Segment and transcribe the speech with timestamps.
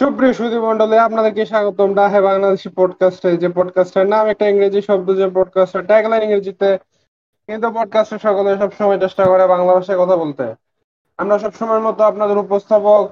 [0.00, 5.26] সুপ্রিয় সুধী মন্ডলী আপনাদেরকে স্বাগতম। ডাহে বাংলাদেশি পডকাস্টে যে পডকাস্টের নাম একটা ইংরেজি শব্দ যে
[5.34, 6.78] পডকাস্টের ট্যাগলাইন ইংরেজিতে
[7.48, 10.54] কিন্তু পডকাস্টে সকলে সবসময় চেষ্টা করে বাংলা ভাষায় কথা বলতে।
[11.18, 13.04] আমরা সবসময়ের মতো আপনাদের উপস্থাপক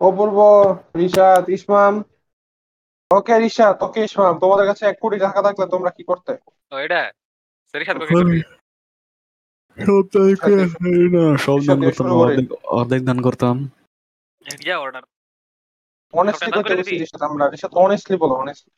[0.00, 0.38] অপূর্ব
[0.96, 2.02] রিশাদ ইসমাম।
[3.10, 6.32] ওকে রিশাদ ওকে ইসমাম তোমাদের কাছে এক কোটি টাকা থাকলে তোমরা কি করতে?
[6.84, 7.02] এটা?
[9.86, 10.28] সব
[11.14, 12.10] না সব দান করতাম।
[12.78, 13.56] অর্ধেক দান করতাম।
[14.80, 15.02] Order
[16.12, 16.50] honestly?
[16.94, 18.72] রিশাদ আমরা রিশাদ অনেস্টলি বলো অনেস্টলি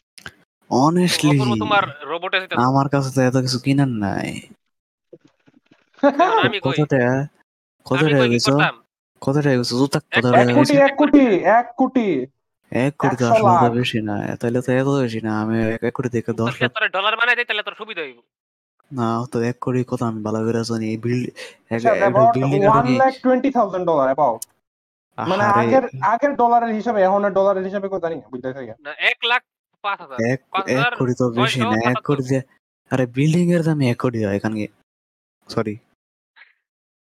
[0.70, 4.28] অনেস্টলি তোমার রোবটে আমার কাছে তো এত কিছু কিনার নাই।
[6.40, 6.76] আমি কই?
[8.32, 8.52] গেছো
[9.52, 9.98] গেছো জুতা
[10.50, 10.62] গেছো
[10.98, 12.06] কোটি এক কোটি
[13.56, 16.68] লাখ। বেশি না তাহলে তো এত বেশি না আমি এক- এক কোটি থেকে দশ তোর
[16.76, 18.18] লাখ ডলার বানাই দেই তাহলে তোর সুবিধা হইব।
[18.90, 21.24] না তো এক কোটি কত আমি ভালো করে জানি এই build
[22.16, 24.40] building one lakh twenty thousand dollar about
[25.28, 28.48] মানে আগের আগের ডলারের হিসাবে এখনের ডলারের হিসাবে কত জানি বুঝতে
[28.84, 29.42] না এক লাখ
[29.84, 30.40] পাঁচ হাজার। এক
[30.76, 32.24] এক কোটি তো বেশি না এক কোটি
[32.90, 34.56] আরে বিল্ডিং এর দামই এক কোটি হয় এখানে
[35.48, 35.74] সরি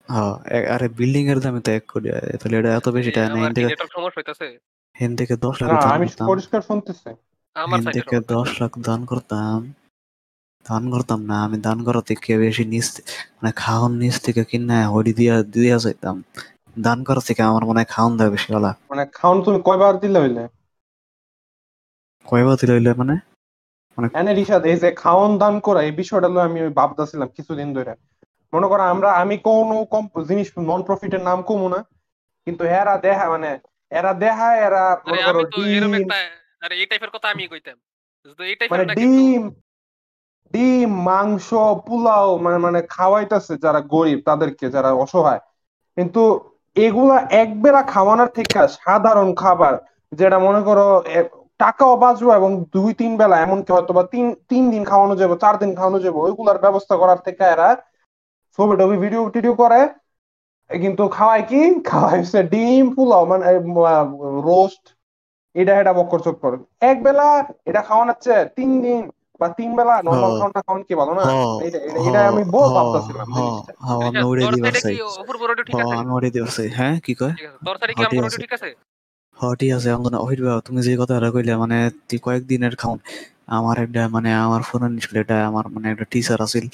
[0.09, 0.33] হ্যাঁ
[0.75, 3.51] আরে বিল্ডিং এর দামই তো এক কোটি হয় তাহলে এটা এত বেশি টাকা না আমার
[3.55, 4.47] থেকে নেটওয়ার্ক সমস্যা হইতাছে।
[4.95, 7.09] হেন থেকে দশ লাখ না আমি পরিষ্কার শুনতেছি।
[7.55, 9.59] আমার থেকে দশ লাখ দান করতাম।
[10.65, 12.87] দান করতাম না আমি দান করা থেকে বেশি নিচ
[13.35, 16.15] মানে খাওয়ান নিচ থেকে কিনা হরি দিয়া দিয়া যাইতাম।
[16.75, 20.19] দান করা থেকে আমার মনে হয় খাওয়ান দেয় বেশি ওলা মানে খাওন তুমি কয়বার দিলে
[20.19, 20.43] হইলে?
[22.25, 23.15] কয়বার দিল হইলে মানে?
[24.19, 27.93] এনে রিসাদ এই যে খাওন দান করা এই বিষয়টা আমি ওই ভাবতেছিলাম কিছুদিন ধরে।
[28.53, 31.79] মনে করো আমরা আমি কোনো কম জিনিস নন প্রফিটের নাম কমু না
[32.47, 33.49] কিন্তু এরা দেখা মানে
[33.91, 36.17] এরা দেখায় এরা মনে করো আমি তো এরকম ডিম একটা
[36.61, 37.77] আরে এই টাইপের কথা আমি কইতাম।
[38.39, 39.41] তো এই টাইপের মানে ডিম
[40.51, 41.47] ডিম মাংস
[41.87, 45.41] পোলাও মানে মানে খাওয়াইতেছে যারা গরিব তাদেরকে যারা অসহায়।
[45.97, 46.21] কিন্তু
[46.75, 49.73] এগুলা একবেলা খাওয়ানোর থেকে সাধারণ খাবার,
[50.19, 50.87] যেটা মনে করো
[51.61, 55.55] টাকাও বাঁচবো এবং দুই, তিন বেলা, এমনকি হয়তো বা তিন তিন দিন খাওয়ানো যাবে, চার
[55.61, 57.69] দিন খাওয়ানো যাবে, ওইগুলার ব্যবস্থা করার থেকে এরা
[58.59, 59.79] ছবি টবি ভিডিও, টিডিও করে।
[60.69, 61.61] কিন্তু খাওয়ায় কি?
[61.89, 63.45] খাওয়াই হচ্ছে ডিম, পোলাও মানে
[64.47, 64.83] রোস্ট,
[65.55, 66.51] এটা এটা বক্কর চক্কর
[66.89, 67.27] এক বেলা
[67.69, 69.01] এটা খাওয়ানোর চেয়ে তিন দিন
[69.41, 71.23] বা তিন বেলা নর্মাল। খাওয়াটা খাওয়ান কি ভালো না?
[71.99, 73.27] এটা আমি বল হ্যাঁ, ভাবতেছিলাম।
[74.07, 75.01] আমি উড়ে চাই কি
[75.99, 77.33] আমি উড়ে চাই হ্যাঁ কয়?
[77.65, 78.69] তোর কি হ্যাঁ, ঠিক আছে। ঠিক আছে?
[79.37, 80.35] হ্যাঁ ঠিক আছে অঙ্গনা ওই
[80.65, 81.77] তুমি যে কথাটা কইলে মানে
[82.09, 82.97] তুই কয়েকদিনের খাওন
[83.47, 86.65] আমার একটা মানে আমার ফোন ছিল এটা আমার মানে একটা টিচার আছিল।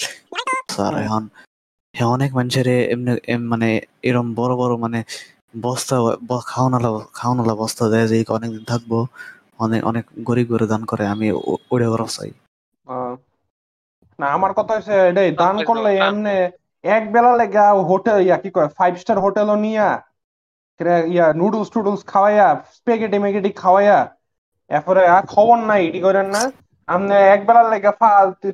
[0.69, 1.23] স্যার এখন
[1.95, 4.99] হে অনেক মানুষের এমনি মানে এরম বড় বড় মানে
[5.61, 5.95] বস্তা
[6.45, 8.91] খাওয়ানোলা খাওয়ানোলা বস্তা দেয় যে অনেকদিন থাকব।
[9.59, 12.31] অনেক অনেক গরিব করে দান করে আমি ও- ওটা করা চাই
[14.19, 16.35] না আমার কথা হচ্ছে এটাই দান করলে। এমনি
[16.83, 19.89] এক বেলা লেগা হোটেল ইয়া কি কয় ফাইভ স্টার হোটেলও নিয়া
[21.13, 22.47] ইয়া নুডলস টুডলস খাওয়াইয়া
[22.77, 23.99] স্পেগেটি মেগেটি খাওয়াইয়া
[24.69, 26.41] এরপরে আর খবর নাই এটি করেন না
[26.87, 27.91] আপনি এক বেলার লেগা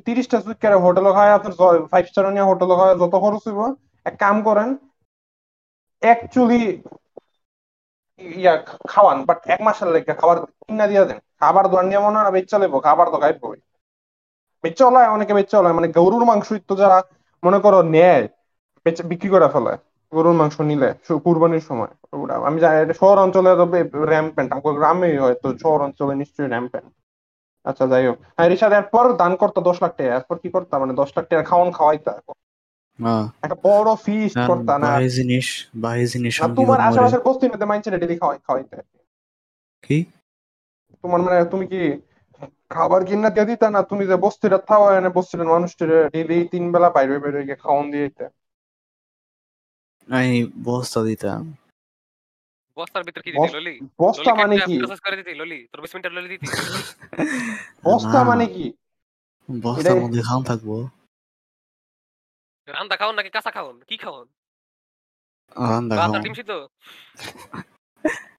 [0.06, 1.54] তিরিশটা সুইট করে হোটেলও খাওয়াই আপনার
[1.92, 3.60] ফাইভ স্টার নিয়ে হোটেলও খাওয়াই যত খরচ হইব
[4.06, 4.68] এক কাম করেন
[6.02, 6.62] অ্যাকচুয়ালি
[8.20, 8.54] ইয়া
[8.92, 12.32] খাওয়ান বাট এক মাসের লেগে খাবার কিনা দিয়া দেন খাবার দোয়ার নিয়ে মনে হয় না
[12.36, 13.46] বেচা লেবো খাবার তো খাইবো
[14.64, 16.98] বেচা হলায় অনেকে বেচা হলায় মানে গরুর মাংস তো যারা
[17.42, 18.24] মনে করো নেয়
[19.10, 19.78] বিক্রি করে ফেলায়
[20.12, 20.88] গরুর মাংস নিলে
[21.24, 21.92] কুরবানির সময়।
[22.48, 26.90] আমি জানি এটা শহর অঞ্চলে তবে র্যাম্পেন্ট আমাকে গ্রামেই হয়তো শহর অঞ্চলে নিশ্চয়ই র্যাম প্যান্ট
[27.64, 30.94] আচ্ছা যাই হোক। হ্যাঁ রিসাদ এরপর দান করতো দশ লাখ টাকা। এরপর কি করতাম মানে
[30.94, 32.12] দশ লাখ টাকা খাওয়ান খাওয়াইতা
[33.44, 38.38] একটা বড় ফিস্ট করতা না। জিনিস বাহি জিনিস তোমার আশেপাশের বস্তি মধ্যে মাইন্ডসেট ডেলি খাওয়াই
[38.46, 38.76] খাওয়াইতে।
[39.84, 39.98] কি?
[41.04, 41.80] তোমার মানে তুমি কি
[42.70, 46.88] খাবার কিনা দিয়ে দিতা না তুমি যে বস্তিটা থাও এনে বস্তিটার মানুষটির ডেইলি তিন বেলা
[46.96, 48.24] বাইরে বাইরে গিয়ে খাওয়ান দিয়ে দিতে।
[50.08, 51.42] আমি বস্তা দিতাম।
[52.76, 53.74] বস্তার ভিতর কি দিতি ললি?
[54.00, 54.74] বস্তা মানে কেটে কি?
[54.82, 55.58] প্রসেস করে দিতি ললি?
[55.70, 56.46] তোর বেসমেন্টের ললি দিতি?
[57.86, 58.66] বস্তা মানে কি?
[59.48, 60.20] বস্তার মধ্যে
[60.50, 60.70] থাকব।
[62.68, 64.26] রান্দা খাওন নাকি কাঁচা খাওন কি খাওন
[65.66, 66.52] রান্দা ভাত খাওয়ান। ডিম সিদ্ধ?
[66.52, 67.64] আর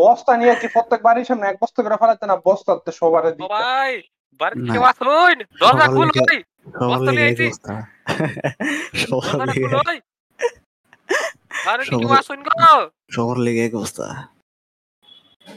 [0.00, 2.34] বস্তা নিয়ে কি প্রত্যেক বাড়ির সামনে এক বস্তা করে ফেলাতে না
[2.92, 3.22] সবার
[3.54, 3.92] ভাই
[5.60, 6.38] দরজা খুল ভাই।
[6.90, 7.72] বস্তা নিয়ে আইছি। বস্তা।
[9.02, 9.98] সবার লেগে ভাই।
[11.66, 12.08] বাড়িতে কেউ
[12.50, 12.72] গো।
[13.14, 14.06] সবার লেগে এক বস্তা।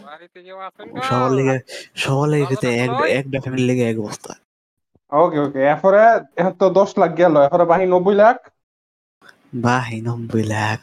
[0.06, 1.56] বাড়িতে কেউ আসুন গো। সবার লেগে
[1.96, 2.46] সবার লেগে
[2.86, 4.32] এক একটা ফ্যামিলি লেগে এক বস্তা।
[5.12, 6.02] ওকে ওকে। এরপরে
[6.60, 8.38] তো দশ লাখ গেল। এরপরে বাহি নব্বই লাখ?
[9.64, 10.82] বা এই নব্বই লাখ।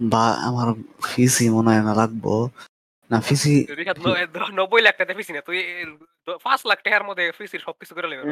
[0.00, 0.74] বা আমার
[1.04, 2.48] ফিসি মনে হয় না রাখব
[3.10, 3.66] না ফিসি
[4.54, 5.58] নব্বই লাখ টাকা ফিসি না। তুই
[6.44, 8.22] পাঁচ লাখ টাকার মধ্যে ফিসির সবকিছু করে নেবে।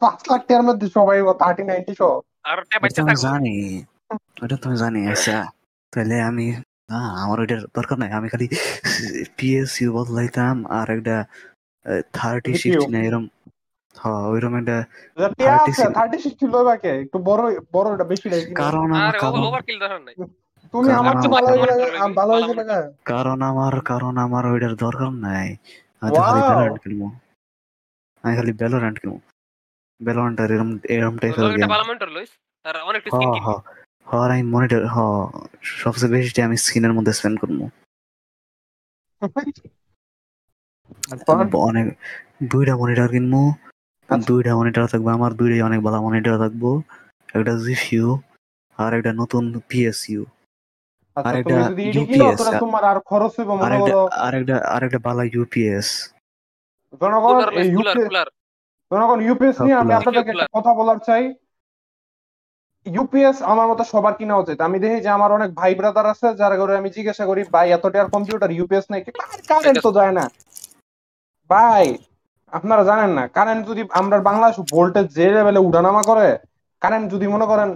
[0.00, 2.58] পাঁচ লাখ টাকার মধ্যে সবাই থার্টি নাইনটি সহ আর
[3.16, 3.84] জানি।
[4.42, 5.44] ওটা তো আমি জানি আচ্ছা।
[5.92, 6.52] তাহলে আমি
[6.90, 8.48] না আমার ওইটার দরকার নাই। আমি খালি
[9.36, 11.24] পিএসইউ বদলাইতাম আর একটা
[12.12, 13.28] থার্টি সিক্সটি না এরম
[13.94, 14.84] হ্যাঁ ওইরকম একটা
[15.16, 15.82] টিয়া 30 আছে?
[15.82, 16.46] সিম- থার্টি সিক্সটি
[17.04, 19.14] একটু বড় বড়টা বেশি কারণ আমার
[20.74, 21.48] তুমি আমার তো ভালো
[21.96, 22.62] আমার- ভালো গেলে
[23.04, 25.48] কারণ আমার কারণ আমার ওইটার দরকার নাই।
[26.02, 26.48] আমি খালি Wow!
[26.48, 27.02] ভ্যালোরেন্ট খেলব।
[28.24, 29.16] আমি খালি ভ্যালোরেন্ট খেলব।
[30.50, 32.30] এরম এরম টাইপের গেম ভালো মনিটর লইস
[32.64, 33.44] আর অনেক হ স্কিন হ কিনবি
[34.06, 34.96] আমি মনিটর হ
[35.74, 37.60] সবচেয়ে বেশি আমি স্ক্রিনের মধ্যে স্পেন্ড করব।
[41.68, 41.86] অনেক
[42.50, 43.42] দুইটা মনিটর কিনবো
[44.08, 46.62] আচ্ছা। দুইটা মনিটর থাকবে আমার দুইটাই অনেক ভালো মনিটর থাকব।
[47.34, 48.08] একটা জিপিইউ
[48.78, 50.22] আর একটা নতুন পিএসইউ
[51.16, 51.56] আরেকটা
[52.60, 54.00] তোমার আর খরচ মনে করো
[55.34, 55.88] ইউপিএস
[57.00, 57.36] জনগণ
[58.90, 61.24] জনগণ ইউপিএস নিয়ে আমি আপনাদেরকে একটা কথা বলার চাই।
[62.86, 66.56] ইউপিএস আমার মতো সবার কিনা উচিত। আমি দেখি যে আমার অনেক ভাই ব্রাদার আছে যারা
[66.56, 69.02] করে আমি জিজ্ঞাসা করি ভাই এত টাকার কম্পিউটার ইউপিএস নেই?
[69.50, 70.24] কারেন্ট তো যায় না।
[71.50, 71.86] ভাই
[72.52, 76.28] আপনারা জানেন না কারেন্ট যদি আমরা বাংলাদেশ ভোল্টেজ যে লেভেলে উঠানামা করে
[76.82, 77.68] কারেন্ট যদি মনে করেন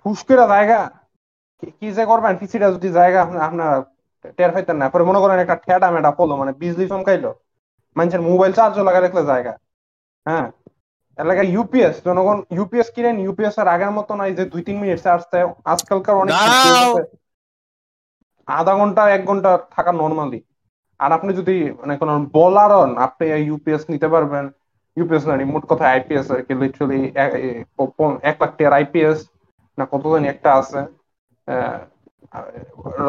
[0.00, 0.80] ফুসকেরা জায়গা
[1.60, 3.74] কি- যে করবেন পিসিটা যদি জায়গা আপনা- আপনারা
[4.36, 7.30] টের পাইতেন না। পরে মনে করেন একটা ঠেডা মেডা পড়ল মানে বিজলি চমকাইলো।
[7.96, 9.52] মানুষের মোবাইল চার্জও লাগা রাখলে জায়গা।
[10.26, 10.46] হ্যাঁ?
[11.48, 15.46] ইউপিএস জনগণ ইউপিএস কিনেন ইউপিএস আর আগের মতো নাই যে দুই তিন মিনিট চার্জ দেয়।
[15.64, 16.36] আজকালকার অনেক
[18.48, 20.40] আধা ঘণ্টা এক ঘণ্টা থাকা নর্মালি
[21.00, 24.44] আর আপনি যদি মানে কোনো বলার হন আপনি ইউপিএস নিতে পারবেন।
[24.96, 27.00] ইউপিএস না মোট কথা আইপিএস আর কি লিটারালি
[28.22, 29.18] এক লাখ টাকার আইপিএস
[29.78, 30.80] না কত জানি একটা আছে।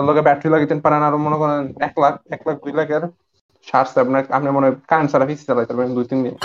[0.01, 3.01] লগে ব্যাটারি পারেন আর মনে করেন এক লাখ এক লাখ দুই লাখের
[3.67, 6.35] সারছে আপনার আপনি মনে হয় কারেন্ট ছাড়া ফিস চালাইতে পারবেন দুই তিন দিন।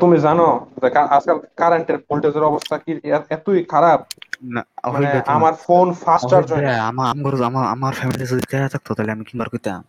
[0.00, 2.92] তুমি জানো যে আজকাল কারেন্টের ভোল্টেজের অবস্থা কি
[3.30, 4.06] এতই খারাপ?
[4.42, 9.12] মানে। আমার ফোন ফাস্ট চার্জ হয় আমার আমার আমার আমার ফ্যামিলি যদি টাকা থাকতো তাহলে
[9.12, 9.84] আমি কিনবার কইতাম।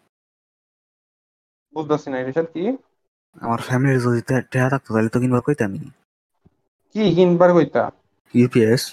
[1.74, 2.78] বুঝতেছি না কি?
[3.42, 5.78] আমার ফ্যামিলির যদি টা- টাকা থাকতো তাহলে তো কিনবার কইতাম
[6.96, 7.92] কি কিনবার কইতা?
[8.34, 8.84] ইউপিএস।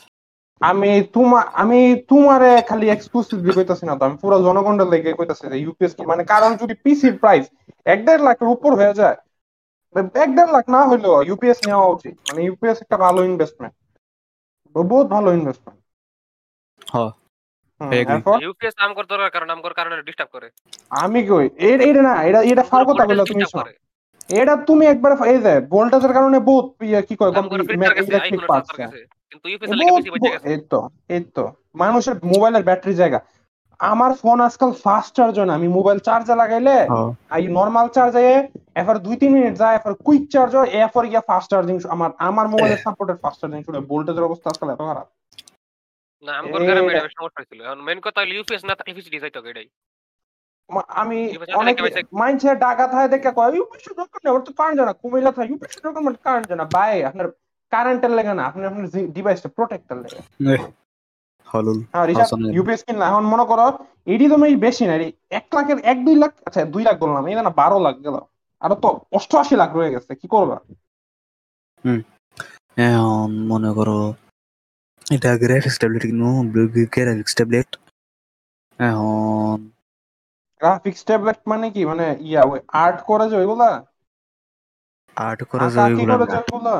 [0.60, 1.78] আমি তোমা আমি
[2.10, 6.22] তোমারে খালি এক্সক্লুসিভলি কইতাছি না তো আমি পুরো জনগণের লেগে কইতাছি যে ইউপিএস কি মানে
[6.32, 7.44] কারণ যদি পিসির প্রাইস
[7.86, 9.18] এক দেড় লাখের উপর হয়ে যায়
[10.24, 13.74] এক দেড় লাখ না হইলেও ইউপিএস নেওয়া উচিত। মানে ইউপিএস একটা ভালো ইনভেস্টমেন্ট
[14.74, 15.78] বহুত ভালো ইনভেস্টমেন্ট
[16.82, 17.10] হ্যাঁ,
[17.80, 20.48] I ইউপিএস নাম করতে দরকার কারণ নাম কারণে ডিস্টার্ব করে।
[21.04, 21.46] আমি কই
[21.86, 23.42] এটা না এটা এটা কথা বললা তুমি
[24.40, 27.46] এটা তুমি একবার এই যে ভোল্টেজের কারণে বহুত ইয়ে কি কয় করে
[29.30, 30.80] কিন্তু ইউপিএস এর বেশি বেঁচে গেছে। এই তো
[31.14, 31.44] এই তো
[31.82, 33.20] মানুষের মোবাইলের ব্যাটারি জায়গা।
[33.80, 36.76] আমার ফোন আজকাল ফাস্ট চার্জ হয় না। আমি মোবাইল চার্জে লাগাইলে
[37.36, 38.22] এই নরমাল চার্জে
[38.78, 42.46] এরপর দুই তিন মিনিট যায় এরপর কুইক চার্জ হয় এরপর গিয়া ফাস্ট চার্জিং আমার আমার
[42.54, 45.06] মোবাইলের সাপোর্টের ফাস্ট চার্জিং শুনে ভোল্টেজের অবস্থা আজকাল এত খারাপ।
[46.24, 46.48] না আমি
[46.78, 47.00] সমস্যা
[47.66, 49.68] এখন মেন কথা হলো ইউপিএস না থাকলে যাইতো এটাই।
[51.02, 51.18] আমি
[51.60, 51.74] অনেক
[52.94, 56.18] থাকে দেখে কয় ইউপিএস দরকার নেই ওর তো কারেন্ট জানা। কুমিল্লা থাকে ইউপিএস দরকার মানে
[56.26, 57.26] কারেন্ট জানা। ভাই আপনার
[57.72, 58.84] কারেন্টের লেগে না আপনি আপনার
[59.16, 60.20] ডিভাইসটা প্রোটেক্টের লেগে।
[61.92, 62.06] হ্যাঁ
[62.56, 63.66] ইউপিএস কিনলা এখন মনে করো
[64.12, 64.94] এডি তুমি বেশি না
[65.38, 68.16] এক লাখের এক দুই লাখ আচ্ছা দুই লাখ বললাম এই না বারো লাখ গেল।
[68.62, 70.56] আরও তো অষ্টআশি লাখ রয়ে গেছে কি করবা?
[72.86, 73.98] এখন মনে করো
[75.14, 76.04] এটা গ্রাফিক্স ট্যাবলেট
[76.94, 77.70] গ্রাফিক্স ট্যাবলেট।
[78.78, 79.58] এখন
[80.60, 81.82] গ্রাফিক্স ট্যাবলেট মানে কি?
[81.90, 83.70] মানে ইয়া ওই আর্ট করে যে ওইগুলা?
[85.16, 86.74] আর্ট করা যায় ওইগুলা?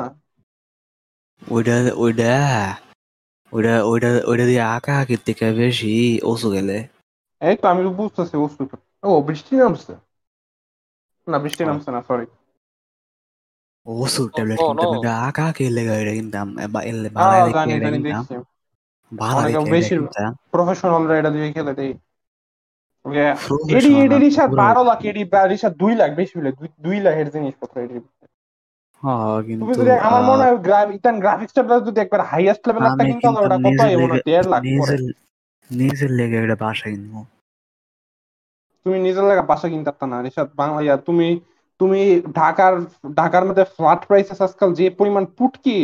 [1.41, 2.31] ওইটা ওইটা
[3.51, 6.77] ওইটা ওইটা ওইটা দিয়ে আঁকা আঁকির থেকে বেশি ওসু গেলে
[7.41, 8.63] এই তো আমি বুঝতেছি বুঝতে
[9.03, 9.93] ও বৃষ্টি নামছে
[11.27, 12.25] না বৃষ্টি। নামছে না সরি
[13.85, 14.71] ওসু ট্যাবলেট oh.
[14.97, 20.07] এটা আঁকা আঁকি লেগে এটা কিনতাম বা এলে হ্যাঁ দেখে অনেকে দেখে বেশি-
[20.53, 21.91] প্রফেশনালরা এটা দিয়ে খেলে দেই
[23.71, 27.75] এডি এডি রিসাদ বারো লাখ এডি রিসাদ দুই লাখ বেশি হলে দুই- দুই লাখের জিনিসপত্র
[27.79, 27.97] এডি
[29.59, 30.57] তুমি যদি আমার মনে হয়
[31.87, 33.79] যদি একবার হাইয়েস্ট লেভেল একটা কিনতে হবে ওটা কত?
[33.95, 35.01] এমন লেগে দেড় লাখ পরে নিজের
[35.69, 37.19] নিজের লেগে এটা বাসা কিনবো।
[38.85, 40.17] তুমি নিজের লাগা বাসা কিনতে পারতা না
[40.61, 41.27] বাংলা তুমি
[41.79, 42.01] তুমি
[42.35, 42.73] ঢাকার
[43.15, 44.01] ঢাকার মধ্যে ফ্ল্যাট
[44.41, 45.77] আজকাল যে পরিমাণ পুটকি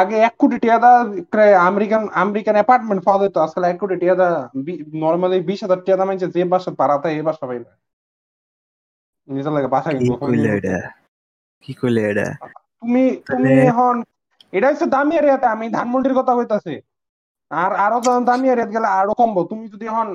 [0.00, 0.90] আগে এক কোটি টাকা দা
[1.68, 4.28] আমেরিকান আমেরিকান অ্যাপার্টমেন্ট পাওয়া যেত আজকাল এক কোটি টাকা দা
[5.02, 7.70] নর্মালি বিশ হাজার টাকা দাম যে বাসা ভাড়াতে এই বাসা পাইবে।
[9.28, 10.14] নিজের লাগে বাসা কিনবো
[11.64, 12.26] কি কইলে এটা?
[12.80, 13.00] তুমি
[13.30, 13.94] তুমি এখন
[14.52, 16.74] এটা হচ্ছে দামি এরিয়াতে আমি ধানমন্ডির কথা কইতাছি।
[17.50, 17.98] আর আরও
[18.28, 20.08] দামি এরিয়াতে গেলে আরও কমবো। তুমি যদি এখন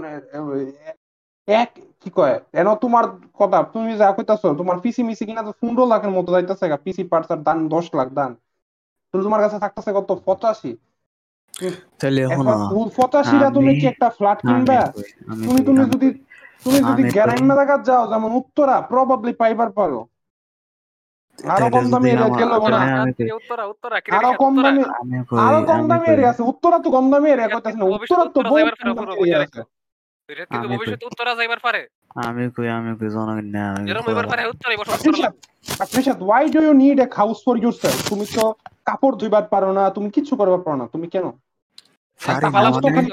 [1.47, 1.69] এক
[2.01, 3.05] কি কয় এন তোমার
[3.39, 7.29] কথা তুমি যা কইতাছো তোমার পিসি মিসি কিনা তো পনেরো লাখের মতো যাইতেছে পিসি পার্টস
[7.33, 8.31] আর দান দশ লাখ দান
[9.09, 10.09] তো তোমার কাছে থাকতেছে কত?
[10.27, 10.71] পঁচাশি।
[11.99, 12.45] তাহলে এখন
[12.97, 14.79] পঁচাশিটা তুমি কি একটা ফ্ল্যাট কিনবা?
[15.43, 16.07] তুমি তুমি যদি
[16.63, 19.99] তুমি যদি গ্রাম্য জায়গা যাও যেমন উত্তরা প্রবাবলি পাইবার পারো।
[21.45, 24.31] আরও তাহলে কম দামি যদি এরিয়া আমার- গেলেও না। তাহলে আমি কই, উত্তরা উত্তরা আরও
[24.33, 24.81] কম দামি
[25.45, 28.73] আরও কম দামি এরিয়া আছে। উত্তরা তো কম দামি এরিয়া কইতাছ না। উত্তরা তো বহুত
[28.81, 31.81] কম দামি এরিয়া রাখো আছে। কিন্তু ভবিষ্যতে উত্তরা যাইবার পারে।
[32.21, 35.33] আমি কই আমি কই জনগণ না এরকম এবার পারে উত্তরাই বসবাস করা Rishad
[35.97, 37.97] Rishad why do you need a house for yourself?
[38.09, 38.43] তুমি তো
[38.85, 41.25] কাপড় ধুইবার পারো না তুমি কিছু করবার পারো না তুমি কেন?
[42.19, 43.11] মানে-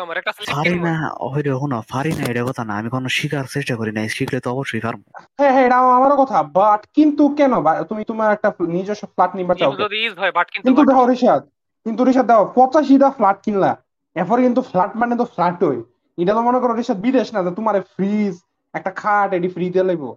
[1.26, 1.82] ওই দেখো না
[2.30, 5.00] এটা কথা না আমি কোনো শিকার চেষ্টা করি নাই শিখলে তো অবশ্যই পারব।
[5.38, 7.52] হ্যাঁ হ্যাঁ এটা আমারও কথা বাট কিন্তু কেন?
[7.90, 11.42] তুমি তোমার একটা নিজস্ব ফ্ল্যাট নিবা চাও যদি ইজ হয় বাট কিন্তু কিন্তু দেখো রিশাদ
[11.86, 13.72] কিন্তু রিশাদ দেখো পঁচাশিটা ফ্ল্যাট কিনলা
[14.16, 15.78] এরপরে কিন্তু ফ্ল্যাট মানে তো ফ্ল্যাট হই
[16.18, 18.34] এটা তো মনে করো রিশাদ বিদেশ না যে তোমার ফ্রিজ
[18.74, 20.10] একটা খাট এটি ফ্রি দিয়ে লাগবো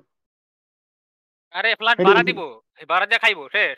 [1.56, 2.40] আরে ফ্ল্যাট ভাড়া দিব
[2.90, 3.78] ভাড়া দিয়ে খাইবো শেষ।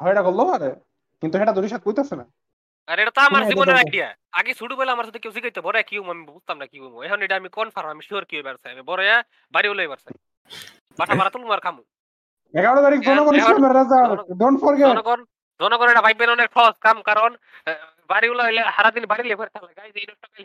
[0.00, 0.70] হয় এটা করল আরে
[1.22, 2.26] কিন্তু সেটা তো রিশাদ কইতেছে না।
[2.88, 5.94] আর এটা তো আমার জীবনের আইডিয়া আগে ছোট বেলা আমার সাথে কেউ শিখাইতে বড় কি
[6.06, 6.94] আমি বুঝতাম না কি হব?
[7.02, 9.02] এখন এটা আমি কনফার্ম আমি শিওর কি হইবার চাই। আমি বড়
[9.54, 10.14] বাড়ি হলো এবার চাই।
[10.98, 11.82] ভাড়া তুলবো আর খামু।
[12.54, 13.98] এগারো তারিখ এখন- জনগণ ইসলামের রাজা
[14.34, 15.20] ডোন্ট ফরগেট জনগণ
[15.60, 17.30] জনগণ এটা ভাইবেন অনেক সহজ কাম কারণ
[18.08, 20.36] বাড়ি হলো হইলে সারাদিন বাড়ি লেগে। থাকলে গাইজ এই দশ টাকা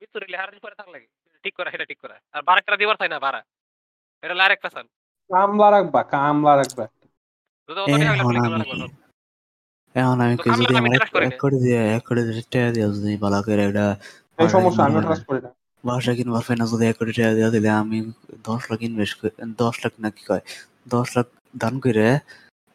[0.00, 0.98] মৃত্যু রেলে সারাদিন পরে থাকলে
[1.44, 3.40] ঠিক করা সেটা ঠিক করা। আর বারাকটা দিবার চাই না ভাড়া।
[4.22, 4.86] এটা হলো আরেক পেশান
[5.30, 6.84] কামলা রাখবা কামলা রাখবা।
[7.68, 8.38] যদি অত টাকা হইলে
[9.94, 12.86] এখন আমি রাখব। আমি কই যদি আমার। এক কোটি দিয়ে এক কোটি দিয়ে টাকা দিয়ে
[12.86, 13.86] যদি ভালো করে একটা
[14.38, 15.50] এই সমস্যা আমি মানে- ট্রাস্ট করি না।
[15.84, 17.98] বাসা কিনবার ফাইনা যদি এক কোটি টাকা দিয়ে দিলে আমি
[18.44, 19.18] দশ লাখ ইনভেস্ট
[19.58, 20.42] দশ লাখ না কি কয়?
[20.88, 22.18] দশ লাখ দান করে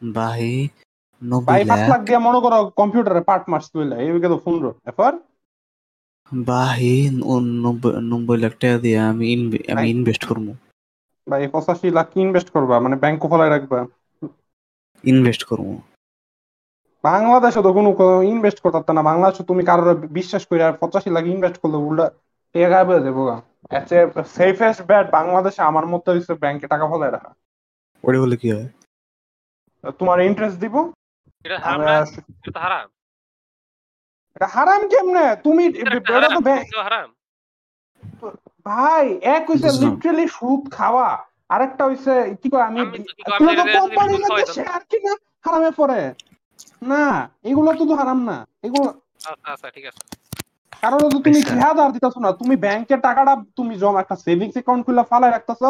[0.02, 0.68] বাহি
[1.22, 5.12] নব্বই লাখ লাখ দিয়ে মনে করো কম্পিউটারে পার্ট মারছ তুইলা এই বিকে তো পনেরো এরপর?
[6.32, 7.10] বাহি
[8.02, 9.26] নব্বই লাখ টাকা দিয়ে আমি
[9.72, 10.46] আমি ইনভেস্ট করব।
[11.26, 12.80] ভাই পঁচাশি লাখ ইনভেস্ট করবা?
[12.80, 13.80] মানে ব্যাংক খোলাই রাখবা।
[15.04, 15.68] ইনভেস্ট করব।
[17.10, 17.90] বাংলাদেশে তো কোনো
[18.32, 22.06] ইনভেস্ট করতে না। বাংলাদেশে তুমি কারোর বিশ্বাস করে আর পঁচাশি লাখ ইনভেস্ট করলে উল্টা
[22.54, 23.36] টেকা যাব গা।
[24.38, 27.30] সেফেস্ট ব্যাট বাংলাদেশে আমার মতে হচ্ছে ব্যাংকে টাকা ফলাই রাখা।
[28.04, 28.68] ওটা বলে কি হয়?
[30.00, 30.74] তোমার ইন্টারেস্ট দিব?
[31.44, 32.88] এটা হারাম
[34.38, 35.26] এটা হারাম। কেমনে?
[35.44, 37.08] তুমি এটা তো হারাম।
[38.68, 41.08] ভাই এক হইছে। লিটারালি সুদ খাওয়া।
[41.54, 42.80] আরেকটা হইছে কি কয় আমি
[43.76, 44.16] কোম্পানি
[44.56, 45.12] শেয়ার কিনা
[45.44, 46.00] হারামে পড়ে।
[46.82, 47.02] না
[47.44, 48.36] এগুলো তো তো হারাম না।
[48.66, 48.88] এগুলো
[49.30, 50.02] আচ্ছা আচ্ছা ঠিক আছে।
[50.82, 54.82] কারণ তো তুমি আচ্ছা। খেয়াদার দিতেছো না তুমি ব্যাংকের টাকাটা তুমি জমা একটা সেভিংস অ্যাকাউন্ট
[54.86, 55.68] খুলে ফালাই রাখতেছো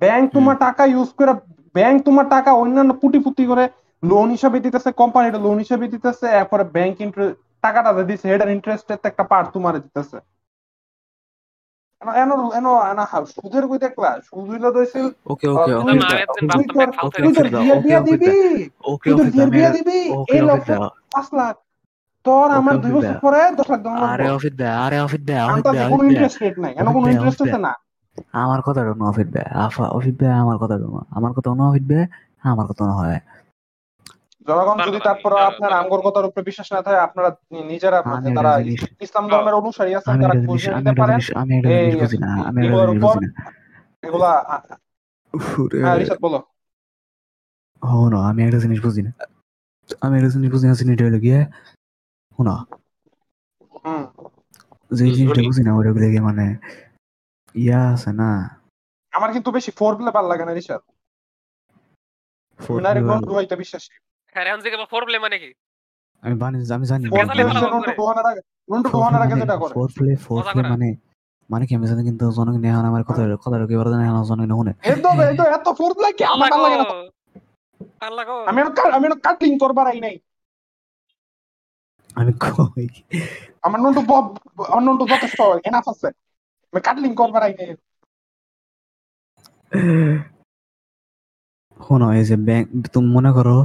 [0.00, 1.32] ব্যাংক তোমার টাকা ইউজ করে
[1.74, 3.64] ব্যাংক তোমার টাকা অন্যান্য পুটি পুটি করে
[4.02, 9.24] লোন হিসাবে দিতেছে কোম্পানিটা লোন হিসাবে দিতেছে এরপরে ব্যাংক ইন্টারেস্ট টাকাটা দিছে এটার ইন্টারেস্টের একটা
[9.30, 10.16] পার্ট তোমার দিতেছে।
[13.34, 15.72] সুদের কই দেখলা সুদ হইল দইছিল ওকে ওকে
[18.06, 18.34] দিবি।
[18.92, 19.30] ওকে ওকে
[19.70, 19.98] দিবি।
[20.34, 21.54] এই লাখ।
[22.26, 25.52] তোর আমার দুই বছর। পরে দশ লাখ দেওয়া আরে অফিস দে আরে অফিস দে অফিস
[25.54, 27.72] আন্তাজে দে কোনো দে ইন্টারেস্ট রেট নাই এনো কোনো ইন্টারেস্ট আছে না।
[28.42, 28.80] আমার কথা
[29.10, 29.28] অফিস
[29.66, 30.74] আফা অফিস আমার কথা
[31.10, 31.84] আমার কথা অফিস
[32.42, 33.18] আমার কথা হয়।
[34.48, 38.58] জনগণ যদি তারপর আপনার। আমগর কথার উপরে বিশ্বাস না থাকে আপনারা নিজেরা মানে তারা
[39.00, 43.50] ইসলাম ধর্মের অনুসারী আছেন তারা বুঝে নিতে পারেন। আমি বুঝি না আমি বুঝি না।
[44.02, 44.62] এগুলা
[45.34, 46.38] উফরে। হ্যাঁ রিশাদ বলো।
[47.76, 49.12] শোনো আমি একটা জিনিস বুঝি না।
[50.00, 51.46] আমি একটা জিনিস বুঝি না জিনিসটা হলো গিয়ে
[52.30, 52.56] শোনো।
[53.84, 54.06] হুম।
[54.92, 56.56] যে জিনিসটা বুঝি না ওটা গিয়ে মানে
[57.54, 58.60] ইয়া আছে না।
[59.12, 60.80] আমার কিন্তু বেশি ফোর প্লে ভালো লাগে না রিশাদ।
[62.68, 63.44] Four নারী level-
[64.34, 65.50] বিশ্বাসী হ্যাঁ এখন থেকে প্রবলেম মানে কি?
[66.22, 67.42] আমি বানি আমি জানি। Four play.
[68.68, 70.88] রন্টু আগে আগে যেটা করে। ফোর প্লে ফোর প্লে মানে
[71.50, 72.24] মানে কি আমি জানি কিন্তু
[72.70, 75.90] এখন আমার কথা কথা কি বলা জানি এখন জনগণ শুনে এই তো এই এত ফোর
[75.94, 76.86] প্লে কি আমার ভালো লাগে না
[78.46, 78.60] আমি
[78.96, 80.14] আমি কাটলিং করবার আই নাই।
[82.16, 82.86] আমি কই?
[83.62, 84.34] আমার নন্টু ব-
[84.68, 86.08] আমার নন্টু যথেষ্ট এনাফ আছে।
[86.72, 87.68] আমি কাটলিং করবার আই নাই।
[91.80, 93.56] শোনো এই যে ব্যাংক তুমি মনে করো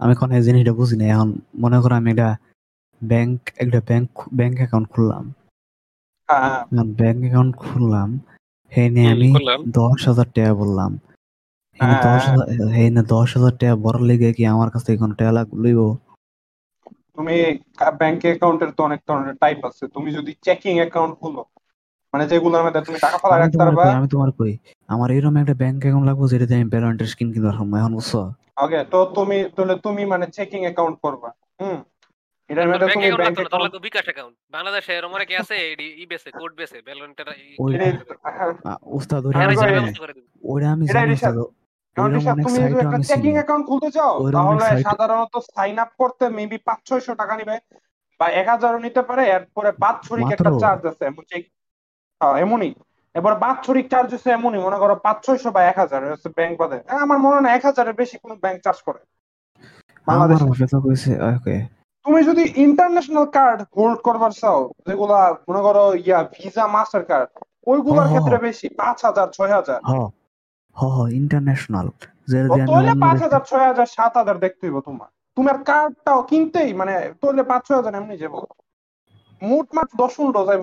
[0.00, 1.28] আমি কোন এই জিনিসটা বুঝি না এখন
[1.62, 2.28] মনে করো আমি একটা
[3.00, 5.24] ব্যাংক একটা ব্যাংক ব্যাংক অ্যাকাউন্ট খুললাম।
[6.28, 6.60] হ্যাঁ
[6.98, 8.08] ব্যাংক অ্যাকাউন্ট খুললাম
[8.72, 9.30] হে নিয়ে আমি।
[9.78, 10.90] দশ হাজার টাকা বললাম।
[11.78, 12.46] এখানে হ্যাঁ। দশ হাজার
[12.78, 13.28] এখানে দশ
[13.60, 15.80] টাকা বড় লেগে কি আমার কাছ কোনো টাকা লইব?
[17.14, 17.36] তুমি
[18.00, 21.42] ব্যাংক অ্যাকাউন্টের তো অনেক ধরনের টাইপ আছে। তুমি যদি চেকিং অ্যাকাউন্ট খুলো
[22.14, 24.52] মানে যেগুলোর মধ্যে তুমি টাকা ফেলা রাখতে পারবা। আমি তোমার কই
[24.88, 28.12] আমার এরকম একটা ব্যাংক অ্যাকাউন্ট লাগবে যেটাতে আমি ব্যালেন্সের স্কিন কিনতে পারব এখন বুঝছ?
[28.58, 31.28] ওকে তো তুমি তাহলে তুমি মানে চেকিং অ্যাকাউন্ট করবা
[31.60, 31.78] হুম?
[32.50, 35.56] এটার মধ্যে তুমি ব্যাংক অ্যাকাউন্ট লাগতো বিকাশ অ্যাকাউন্ট বাংলাদেশে এরকম অনেকে আছে
[35.96, 36.50] ই বেছে কোড
[38.64, 41.14] আ- উস্তাদ ওইটা আমি জানি আমি
[42.46, 47.12] তুমি যদি একটা চেকিং অ্যাকাউন্ট খুলতে চাও তাহলে সাধারণত সাইন আপ করতে মেবি পাঁচ ছয়শো
[47.14, 47.56] টাকা নিবে
[48.20, 51.24] বা এক হাজারও নিতে পারে এরপরে বাৎসরিক একটা চার্জ আছে এমন
[52.20, 52.70] হ্যাঁ, এমনই।
[53.18, 56.78] এবার বাৎসরিক চার্জ হচ্ছে এমনই মনে করো পাঁচ ছয়শো বা এক হাজার হচ্ছে ব্যাংক বাদে।
[57.04, 59.00] আমার মনে হয় এক হাজারের বেশি কোনো ব্যাংক চার্জ করে।
[62.06, 67.28] তুমি যদি ইন্টারন্যাশনাল কার্ড হোল্ড করবার চাও যেগুলা মনে করো ইয়া ভিসা মাস্টার কার্ড
[67.70, 69.80] ওইগুলোর ক্ষেত্রে বেশি পাঁচ হাজার ছয় হাজার।
[71.20, 71.86] ইন্টারন্যাশনাল
[72.30, 76.20] যে যে আমি তোলে পাঁচ হাজার ছয় হাজার সাত হাজার দেখতে হইব তোমার। তোমার কার্ডটাও
[76.30, 78.34] কিনতেই মানে তোলে পাঁচ ছয় হাজার এমনি যাব
[79.42, 80.62] মোট মাঠ দশ পনেরো যাইব।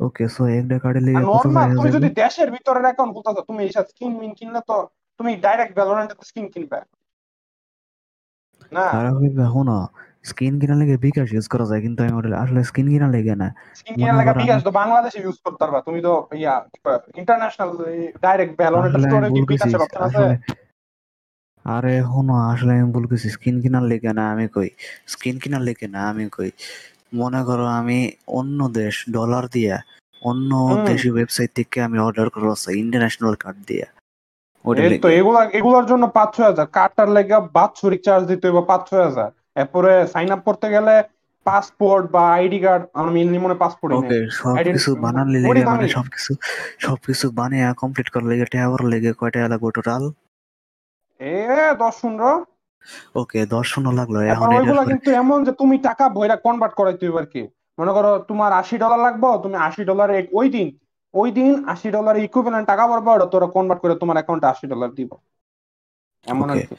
[0.00, 2.08] ওকে সো একটা কার্ডে লেগে কত নর্মাল তুমি যদি?
[2.22, 4.76] দেশের ভিতরের অ্যাকাউন্ট খুলতে তুমি এইসব স্কিন মিন কিনলে তো
[5.20, 6.78] তুমি ডাইরেক্ট ভ্যালোরেন্টে স্কিন কিনবে।
[8.76, 9.78] না। তারা কইবে শোনো
[10.30, 13.48] স্কিন কিনা লেগে বিকাশ ইউজ করা যায় কিন্তু আমি ওটা আসলে স্কিন কিনা লেগে না।
[13.78, 16.54] স্কিন কেনার লাগা বিকাশ তো বাংলাদেশে ইউজ করতে পারবা তুমি তো ইয়া
[17.20, 17.70] ইন্টারন্যাশনাল
[18.24, 20.24] ডাইরেক্ট ভ্যালোরেন্ট স্টোরে কি বিকাশের অপশন আছে।
[21.64, 24.68] আরে শোনো আসলে আমি কইছি স্কিন কিনার লেগে না আমি কই
[25.12, 26.50] স্কিন কিনার লেগে না আমি কই।
[27.16, 27.98] মনে করো আমি
[28.38, 29.76] অন্য দেশ ডলার দিয়া
[30.22, 32.48] অন্য হুম। দেশি ওয়েবসাইট থেকে আমি অর্ডার করব
[32.82, 33.86] ইন্টারন্যাশনাল কার্ড দিয়া।
[35.02, 39.04] তো এগুলা এগুলোর জন্য পাঁচ ছয় হাজার। কার্ডটার লেগে বাৎসরিক চার্জ দিতে হইব পাঁচ ছয়
[39.08, 39.30] হাজার।
[39.60, 40.94] এরপরে সাইন আপ করতে গেলে
[41.46, 44.90] পাসপোর্ট বা আইডি কার্ড আমার মেনলি মনে পাসপোর্ট ওকে সবকিছু
[45.48, 46.32] ওরে লেগে। মানে সবকিছু
[46.78, 50.02] সবকিছু বানিয়ে কমপ্লিট করার লেগে টাকা লেগে কয় টাকা লাগবে টোটাল
[51.20, 51.34] এ
[51.80, 52.32] দশ পনেরো
[53.20, 57.16] ওকে দশ শূন্য লাগল এখন এটার কিন্তু এমন যে তুমি টাকা বইরা কনভার্ট করাইতে হইব
[57.18, 57.42] আর কি
[57.78, 60.68] মনে করো তোমার আশি ডলার লাগবে তুমি আশি ডলার ওই দিন
[61.14, 64.90] ওই দিন আশি ডলার ইকুইভ্যালেন্ট টাকা পারব ওটা তোরা কনভার্ট করে তোমার অ্যাকাউন্টে আশি ডলার
[64.98, 65.10] দিব
[66.26, 66.58] এমন আর.
[66.60, 66.74] কি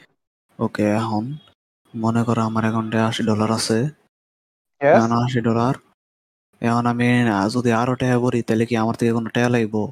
[0.58, 1.24] ওকে এখন
[1.94, 3.78] মনে করো আমার অ্যাকাউন্টে আশি ডলার আছে?
[4.80, 5.74] এখন আশি ডলার
[6.62, 7.06] এখন আমি
[7.54, 9.82] যদি আরও টাকা ভরি তাহলে কি আমার থেকে কোনো টাকা লাগবো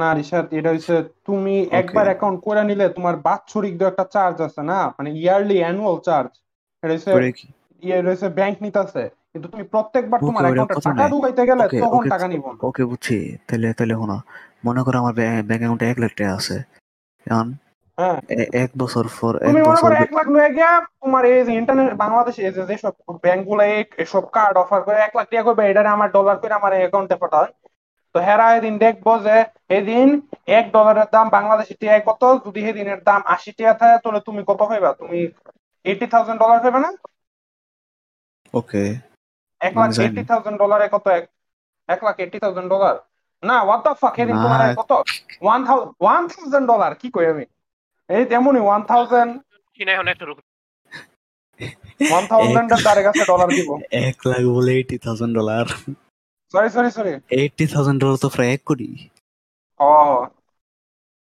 [0.00, 4.62] না রিশাদ এটা হচ্ছে তুমি একবার অ্যাকাউন্ট করে নিলে তোমার বাৎসরিক দু একটা চার্জ আছে
[4.62, 6.30] না মানে ইয়ারলি অ্যানুয়াল চার্জ
[6.82, 7.12] এটা হচ্ছে
[7.82, 9.02] ইয়ে রয়েছে ব্যাংক নিতেছে।
[9.32, 13.94] কিন্তু তুমি প্রত্যেকবার তোমার অ্যাকাউন্টে টাকা ঢুকাইতে গেলে তখন টাকা নিব ওকে বুঝছি। তাহলে তাহলে
[13.94, 14.18] শোনো
[14.66, 15.14] মনে করো আমার
[15.48, 16.56] ব্যাংক অ্যাকাউন্টে এক লাখ টাকা আছে।
[17.26, 17.48] এখন
[17.98, 18.18] হ্যাঁ।
[18.64, 22.62] এক বছর পর এক বছর এক লাখ লয়ে গিয়া তোমার এই যে ইন্টারনেট বাংলাদেশে যে
[22.70, 23.62] যেসব ব্যাংকগুলো
[24.04, 27.50] এসব কার্ড অফার করে এক লাখ টাকা করবে এটা আমার ডলার করে আমার অ্যাকাউন্টে পাঠায়
[28.14, 29.36] তো হেরা এদিন দেখব যে
[29.68, 30.08] এদিন
[30.50, 32.22] এক ডলারের দাম বাংলাদেশি টাকায় কত?
[32.44, 34.90] যদি সেদিনের দাম আশি টাকা থাকে তাহলে তুমি কত পাইবা?
[34.92, 35.18] তুমি
[35.84, 36.90] এইটি থাউজেন্ড ডলার পাবে না?
[38.54, 38.82] ওকে
[39.60, 41.06] এক লাখ। এইটি থাউজেন্ড ডলারে কত?
[41.08, 41.30] এক-
[41.88, 42.94] এক লাখ এইটি থাউজেন্ড ডলার
[43.42, 44.92] না হোয়াট দ্য ফাক এদিন তোমার কত?
[45.42, 47.44] One thousand one thousand dollar কি কই আমি?
[48.10, 49.32] এই তেমনই ওয়ান থাউজেন্ড
[52.10, 53.68] ওয়ান থাউজেন্ডের দ্বারে কাছে ডলার দিব।
[54.04, 55.66] এক লাখ বলে eighty thousand dollar
[56.54, 58.88] sorry sorry sorry eighty thousand dollar তো প্রায় এক কোটি
[59.80, 59.92] ও।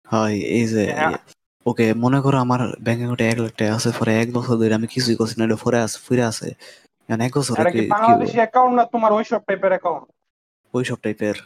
[0.06, 1.18] হয় এই যে হ্যাঁ।
[1.66, 4.88] ওকে মনে করো আমার ব্যাংক অ্যাকাউন্টে এক লাখ টাকা আছে পরে এক বছর ধরে আমি
[4.94, 6.48] কিছুই করছি না ফরে আছে ফিরে আছে
[7.08, 10.04] এখন এক বছর কি বাংলাদেশি অ্যাকাউন্ট না তোমার ওইসব টাইপের অ্যাকাউন্ট
[10.74, 11.36] ওই সব টাইপের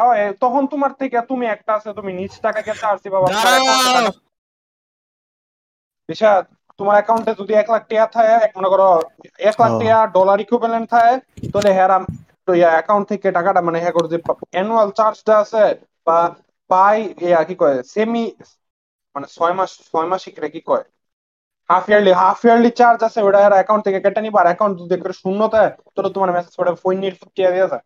[0.00, 4.04] হয় তখন তোমার থেকে তুমি একটা আছে তুমি নিজ টাকাকে চার্জ দিবা বা তোমার
[6.80, 8.88] তোমার অ্যাকাউন্টে যদি এক লাখ টাকা থাকে মনে করো
[9.48, 11.14] এক লাখ টাকা ডলার ইকুইভ্যালেন্ট থাকে
[11.52, 12.02] তাহলে হেরাম
[12.48, 14.18] তো ইয়া অ্যাকাউন্ট থেকে টাকাটা মানে হ্যাঁ করে যে
[14.50, 15.64] অ্যানুয়াল চার্জটা আছে
[16.06, 16.18] বা
[16.70, 18.24] পাই ইয়া কি কয় সেমি
[19.14, 20.84] মানে ছয় মাস ছয় মাসিক রে কি কয়?
[21.70, 24.94] Half yearly half yearly charge আছে ওটা হেরা অ্যাকাউন্ট থেকে কেটে নিবা আর অ্যাকাউন্ট যদি
[24.98, 27.84] করে শূন্য থাকে তাহলে তোমার মেসেজ করে ফোন নিয়ে টিয়া দিয়ে যায়।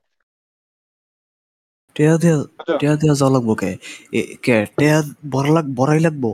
[1.96, 2.70] টেয়া দিয়া বুঝছ?
[2.78, 3.70] টেয়া দিয়া যাওয়া লাগবো কে?
[4.44, 4.56] কে?
[4.76, 4.98] টেয়া
[5.32, 6.30] বড় লাগ বড়াই লাগবো?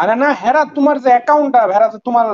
[0.00, 2.26] আরে না হেরা তোমার যে অ্যাকাউন্টটা হেরা তোমার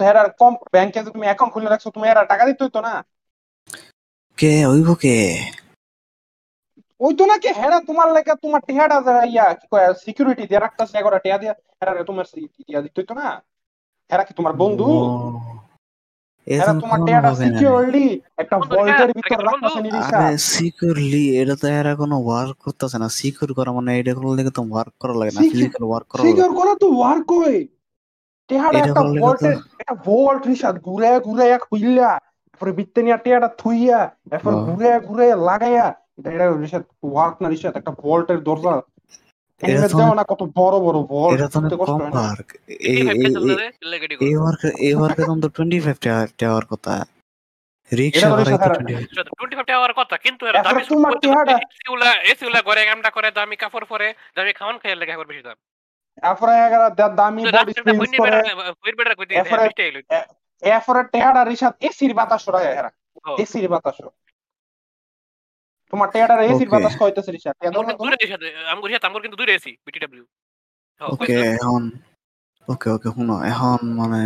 [0.00, 2.92] হেরার কম ব্যাংকে যে তুমি অ্যাকাউন্ট খুলে রাখছো তুমি হেরা টাকা দিতে হইতো না?
[4.38, 5.16] কে ওইব কে?
[7.00, 10.94] ওই তো নাকি হেরা তোমার লেগে তোমার টিহাডা যায় ইয়া কি কয় সিকিউরিটি দিয়ে রাখতেছে
[11.00, 13.28] এগারো টিয়া দিয়া হেরা তোমার সিকিউরিটি ইয়া দিতে হইতো না?
[14.10, 14.88] হেরা কি তোমার বন্ধু?
[16.82, 18.06] তোমার। সিকিউরলি
[18.36, 20.18] একটা ভল্টের হ্যাঁ, ভিতর রাখতেছে নিরিশা
[20.52, 24.62] সিকিউরলি এটা তো এরা কোনো ওয়ার্ক করতেছে না। সিকিউর করা মানে এটা করলে লেগে তো
[24.62, 27.60] ওয়ার্ক করা লাগে না। ফিজিক্যাল ওয়ার্ক করা সিকিউর করা তো ওয়ার্ক হয়
[28.80, 32.10] একটা ভল্টের একটা ভল্ট রিসাদ ঘুরে ঘুরে এক হইলা
[32.46, 34.00] তারপরে বিত্তে নিয়ে টেহাটা থুইয়া
[34.32, 35.86] এরপর। ঘুরে ঘুরে লাগাইয়া।
[36.18, 38.74] এটা এটা রিসাদ ওয়ার্ক না একটা ভল্টের দরজা।
[40.24, 42.00] কত বড় বড় এটা তো কম
[42.68, 43.34] এই এই এই-
[45.38, 45.48] তো
[46.38, 46.94] টাওয়ার কথা।
[49.66, 51.56] টাওয়ার কথা কিন্তু এর দামি তোমার টেহাটা
[52.22, 55.56] এসি উলা ঘরে কামটা করে দামি কাপড় পরে দামি খাওয়ান খাইয়ে লেগে একবার বেশি দাম।
[56.66, 58.30] এগারা দা- দামি বডি স্প্রে ইউজ করে
[61.12, 61.44] টেহাটা
[61.80, 62.90] এসির বাতাস রায় এরা।
[63.38, 63.96] এসির বাতাস
[65.92, 66.08] তোমার
[66.44, 66.74] এসির Okay.
[66.74, 67.54] বাতাস খাইতেছে রিসাদ
[67.98, 68.16] দূরে
[68.72, 70.24] আমগো রিয়া আমগো কিন্তু দূরে এসি বিটিডব্লিউ
[71.00, 71.82] ওকে এখন
[72.68, 74.22] ওকে ওকে শুনো এখন মানে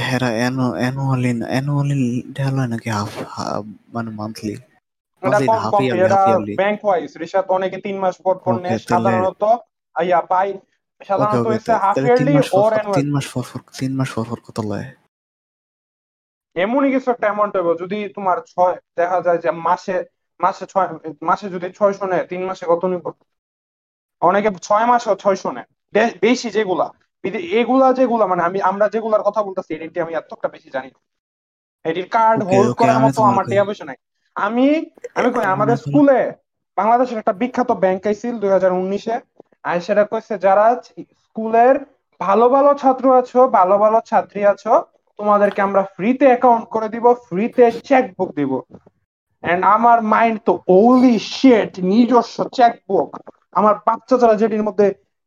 [0.00, 1.98] হেরা অ্যানুয়ালি অ্যানুয়ালি
[2.36, 3.12] দেওয়া হয় নাকি হাফ
[3.94, 4.54] মানে মান্থলি
[6.60, 7.10] ব্যাংক ওয়াইজ
[7.48, 9.42] অনেকে তিন মাস পর পর নেয় সাধারণত
[9.96, 10.48] ইয়া পাই
[11.00, 12.32] সাধারণত হচ্ছে হাফ তিন ইয়ারলি
[12.98, 14.86] তিন মাস পর পর তিন মাস পর পর কত লয়?
[16.58, 19.96] এমনই কিছু একটা অ্যামাউন্ট হবে যদি তোমার ছয় দেখা যায় যে মাসে
[20.40, 20.88] মাসে ছয়
[21.22, 23.04] মাসে যদি ছয়শো নেয় তিন মাসে কত নিব?
[24.22, 25.68] অনেকে ছয় মাস ও ছয়শো নেয়।
[26.24, 26.86] বেশি যেগুলা।
[27.60, 30.88] এগুলা যেগুলা মানে আমি আমরা যেগুলার কথা বলতেছি এটি আমি এতটা বেশি জানি।
[31.84, 33.98] এটির কার্ড হোল্ড করার মতো আমার টাকা পয়সা নাই।
[34.36, 34.66] আমি
[35.16, 36.20] আমি কই আমাদের স্কুলে
[36.76, 39.16] বাংলাদেশের একটা বিখ্যাত ব্যাংক আইছিল দুই হাজার উনিশে।
[39.64, 40.66] আর সেটা কইছে যারা
[41.22, 41.74] স্কুলের
[42.20, 44.72] ভালো ভালো ছাত্র আছো ভালো ভালো ছাত্রী আছো
[45.18, 48.52] তোমাদেরকে আমরা ফ্রিতে অ্যাকাউন্ট করে দিব ফ্রিতে চেকবুক দিব।
[49.44, 53.08] এন্ড আমার মাইন্ড তো ওলি শিট নিজস্ব চেকবুক
[53.58, 54.86] আমার বাচ্চা যারা যেটির মধ্যে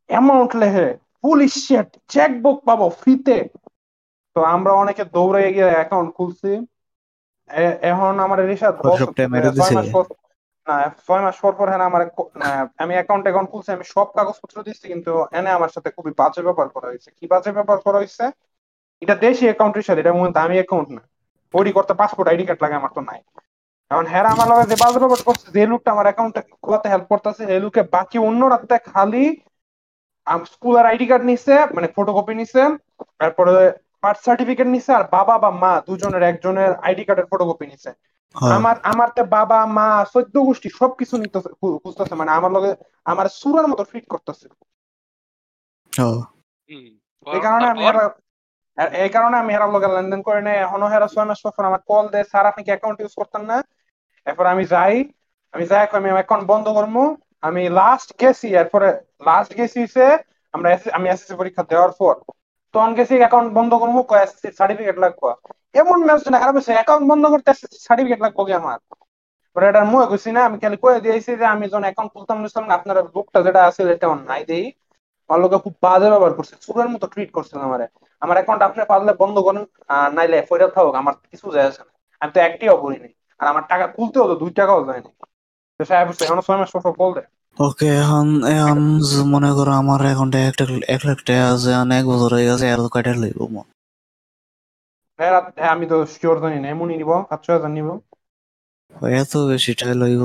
[0.10, 0.88] অ্যামাউন্ট লেখে
[1.20, 3.38] ফুলি শিট চেকবুক পাবো ফ্রিতে
[4.36, 6.52] তো আমরা অনেকে দৌড়ে গিয়ে অ্যাকাউন্ট খুলছি।
[7.92, 8.76] এখন আমার রিসাদ
[10.68, 10.76] না
[11.06, 12.02] ছয় মাস পর পর হ্যাঁ আমার
[12.84, 16.68] আমি অ্যাকাউন্ট অ্যাকাউন্ট খুলছি আমি সব কাগজপত্র দিচ্ছি কিন্তু এনে আমার সাথে খুবই বাজে ব্যাপার
[16.76, 18.26] করা হয়েছে। কি বাজে ব্যাপার করা হয়েছে?
[19.02, 21.02] এটা দেশি অ্যাকাউন্টের সাথে এটা মূলত আমি অ্যাকাউন্ট না।
[21.54, 23.20] ওডি করতে পাসপোর্ট আইডি কার্ড লাগে আমার তো নাই।
[23.92, 27.44] এখন হ্যাঁ আমার লগে যে বাজে ব্যাপার করছে যে লোকটা আমার অ্যাকাউন্টে খোলাতে হেল্প করতেছে
[27.54, 29.42] এই লোকে বাকি অন্য রাতে খালি
[30.46, 32.62] স্কুলের আইডি কার্ড নিছে মানে ফটোকপি নিছে
[33.18, 33.52] তারপরে
[34.02, 37.90] বার্থ সার্টিফিকেট নিছে আর বাবা বা মা দুজনের একজনের আইডি কার্ডের ফটোকপি নিছে।
[38.36, 42.72] হ্যাঁ, আমার আমার তো বাবা মা চোদ্দ গোষ্ঠী সবকিছু নিতেছে খু- খুঁজতেছে মানে আমার লগে
[43.06, 44.48] আমার সুরার মতো ফিট করতেছে।
[47.28, 47.84] ও, এই কারণে আমি
[49.04, 52.06] এই কারণে আমি হেরার লগে লেনদেন করে নেই, এখনও হেরা ছয় মাস পর আমার কল
[52.14, 53.58] দেয়, স্যার, আপনি কি অ্যাকাউন্ট ইউজ করতেন না?
[54.28, 54.96] এরপর আমি যাই
[55.54, 56.96] আমি যাই আমি অ্যাকাউন্ট বন্ধ করব
[57.48, 58.88] আমি লাস্ট গেছি, এরপরে
[59.28, 60.06] লাস্ট গেছি হইছে,
[60.54, 62.16] আমরা আমি এসএসসি পরীক্ষা দেওয়ার পর।
[62.74, 65.30] তখন গেছি অ্যাকাউন্ট বন্ধ করব এসএসসি সার্টিফিকেট লাগবে?
[65.82, 68.80] এমন ম্যাচ না খারাপ হয়েছে অ্যাকাউন্ট বন্ধ করতে এসএসসি সার্টিফিকেট লাগবে কি আমার
[69.56, 72.66] পরে এটার মুয়ে কইছি না, আমি খালি কয়ে দিয়েছি যে, আমি যখন অ্যাকাউন্ট খুলতাম নিছিলাম
[72.70, 74.66] না, আপনার বুকটা যেটা আছে এটা নাই দেই।
[75.28, 77.86] আমার লোকে খুব বাজে ব্যবহার করছে, চুরের মতো ট্রিট করছেন আমারে।
[78.22, 79.64] আমার অ্যাকাউন্ট আপনি পারলে বন্ধ করেন
[80.16, 83.86] নাইলে ফেরত থাকুক আমার কিছু যায় আসে না। আমি তো একটিও করিনি আর আমার টাকা
[83.96, 85.12] তুলতেও তো দুই টাকাও যায় যায়নি
[85.80, 87.24] তো সাহেব এখন ছয় মাস পর বল দে
[87.58, 88.80] ওকে এখন এখন
[89.34, 90.64] মনে করো আমার অ্যাকাউন্টে একটা
[90.96, 93.62] এক লাখ টাকা আছে এক বছর হয়ে গেছে আর কয়টা লইব মো।
[95.20, 95.32] হ্যাঁ
[95.74, 97.88] আমি তো শিওর জানি না এমনই নিব সাত ছয় হাজার নিব।
[99.22, 100.24] এত বেশি টাকা লইব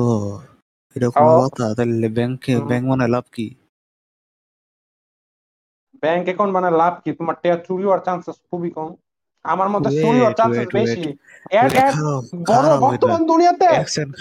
[0.97, 1.65] এটা কোনো কথা?
[1.77, 3.47] তাহলে ব্যাংকে ব্যাংক মানে লাভ কি?
[6.03, 7.11] ব্যাংক অ্যাকাউন্ট মানে লাভ কি?
[7.21, 8.91] তোমার টাকা চুরি হওয়ার চান্সেস খুবই কম।
[9.45, 11.03] আমার মতে চুরি হওয়ার চান্সেস বেশি।
[11.61, 11.95] এর এর
[12.51, 13.69] বড় বর্তমান দুনিয়াতে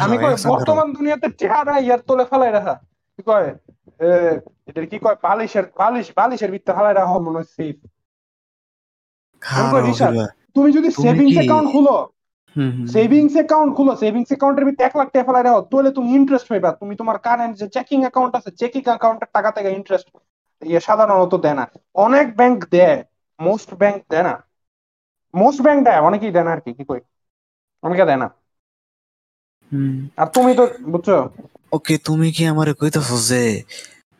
[0.03, 2.75] আমি কই। বর্তমান দুনিয়াতে চেহারা ইয়ার তোলে ফেলাই রাখা।
[3.15, 3.47] কি কয়?
[3.99, 4.09] এ,
[4.69, 5.17] এটা কি কয়?
[5.25, 7.49] বালিশের বালিশ বালিশের ভিতরে ফেলাই রাখা মনে হয়?
[9.41, 11.95] হইবা। তুমি যদি সেভিংস অ্যাকাউন্ট খুলো।
[12.93, 16.69] সেভিংস অ্যাকাউন্ট খুলো সেভিংস অ্যাকাউন্টের ভিতরে এক লাখ টাকা ফেলাই রাখো তাহলে তুমি ইন্টারেস্ট পাইবা।
[16.81, 20.07] তুমি তোমার কারেন্ট যে চেকিং অ্যাকাউন্ট আছে চেকিং অ্যাকাউন্টের টাকা থেকে ইন্টারেস্ট
[20.61, 23.03] ইয়ে সাধারণত দেয় না অনেক ব্যাংক দেয়
[23.39, 24.33] মোস্ট ব্যাংক দেয় না
[25.33, 26.99] মোস্ট ব্যাংক দেয় অনেকেই দেয় না আর কি কি কই?
[27.83, 28.27] অনেকে দেয় না
[29.71, 31.09] হুম। আর তুমি তো বুঝছ?
[31.71, 33.63] ওকে তুমি কি আমারে কইতাছো যে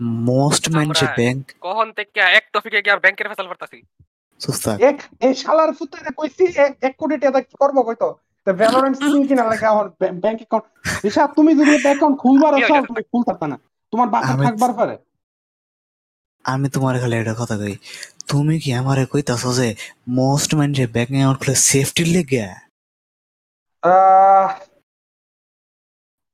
[0.02, 3.78] মোস্ট মানুষে ব্যাংক কখন থেকে এক টপিকে গিয়ে ব্যাংকের ফেসাল করতেছি?
[4.42, 8.08] সুস্তা এক এই শালার ফুতারে কইছি এক- কোটি টাকা কি করব কইতো?
[8.48, 10.66] তো ভ্যালোরেন্ট স্কিন কিনা লাগে আমার ব্যাংক অ্যাকাউন্ট
[11.06, 12.88] ঋষাদ তুমি যদি অ্যাকাউন্ট খুলবার কি হইছে?
[12.88, 13.58] তুমি খুলতে না।
[13.94, 14.96] তোমার বাসা আমি- থাকবার পারে।
[16.46, 17.76] আমি তোমার খালি একটা কথা কই
[18.28, 19.68] তুমি কি আমারে কইতাছো যে
[20.20, 22.44] মোস্ট মানুষে ব্যাংক অ্যাকাউন্ট খুলে সেফটির লেগে?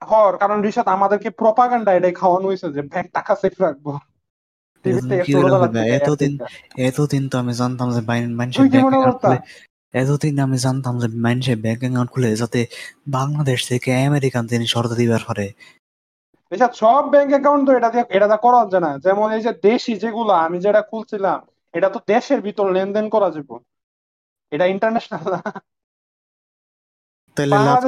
[0.02, 3.88] হর কারণ ঋষাদ আমাদেরকে প্রপাগান্ডা এটাই খাওয়ানো হয়েছে যে ব্যাংক টাকা সেফ রাখব।
[5.98, 6.34] এতদিন
[6.88, 8.02] এতদিন তো আমি জানতাম যে
[8.40, 9.44] মানুষের ব্যাংক অ্যাকাউন্ট
[9.94, 12.60] এতদিন আমি জানতাম যে মানুষের ব্যাংক অ্যাকাউন্ট খুলে যাতে
[13.08, 15.46] বাংলাদেশ থেকে আমেরিকান তিনি সরতে দিবার পারে।
[16.52, 19.94] ঋষাদ সব ব্যাংক অ্যাকাউন্ট তো এটা দিয়ে এটা করা যায় না। যেমন এই যে দেশি
[20.04, 21.40] যেগুলো আমি যেটা খুলছিলাম
[21.74, 23.56] এটা তো দেশের ভিতর লেনদেন করা যাবে।
[24.52, 25.40] এটা ইন্টারন্যাশনাল না।
[27.38, 27.84] তাহলে লাভ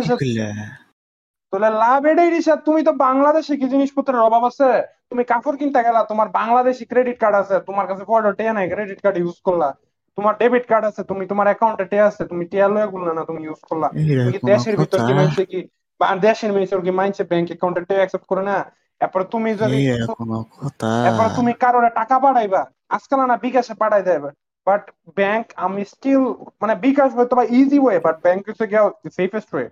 [1.54, 4.70] তাহলে লাভ এটাই রিসাদ তুমি তো বাংলাদেশে কি জিনিসপত্রের অভাব আছে?
[5.10, 9.00] তুমি কাপড় কিনতে গেলা তোমার বাংলাদেশি ক্রেডিট কার্ড আছে তোমার কাছে ফটো টে নাই ক্রেডিট
[9.04, 9.70] কার্ড ইউজ করলা।
[10.18, 13.42] তোমার ডেবিট কার্ড আছে তুমি তোমার অ্যাকাউন্টে টে আছে তুমি টিয়া লয়ে গুলো না তুমি
[13.48, 13.88] ইউজ করলা।
[14.24, 15.00] তুমি দেশের ভিতর
[15.38, 15.44] কি?
[15.52, 15.62] কি?
[16.28, 18.58] দেশের ভিতর কি মাইনছে ব্যাংক অ্যাকাউন্টে অ্যাকসেপ্ট করে না
[19.02, 19.80] এরপর তুমি যদি
[21.10, 24.30] এরপর তুমি কারোর টাকা পাঠাইবা আজকাল না বিকাশে পাঠাই দেবে
[24.68, 24.84] বাট
[25.20, 26.24] ব্যাংক আমি স্টিল
[26.62, 28.84] মানে বিকাশ হয়তো বা ইজি ওয়ে বাট ব্যাংক হচ্ছে গিয়ে
[29.18, 29.68] সেফেস্ট ওয়ে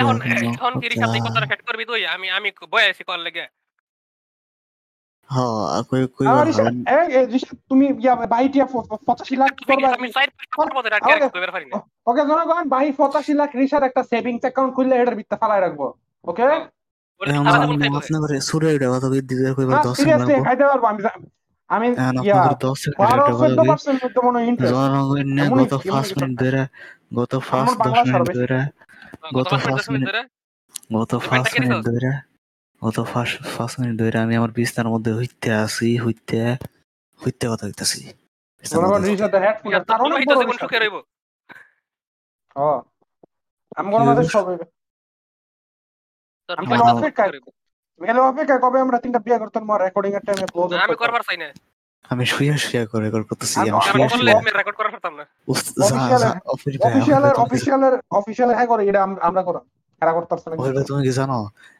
[0.00, 0.16] এখন
[0.54, 0.88] এখন কি
[1.68, 3.46] করবি তুই আমি আমি বয়ে আছি কল লেগে।
[5.30, 7.04] হ্যাঁ
[7.70, 9.00] তুমি ইয়া বাহিটিয়া প- প-
[9.34, 10.98] লাখ কি করবা। আমি সাইড করব এটা
[11.34, 15.60] কইবার পারি না ওকে জনগণ বাহি পঁচাশি লাখ রিসার একটা সেভিংস অ্যাকাউন্ট খুললে এটার ফালাই
[15.60, 15.80] রাখব
[16.24, 16.42] ওকে?
[16.44, 16.62] হ্যাঁ।
[17.20, 17.66] সারা
[18.70, 21.00] এটা কথা কই দিতে কইবার 10 সেকেন্ড খাইতে পারব আমি
[21.70, 21.86] আমি
[22.20, 25.46] ইয়া আপনাদের 10 সেকেন্ড বারো একটা চোদ্দ কথা কই পার্সেন্ট মধ্যে মনে ইন্টারেস্ট জনগণ নিয়ে
[25.46, 26.62] গত এমনই 5 মিনিট ধরে
[27.14, 28.58] গত 5 10 মিনিট ধরে
[29.28, 30.22] গত গত পাঁচ পাঁচ দশ মিনিট মিনিট- ধরে?
[30.94, 32.10] গত 5 মিনিট ধরে
[32.84, 32.98] গত
[33.54, 36.38] 5 মিনিট ধরে আমি আমার বিছনার মধ্যে হইতে আছি হইতে
[37.22, 37.64] হইতে কথা
[40.82, 41.00] রইবো।
[42.56, 42.68] ও
[52.10, 53.56] আমি শুয়ে শুয়ে করে রেকর্ড করতেছি
[56.54, 59.60] অফিসিয়ালের অফিসিয়ালের অফিসিয়ালের হ্যাঁ করে এটা আমরা করা
[60.02, 60.54] এরা করতেছে না
[60.88, 61.38] তুমি কি জানো?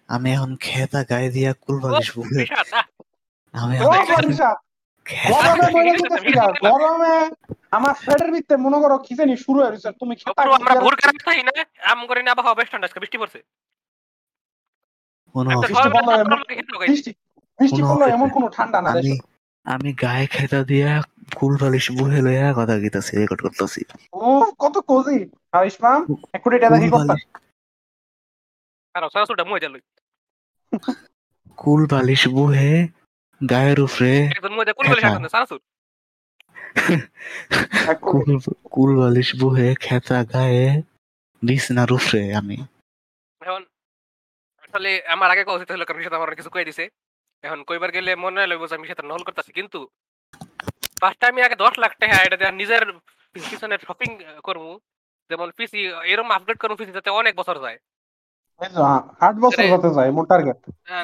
[0.08, 2.42] আমি এখন খেতা গায়ে দিয়া কুল বালিশ বুকে
[3.54, 3.74] আমি
[6.64, 7.14] গরমে
[7.72, 7.94] আমার
[8.32, 11.52] ভিতরে মনে করো খিচেনি শুরু হয়ে গেছে। তুমি খেতা আমরা ভোর করে না
[11.84, 13.40] আম করে না আবহাওয়া বেস্ট আজকে বৃষ্টি পড়ছে।
[17.58, 18.90] বৃষ্টি পড়ল এমন- কোনো ঠান্ডা না
[19.66, 20.90] আমি গায়ে খেতা দিয়া
[21.34, 23.80] কুল বালিশ বুহে লইয়া কথা কইতাছি রেকর্ড করতেছি।
[24.20, 24.26] ও
[24.58, 25.18] কত কোজি
[26.32, 26.88] এখন এটা দেখি
[28.94, 29.02] আর
[29.50, 29.82] মুয়ে যালই
[31.62, 32.72] কুল বালিশ বুহে
[33.40, 35.60] গায়ের উপরে একজন মুয়ে কোন বলে খেতা। শাসন
[38.08, 38.30] কুল
[38.74, 40.66] কুল বালিশ বুহে খেতা গায়ে
[41.42, 42.58] বিছনার উপরে আমি
[43.40, 43.62] এখন
[44.64, 46.84] আসলে আমার আগে কথা হলো কারণ সাথে আমার কিছু কয়ে দিছে।
[47.44, 49.78] এখন কইবার গেলে মনে হয় লইব আমি সেটা নহল করতেছি কিন্তু
[51.00, 52.84] ফার্স্ট আমি আগে দশ লাখ টাকা এটা দিয়ে নিজের
[53.34, 54.10] পিছনে শপিং
[54.46, 54.64] করব।
[55.30, 55.80] যেমন পিসি
[56.12, 57.78] এরকম আপডেট করব পিসি যাতে অনেক বছর যায়।
[59.20, 60.56] আট বছর আরে- হতে যায় মোট টার্গেট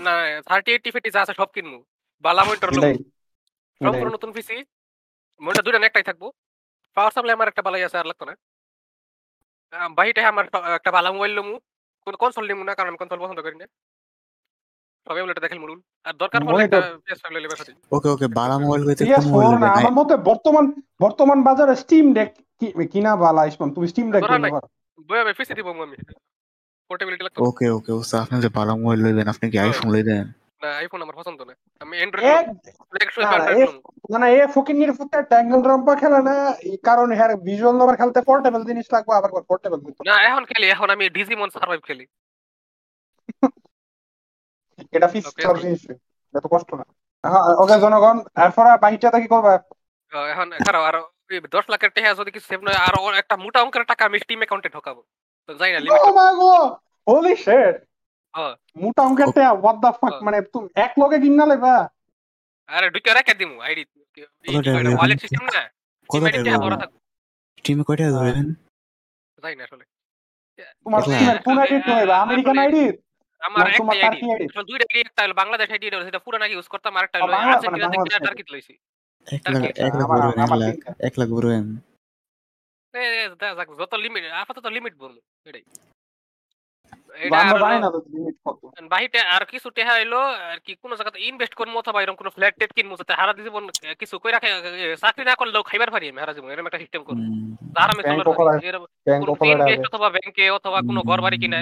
[0.03, 1.85] না থার্টি এইটি ফিফটি যা আছে সব কিনবো।
[2.21, 4.65] বালা মনিটর সম্পূর্ণ নতুন পিসি
[5.41, 6.31] মনিটর দুইটা একটাই থাকব।
[6.95, 8.35] পাওয়ার সাপ্লাই আমার একটা বালাই আছে আর লাগতো না।
[9.73, 11.59] আহ, আমার একটা ভালো মোবাইল লমু।
[12.05, 13.67] কোন কনসোল নিমু না কারণ আমি কনসোল পছন্দ করি না।
[15.07, 17.49] সবাই বলে দেখেন মুরুল আর দরকার পড়লে একটা Monitor- PS5 লইলে
[17.91, 22.15] ওকে ওকে বালা মোবাইল কইতে PS4 কোন মোবাইল না। আমার মতে বর্তমান বর্তমান বাজারে স্টিম
[22.15, 22.35] ডেক
[22.93, 24.25] কিনা বালা তুমি স্টিম ডেক
[25.37, 25.97] পিসি দিব আমি।
[26.90, 30.26] পোর্টেবিলিটি লাগতো ওকে ওকে ওস্তাদ আপনি যে মোবাইল লইবেন আপনি কি হ্যাঁ। আইফোন লইবেন?
[30.62, 32.46] না আইফোন আমার পছন্দ না। আমি অ্যান্ড্রয়েড
[33.18, 33.29] না,
[34.12, 36.35] মানে এ ফকিনির ফুটে ট্যাঙ্গল রাম্পা খেলে না
[36.70, 40.88] এই কারণে হ্যাঁ ভিজুয়াল নোভার খেলতে পোর্টেবল জিনিস লাগবে আবার পোর্টেবল না এখন খেলি এখন
[40.94, 42.05] আমি ডিজিমন সার্ভাইভ খেলি।
[44.96, 45.44] এটা ফিক্স okay.
[45.62, 45.81] জিনিস।
[46.35, 46.85] এত কষ্ট না।
[47.24, 49.53] হ্যাঁ ওকে জনগণ এরপরে বাহিটা কি করবে
[50.33, 50.96] এখন খারাপ আর
[51.31, 54.16] ওই দশ লাখের টাকা যদি কিছু সেভ নয় আর ওর একটা মোটা অঙ্কের টাকা আমি
[54.24, 55.00] স্টিম অ্যাকাউন্টে ঢোকাবো।
[55.48, 56.53] তো যাই না লিমিট ও মা গো!
[57.07, 57.76] হোলি শিট।
[58.76, 61.74] মোটা অঙ্কের তে হোয়াট দ্য ফাক। মানে তুমি এক লগে কিনা লেবা?
[62.68, 63.83] আরে ঢুকে রেখে দিমু আইডি?
[64.98, 65.62] ওয়ালেট সিস্টেম না?
[66.11, 66.81] কত Steam ID টাকা টা বড় দেবেন?
[66.83, 66.98] থাকবে
[67.64, 68.46] টিমে কয়টা ধরেন?
[69.38, 69.85] যাই না আসলে।
[70.85, 72.85] তোমার একলা। কোন আইডি তো হইবা আমেরিকান আইডি
[73.42, 74.26] আমার একটা আইডি টার্কি
[74.70, 77.96] দুইটা আইডি একটা হলো বাংলাদেশ আইডি সেটা পুরো নাকি ইউজ করতাম আরেকটা হলো আর্জেন্টিনা মানে
[77.96, 78.74] থেকে বাংলাদেশ লইছি
[79.26, 80.74] এক লাখ এক লাখ
[81.09, 81.29] এক লাখ
[83.81, 85.64] যত লিমিট আপাতত লিমিট বলব এটাই।
[89.31, 89.94] আর কিছু টেহা
[90.46, 93.64] আর কি কোনো জায়গাতে ইনভেস্ট করব অথবা এরকম কোনো ফ্ল্যাট টেট কিনবো যাতে হারা জীবন
[93.98, 94.48] কিছু কই রাখে
[94.85, 97.18] এ, চাকরি না করলেও খাইবার পারি আমি হারা জীবন এরকম একটা সিস্টেম করব
[97.76, 101.00] আর আমি ব্যাংক চলার করা- পারি। এরকম ব্যাংক কোনো কলার ইনভেস্ট অথবা ব্যাংকে অথবা কোনো
[101.03, 101.59] ঘর বাড়ি কিনা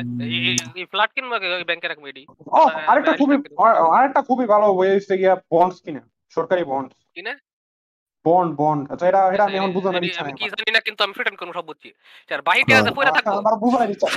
[0.76, 2.22] এই ফ্ল্যাট কিনবো ব্যাংকে রাখব এটি।
[2.86, 3.36] আরেকটা খুবই
[3.92, 6.02] আরেকটা খুবই ভালো ওয়ে হচ্ছে গিয়া বন্ডস কিনা
[6.36, 7.32] সরকারি বন্ড কিনা?
[8.24, 8.82] Bond bond.
[8.92, 11.50] আচ্ছা এটা এটা আমি এখন বুঝানোর ইচ্ছা নাই কি জানি না কিন্তু আমি ফিটেন করব
[11.58, 11.88] সব বুঝছি
[12.30, 14.08] আর বাহিতে হ্যাঁ। আছে পয়রা থাকব আমার বুঝানোর ইচ্ছা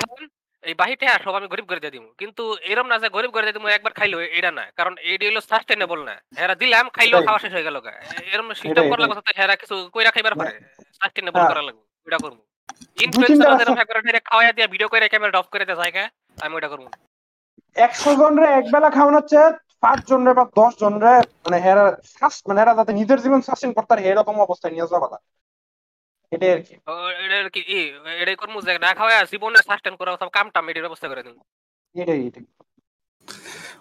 [0.63, 3.55] এই বাহিতে সব আমি গরিব করে দিয়ে দিব। কিন্তু এরম না যে গরিব করে দিয়ে
[3.57, 7.51] দিব একবার খাইলো এটা না। কারণ এটি হলো সাস্টেনেবল না। হেরা দিলাম খাইলো খাওয়া শেষ
[7.55, 7.91] হয়ে গেল গা।
[8.33, 10.53] এরম সিস্টেম এটাই, করা লাগবে যাতে হেরা কিছু কইরা খাইবার পারে।
[10.99, 12.37] সাস্টেনেবল হ্যাঁ। করা লাগবে ওটা করব।
[13.05, 13.97] ইনফ্লুয়েন্সার যেরকম একবার
[14.29, 16.03] খাওয়া দিয়ে ভিডিও করে ক্যামেরা অফ করে দেয় জায়গা
[16.43, 16.85] আমি ওটা করব।
[17.75, 19.39] একশো জনরে এক বেলা খাওয়ানো হচ্ছে
[19.83, 21.11] পাঁচ জনরে বা দশ জনরে
[21.43, 25.03] মানে হেরা সাস- মানে হেরা যাতে নিজের জীবন সাস্টেন করতে পারে এরকম অবস্থায় নিয়ে যাওয়া
[25.05, 25.17] কথা
[26.31, 26.73] এটাই আর কি।
[27.23, 27.61] এটা আর কি
[28.21, 31.35] এটাই করব না খাওয়া জীবনে সাস্টেন করা সব কামটা এটির ব্যবস্থা করে দিন
[31.95, 32.45] এটাই এটাই।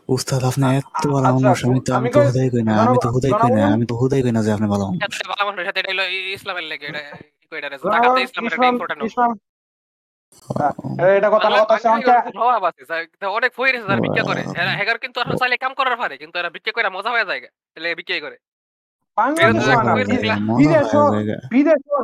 [0.09, 3.33] উস্তাদ আপনি এত ভালো মানুষ আমি তো আমি তো হুদাই কই না আমি তো হুদাই
[3.35, 5.91] কই না আমি তো হুদাই কই না যে আপনি ভালো মানুষ। ভালো মানুষের সাথে এটা
[5.95, 6.05] হলো
[6.37, 7.01] ইসলামের লেগে এটা
[7.47, 9.31] ই রে, ইসলামের ইসলাম ইম্পর্টেন্ট ইসলাম
[11.17, 11.89] এটা কথা কথা হচ্ছে
[12.33, 14.43] স্বভাব আছে যা- অনেক ফইরে যারা ভিক্ষা করে।
[14.77, 17.95] হেগার কিন্তু আসলে চাইলে কাম করার পারে কিন্তু এরা ভিক্ষা করে মজা হয়ে যায় তাহলে
[17.95, 18.37] ভিক্ষাই করে।
[19.17, 19.33] হয়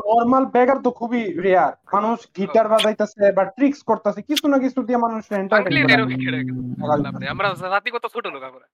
[0.08, 4.98] নর্মাল বেগার তো খুবই রেয়ার মানুষ গিটার বাজাইতেছে বা ট্রিক্স করতেছে কিছু না কিছু দিয়ে
[4.98, 5.86] মানুষ এন্টারটেইন।
[7.30, 8.66] আমরা জাতিগত ছোট লোক আমরা।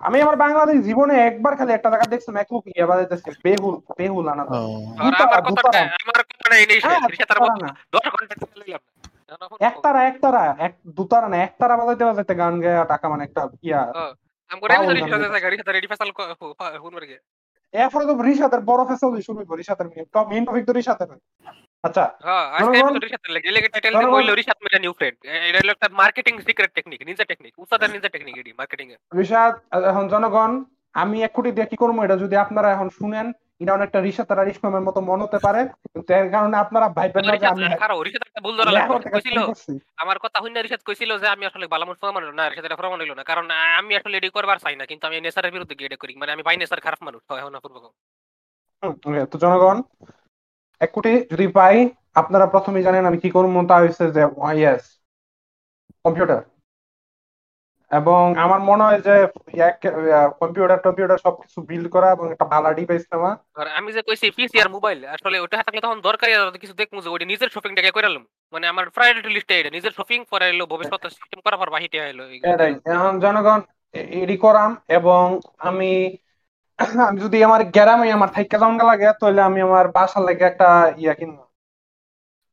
[0.00, 4.42] আমি আমার বাংলাদেশ জীবনে একবার খালি একটা জায়গা দেখছি ম্যাকলুক ইয়ে বাজাইতেছে বেহুল বেহুল আনা
[5.00, 8.34] আমার কথাটা। আমার কথাটা এই নেই হ্যাঁ, তার দুতারা মতো না। দশ ঘণ্টা
[9.36, 13.80] এখন একতারা একতারা এক দুতারা না একতারা বাজাইতে বাজাইতে গান গায়া টাকা মানে একটা ইয়া।
[14.50, 14.80] আমগো গান
[15.26, 16.10] আছে গাড়ি সাথে রেডি ফেসাল
[16.82, 17.18] হুন মারগে
[17.74, 21.10] এরপরে তো রিশাতের বড় ফেসাল শুরু করি রিশাতের টপ মেইন টপিক তো রিশাতের
[21.84, 25.16] আচ্ছা হ্যাঁ আজকে জনগণ- এপিসোড রিশাদ লাগে লেগে টাইটেল জনগণ- কইলো রিশাদ মেরা নিউ ফ্রেন্ড
[25.48, 29.52] এটা হলো একটা marketing secret technique ninja technique উস্তাদের নিনজা টেকনিক এডি মার্কেটিং এ রিশাদ
[29.90, 30.50] এখন জনগণ
[30.94, 31.96] আমি এক কোটি দিয়ে কি করব?
[32.04, 33.26] এটা যদি আপনারা এখন শুনেন
[33.60, 37.34] এটা অনেকটা রিশাত আর ইসমামের মতো মনে হতে পারে। কিন্তু এর কারণে আপনারা ভাইবেন না
[37.36, 39.38] যে আমি কারও রিশাদ একটা ভুল ধরা লেখাপড়া লাগবে। থেকে কইছিল
[39.96, 41.64] আমার কথা হইনা রিশাদ কইছিল যে আমি আসলে
[42.00, 43.46] প্রমাণ না রিশাদ এটা প্রমাণ হইল না। কারণ
[43.80, 46.42] আমি আসলে এডি করবার চাই না কিন্তু আমি নেসারের বিরুদ্ধে গিয়ে এটা করি। মানে আমি
[46.42, 47.82] বাই নেসার খারাপ মানুষ হয় না পূর্বক
[49.32, 49.76] তো জনগণ
[50.80, 51.76] এক কোটি যদি পাই
[52.14, 54.22] আপনারা প্রথমে জানেন আমি কি করব তা হচ্ছে যে
[54.54, 54.84] ইয়েস
[56.04, 56.40] কম্পিউটার
[57.90, 59.14] এবং আমার মনে হয় যে
[60.40, 64.56] কম্পিউটার টম্পিউটার সবকিছু বিল্ড করা এবং একটা ভালো ডিভাইস নেওয়া। আর আমি যে কইছি পিসি
[64.60, 67.90] আর মোবাইল আসলে ওটা থাকলে তখন দরকারি আর কিছু দেখমু যে ওটা নিজের শপিং টাকা
[67.90, 71.96] কইরালাম মানে আমার প্রায়োরিটি লিস্টে এটা নিজের শপিং পরে এলো ভবিষ্যৎ সিস্টেম করার পর বাহিতে
[72.46, 73.60] এটাই এখন জনগণ
[74.14, 75.24] এডি করাম এবং
[75.60, 75.90] আমি
[76.78, 76.88] আমি
[77.24, 80.66] যদি আমার গ্রামে আমার থাইকা জামগা লাগে তাহলে আমি আমার বাসার লাগে একটা
[81.00, 81.42] ইয়া কিনবো।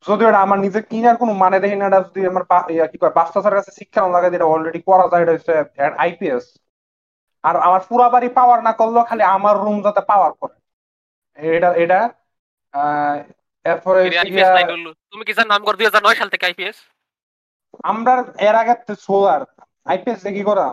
[0.04, 3.14] যদিও এটা আমার নিজে কিনার কোনো মানে দেখি না এটা যদি আমার ইয়া কি কয়
[3.18, 5.52] বাচ্চাদের কাছে শিক্ষা লাগে যেটা অলরেডি করা যায় এটা হচ্ছে
[6.04, 6.44] আইপিএস
[7.44, 10.54] আর আমার পুরা বাড়ি পাওয়ার না করলেও খালি আমার রুম যাতে পাওয়ার করে।
[11.38, 11.98] এটা এটা
[12.74, 13.16] আহ,
[13.64, 14.00] এরপরে
[15.10, 16.78] তুমি কি নাম করে 2009 সাল থেকে আইপিএস
[17.84, 19.42] আমরা এর আগে সোলার
[19.86, 20.66] আইপিএস দেখি করা?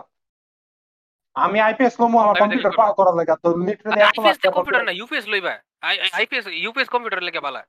[1.36, 5.26] আমি আইপিএস লমু আমার কম্পিউটার। পাওয়ার করার লাগে তো লিটারালি এত আইপিএস কম্পিউটার না ইউপিএস
[5.32, 5.54] লইবা।
[6.18, 7.62] আইপিএস ইউপিএস কম্পিউটার লেগে বালা।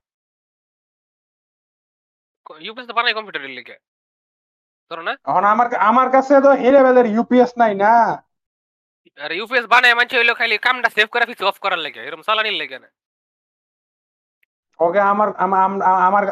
[2.67, 3.75] ইউপিএস তো বানাই কম্পিউটারের লেগে।
[4.91, 7.93] ধরো না। এখন আমার আমার কাছে তো হে লেভেলের ইউপিএস নাই না।
[9.19, 12.57] আর ইউপিএস বানায় মানছে হইল খালি কামটা সেভ করা ফিক্স অফ করার লাগে। এরকম চালানির
[12.61, 12.89] লাগে না।
[14.79, 15.59] ওকে আমার আমার
[16.07, 16.23] আমার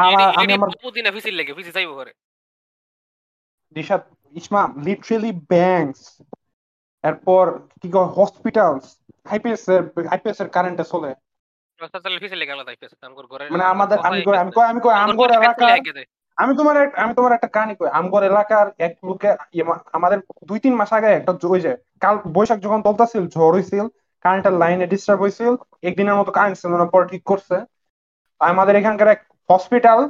[0.00, 2.12] আমি আমার দিন ফিসির লাগে ফিসি চাইব করে
[3.76, 4.02] দিশাত
[4.34, 6.02] ইসমাম লিটারালি ব্যাংকস
[7.04, 7.44] এরপর
[7.80, 8.84] কি কয় হসপিটালস
[9.32, 11.10] আইপিএস এর আইপিএস এর কারেন্টে চলে।
[13.52, 15.70] মানে আমাদের আমি কই আমি কই আমি কই আমগর এলাকার
[16.38, 19.64] আমি তোমার আমি তোমার একটা কাহিনী কই আমগর এলাকার এক লোকে ইয়ে
[19.96, 21.72] আমাদের দুই তিন মাস আগে একটা ওই যে
[22.04, 23.84] কাল বৈশাখ যখন চলতেছিল ঝড় হইছিল
[24.24, 25.52] কারেন্টের লাইনে ডিস্টার্ব হয়েছিল
[25.88, 27.56] একদিনের মতো কারেন্ট ছিল না পরে ঠিক করছে।
[28.40, 30.00] আমাদের এখানকার এক হসপিটাল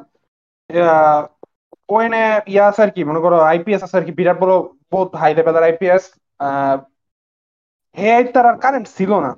[1.97, 4.55] ওইনে ইয়া আছে আর কি মনে করো আইপিএস আছে আর কি বিরাট বড়
[4.93, 6.05] বহুত হাই লেভেলের আইপিএস
[7.97, 9.31] হে তার আর কারেন্ট ছিল না।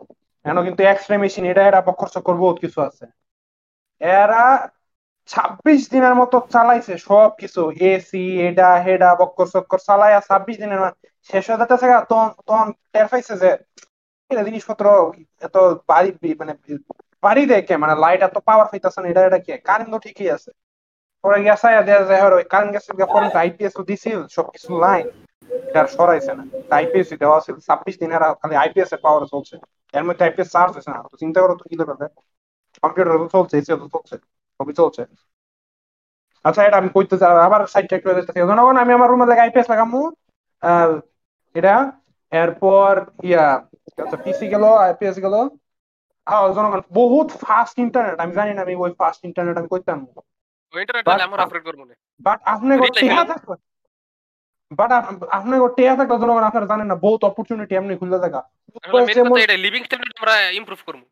[0.45, 0.57] কেন?
[0.67, 3.05] কিন্তু এক্স রে মেশিন এটা এটা বক্কর চক্কর বহুত কিছু আছে।
[4.01, 4.45] এরা
[5.29, 7.61] ছাব্বিশ দিনের মতো চালাইছে সব কিছু
[7.93, 9.11] এসি এটা হেডা
[9.55, 10.81] চক্কর চালাইয়া ছাব্বিশ দিনের
[11.31, 13.51] শেষ হয়ে যাচ্ছে তখন তখন টের পাইছে যে
[14.31, 14.85] এটা জিনিসপত্র
[15.47, 15.57] এত
[15.91, 16.53] বাড়ি মানে
[17.23, 19.51] বাড়ি দেখে মানে লাইট এত পাওয়ার পাইতেছে না, এটা এটা কি?
[19.69, 20.51] কারেন্ট তো ঠিকই আছে।
[21.25, 25.07] পরে গেছে দেয়া যায় ওই কারেন্ট গেছে পরে আইপিএস তো দিছিল, সবকিছু লাইন
[25.69, 26.45] এটা সরাইছে না।
[26.79, 29.55] আইপিএস দেওয়া ছিল ছাব্বিশ দিনের খালি আইপিএস এর পাওয়ার চলছে।
[29.99, 32.07] এর মধ্যে আইপিএস চার্জ হয়েছে না তো চিন্তা করো তো কি লেভেলে
[32.83, 34.17] কম্পিউটার তো চলছে এসি তো চলছে
[34.61, 35.03] সবই চলছে।
[36.45, 39.43] আচ্ছা এটা আমি কইতে চাই আবার সাইড ট্র্যাক করে দিতেছি জনগণ আমি আমার রুমে লাগে
[39.45, 40.01] আইপিএস লাগামু।
[41.59, 41.75] এটা
[42.33, 42.93] এরপর
[43.29, 43.45] ইয়া
[44.05, 45.35] আচ্ছা পিসি গেল আইপিএস গেল।
[46.27, 49.99] হ্যাঁ জনগণ বহুত ফাস্ট ইন্টারনেট আমি জানি না আমি ওই ফাস্ট ইন্টারনেট আমি কইতাম।
[50.75, 51.95] ইন্টারনেট আমরা আপগ্রেড করব না।
[52.27, 53.31] বাট আপনি Read like টেহা you.
[53.31, 53.55] থাকবে
[54.71, 54.91] বাট
[55.39, 58.41] আপনি টেহা থাকলে জনগণ আপনারা জানেন না বহুত অপরচুনিটি এমনি খুলে থাকা।
[58.85, 61.03] আসলে যেমন কথা এটা লিভিং স্ট্যান্ডার্ড আমরা ইমপ্রুভ করব।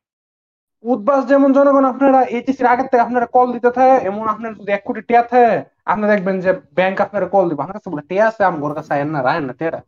[0.85, 4.83] উদ্বাস যেমন জনগণ আপনারা এইচএসির আগের থেকে আপনারা কল দিতে থাকে এমন আপনার যদি এক
[4.89, 5.55] কোটি টিয়া থাকে
[5.93, 9.11] আপনি দেখবেন যে ব্যাংক আপনারা কল দিব। আমার কাছে বলে টিয়া আছে আমার কাছে আয়েন
[9.15, 9.81] না রায়েন না টিয়াটা।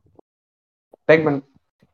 [1.08, 1.34] দেখবেন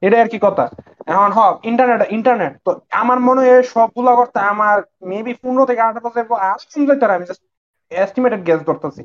[0.03, 0.65] এটা আর কি কথা।
[1.13, 2.71] এখন হ ইন্টারনেট ইন্টারনেট তো
[3.03, 4.77] আমার মনে হয় সবগুলা করতে আমার
[5.11, 7.43] মেবি পনেরো থেকে আঠারো বছর আর আমি জাস্ট
[7.91, 9.03] এস্টিমেটেড গ্যাস ধরতেছি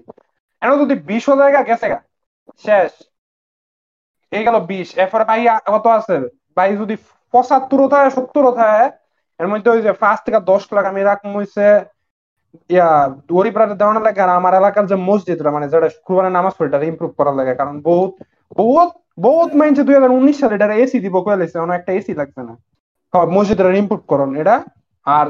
[0.61, 1.99] এখন যদি বিশ জায়গা গেছে গা।
[2.65, 2.91] শেষ।
[4.31, 5.41] এই গেল বিশ। এরপরে ভাই
[5.73, 6.15] কত আছে?
[6.57, 6.95] ভাই যদি
[7.33, 8.83] পঁচাত্তর থাকে সত্তর থাকে
[9.39, 11.65] এর মধ্যে ওই যে পাঁচ থেকে দশ লাখ আমি রাখব হইছে,
[12.75, 12.89] ইয়া
[13.35, 16.89] গরিব রাতে দেওয়ানোর লাগে আর আমার এলাকার যে মসজিদটা মানে যেটা শুক্রবারে নামাজ পড়ে এটা
[16.91, 18.11] ইমপ্রুভ করার লাগে। কারণ বহুত
[18.61, 18.89] বহুত
[19.25, 22.41] বহুত মাইনছে দুই হাজার উনিশ সালে এটা এসি দিব কয়ে লাইছে, অনেক একটা এসি লাগছে
[22.49, 22.53] না।
[23.35, 24.55] মসজিদের ইমপ্রুভ করুন এটা,
[25.05, 25.27] আর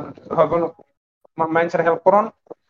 [1.55, 2.25] মাইন্সের হেল্প করুন।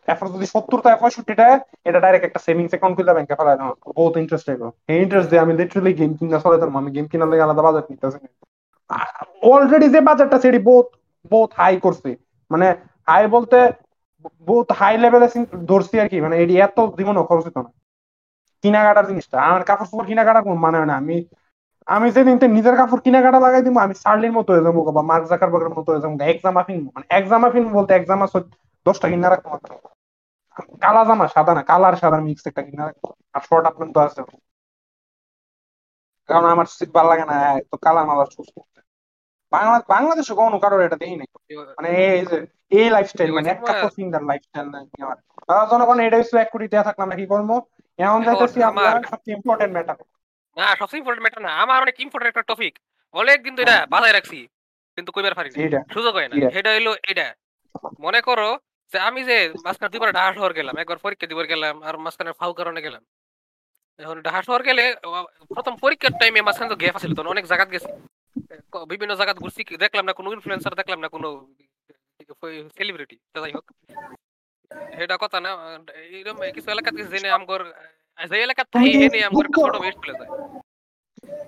[0.08, 1.48] এরপর যদি সত্তরটা পঁয়ষট্টিটা
[1.86, 5.44] এটা ডাইরেক্ট একটা সেভিংস অ্যাকাউন্ট খুলে ব্যাংকে ফেলায় না বহুত ইন্টারেস্ট এগো এই ইন্টারেস্ট দিয়ে
[5.44, 8.20] আমি লিটারালি গেম কিনা চলে তার আমি গেম কিনার লাগে আলাদা বাজেট নিতেছি।
[9.52, 10.88] অলরেডি যে বাজারটা সেটি বহুত
[11.32, 12.10] বহুত হাই করছে।
[12.52, 12.68] মানে
[13.08, 13.58] হাই বলতে
[14.48, 15.28] বহুত হাই লেভেলে
[15.70, 17.72] ধরছি আর কি। মানে এটি এত জীবনও খরচ হতো না।
[18.64, 21.16] কেনাকাটার জিনিসটা। আমার কাপড় চোপড় কেনাকাটার কোনো মানে হয় না। আমি
[21.88, 25.26] আমি যেদিন নিজের কাপড় কিনা কাটা লাগাই দিব আমি সার্লির মতো হয়ে যাব বা মার্ক
[25.32, 28.26] জাকারবার্গের মতো হয়ে যাব। একজামা ফিন মানে একজামা ফিন বলতে একজামা
[28.86, 29.70] দশটা কিনা রাখব মাত্র।
[30.84, 32.84] কালা জামা সাদা না কালার সাদা মিক্স একটা কিনা।
[33.36, 34.22] আর শর্ট আপনার তো আছে।
[36.30, 37.38] কারণ আমার শীত ভালো লাগে না
[37.72, 38.80] তো কালার মালার চুজ করতে
[39.52, 41.30] বাংলা বাংলাদেশে কোনো কারোর এটা দেখি নাই।
[41.78, 42.38] মানে এই যে
[42.72, 46.66] এই লাইফস্টাইল মানে এক কাপড় ফিঙ্গার লাইফস্টাইল নাই আমার। তারা জনগণ এটা হচ্ছে এক কোটি
[46.68, 47.50] টাকা থাকলাম না কি করব?
[48.00, 49.96] এখন যাইতেছি আমরা সবচেয়ে ইম্পর্টেন্ট ম্যাটার
[50.58, 52.74] না সবচেয়ে ইম্পর্টেন্ট ম্যাটার না আমার অনেক ইম্পর্টেন্ট একটা টপিক
[53.14, 54.40] অনেক দিন তো এটা বাজায় রাখছি
[54.98, 57.26] কিন্তু কইবার পারি না। সুযোগ হয় না। এটা। হইল এটা
[58.06, 58.50] মনে করো
[58.92, 62.52] যে আমি যে মাঝখানে দুবার ঢাকা শহর গেলাম একবার পরীক্ষা দিবার গেলাম আর মাঝখানে ফাউ
[62.60, 63.04] কারণে গেলাম।
[64.00, 64.84] এখন ঢাকা শহর গেলে
[65.56, 67.90] প্রথম পরীক্ষার টাইমে মাঝখানে তো গ্যাপ আছিল তখন অনেক জায়গাত গেছি।
[68.92, 71.30] বিভিন্ন জায়গাত ঘুরছি দেখলাম না কোনো ইনফ্লুয়েন্সার দেখলাম না কোনো
[72.78, 73.66] সেলিব্রিটি যাই হোক।
[75.04, 75.52] এটা কথা না
[76.16, 77.62] এরকম কিছু এলাকাত জেনে আমগর
[78.30, 80.32] যে এলাকাত থাকি এনে আমগর একটা ছোট ওয়েস্ট চলে যায়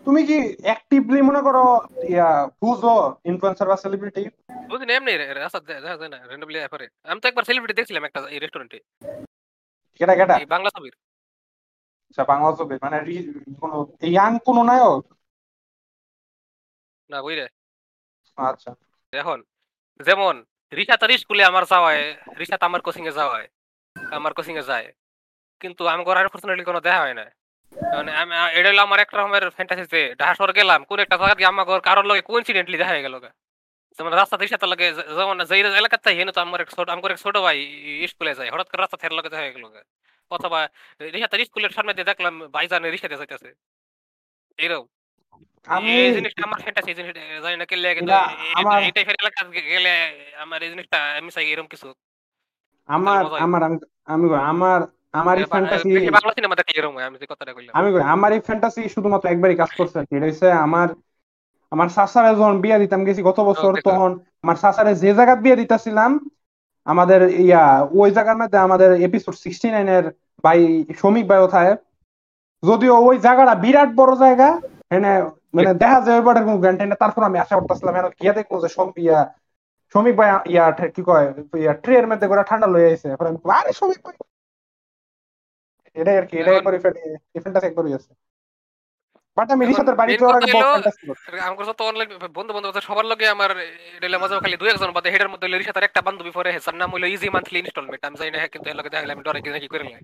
[0.10, 1.64] তুমি কি অ্যাক্টিভলি মনে করো
[2.10, 2.30] ইয়া
[2.62, 2.94] বুঝো
[3.26, 4.24] ইনফ্লুয়েন্সার বা সেলিব্রিটি
[4.70, 8.20] বুঝি না এমনি রাস্তা দেখা যায় না র্যান্ডমলি এফারে আমি তো একবার সেলিব্রিটি দেখছিলাম একটা
[8.30, 8.80] এই রেস্টুরেন্টে
[10.00, 10.36] কেটা কেটা?
[10.48, 10.94] বাংলা ছবির।
[12.10, 13.30] আচ্ছা বাংলা ছবি মানে রি-
[13.62, 15.04] কোনো ইয়াং কোনো নায়ক?
[17.10, 17.46] না বুঝলে
[18.38, 18.72] আচ্ছা।
[19.14, 19.38] এখন
[20.00, 20.34] যেমন
[20.72, 22.04] রিসা তার স্কুলে আমার যাওয়ায়
[22.40, 23.48] রিসা তো আমার কোচিং এ যাওয়ায়
[24.12, 24.88] আমার কোচিং এ যায়।
[25.62, 27.26] কিন্তু আমি আর আনফরচুনেটলি কোনো দেখা হয় না।
[27.94, 31.66] মানে আমি এটা হলো আমার একটা রকমের ফ্যান্টাসি যে ঢাকা গেলাম কোন একটা জায়গা আমার
[31.88, 33.16] কারোর লগে কোইন্সিডেন্টলি দেখা গেল
[34.00, 34.86] যেমন রাস্তা রিসা তার লগে
[35.18, 37.58] যেমন যেই এলাকার তাই হেন তো আমার এক ছোট আমার এক ছোট ভাই
[38.12, 39.66] স্কুলে যায় হঠাৎ করে রাস্তা থের লগে দেখা গেল
[40.32, 40.60] অথবা
[41.16, 43.50] রিসা তার স্কুলের সামনে দিয়ে দেখলাম ভাইজান রিসা দিয়ে যাইতেছে।
[44.60, 44.86] এরকম।
[45.68, 48.14] আমি এই জিনিসটা আমার ফ্যান্টাসি জিনিসটা জানি না কেলে কিন্তু
[48.80, 49.40] এই টাইপের এলাকা
[49.74, 49.92] গেলে
[50.44, 51.88] আমার এই জিনিসটা আমি চাই এরকম কিছু।
[52.90, 53.78] আমার আমার আমি
[54.14, 54.80] আমি আমার
[55.14, 58.82] আমার এই ফ্যান্টাসি বাংলা সিনেমা দেখলে এরকম আমি যে কথাটা কইলাম। আমি আমার এই ফ্যান্টাসি
[58.96, 60.88] শুধুমাত্র একবারই কাজ করছে। আর কি এটা আমার
[61.72, 64.12] আমার সাসারে যখন বিয়া দিতাম গেছি গত বছর তখন।
[64.44, 66.12] আমার সাসারে যে জায়গায় বিয়া দিতেছিলাম
[66.88, 67.64] আমাদের ইয়া
[68.02, 70.06] ওই জায়গার মধ্যে আমাদের এপিসোড সিক্সটি নাইনের
[70.46, 70.60] ভাই
[71.00, 71.74] শ্রমিক ভাই ওথায়
[72.64, 74.50] যদিও ওই জায়গাটা বিরাট বড় জায়গা
[74.96, 75.14] এনে
[75.56, 78.70] মানে দেখা যায় ওইবারের কোনো গ্যান্ট তারপর আমি আশা করতেছিলাম এনে গিয়ে দেখব যে
[79.06, 79.20] ইয়া
[79.96, 81.26] শ্রমিক ভাই ইয়া কি কয়
[81.64, 83.08] ইয়া ট্রের মধ্যে করে ঠান্ডা লয়ে আইছে।
[83.60, 84.16] আরে শ্রমিক ভাই
[85.96, 87.60] এটাই আর কি এটাই একবার ইফেন্টটা
[89.38, 90.52] বাট আমি রিসাতের বাড়ি যাওয়ার আগে।
[91.42, 93.50] আমার যত অনলাইন বন্ধু বান্ধব আছে সবার লগে আমার
[93.98, 95.48] এটা মাঝে খালি দুই একজন বাদে হেডের মধ্যে
[95.84, 98.78] একটা বান্ধবী পরে হেসার নাম হলো ইজি মান্থলি ইনস্টলমেন্ট আমি জানি না হ্যাঁ, কিন্তু এর
[98.80, 100.04] লগে দেখালে আমি ডরে কি নাকি করে লাই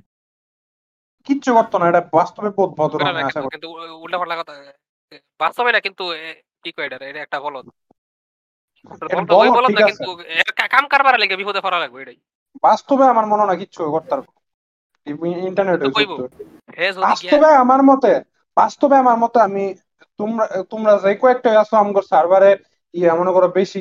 [1.27, 3.67] কিচ্ছু করতো না এটা বাস্তবে বহুত ভদ্র আমি আশা কিন্তু- করি কিন্তু
[4.03, 4.53] উল্টা পাল্টা কথা
[5.39, 6.03] বাস্তবে না কিন্তু
[6.63, 7.65] কি কয় এটা এটা একটা বলদ।
[9.53, 10.09] বলদ না কিন্তু
[10.69, 12.17] কাম কারবার লাগে বিপদে পড়া লাগবে এটাই।
[12.63, 14.25] বাস্তবে আমার মনে না কিচ্ছু করতে পারব।
[15.47, 15.79] ইন্টারনেট
[17.01, 18.11] বাস্তবে আমার মতে
[18.57, 19.63] বাস্তবে আমার মতে আমি
[20.19, 22.51] তোমরা তোমরা যে কয়েকটা আছো আমগর সার্ভারে
[22.93, 23.79] ইয়ে মনে করো বেশি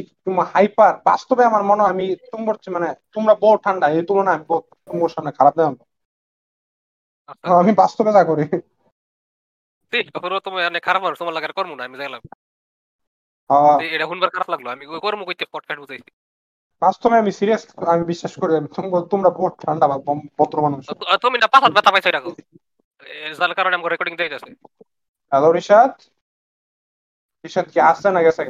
[0.53, 4.45] হাইপার বাস্তবে আমার মনে আমি তোমার মানে তোমরা বহু ঠান্ডা এই তুলনায় আমি
[4.87, 5.55] তোমার সামনে খারাপ
[7.29, 8.45] আচ্ছা, আমি বাস্তবে যা করি
[10.83, 12.23] খারাপ তোমার লাগার কর্ম না আমি দেখলাম
[13.87, 16.11] এটা শুনবার খারাপ লাগল আমি কর্ম কইতে পডকাস্ট বুঝাইছি
[16.83, 18.69] বাস্তবে আমি সিরিয়াস আমি বিশ্বাস করি আমি
[19.11, 19.97] তোমরা- বহুত ঠান্ডা বা
[20.39, 20.87] ভদ্র মানুষ।
[21.21, 22.35] তুমি না পাঁচ ব্যথা পাইছো এরকম
[23.39, 24.51] যার কারণে আমার রেকর্ডিং দিয়ে যাচ্ছে।
[25.33, 25.91] হ্যালো রিশাদ?
[27.45, 28.45] রিশাদ কি আসছে না গেছে?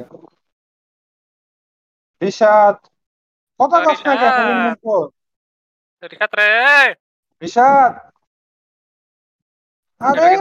[2.23, 2.77] রিশাদ
[3.61, 4.29] কথা কস না কে
[6.09, 6.95] রিশাদ। রে!
[7.43, 7.93] রিশাদ!
[10.01, 10.37] আরে!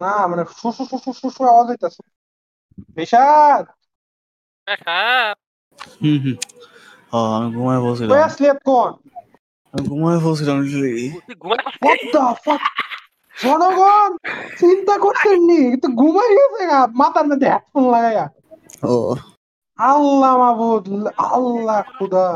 [0.00, 2.02] না মানে শু শু শু শু শু শু আওয়াজ হইতাছে।
[2.96, 3.64] রিশাদ!
[4.68, 5.43] সাপ।
[5.94, 6.36] হুম হুম।
[7.34, 8.90] আমি ঘুমায় পড়ছিলাম কই আসলি কোন
[9.74, 10.18] আমি ঘুমায়
[12.12, 12.62] the fuck?
[13.34, 14.10] জনগণ
[14.58, 16.62] চিন্তা করছেন নি কিন্তু ঘুমাই গেছে
[16.94, 18.24] মাথার মধ্যে হেডফোন লাগাইয়া।
[18.86, 18.96] ও।
[19.78, 20.84] আল্লাহ মাবুদ
[21.28, 22.26] আল্লাহ খুদা।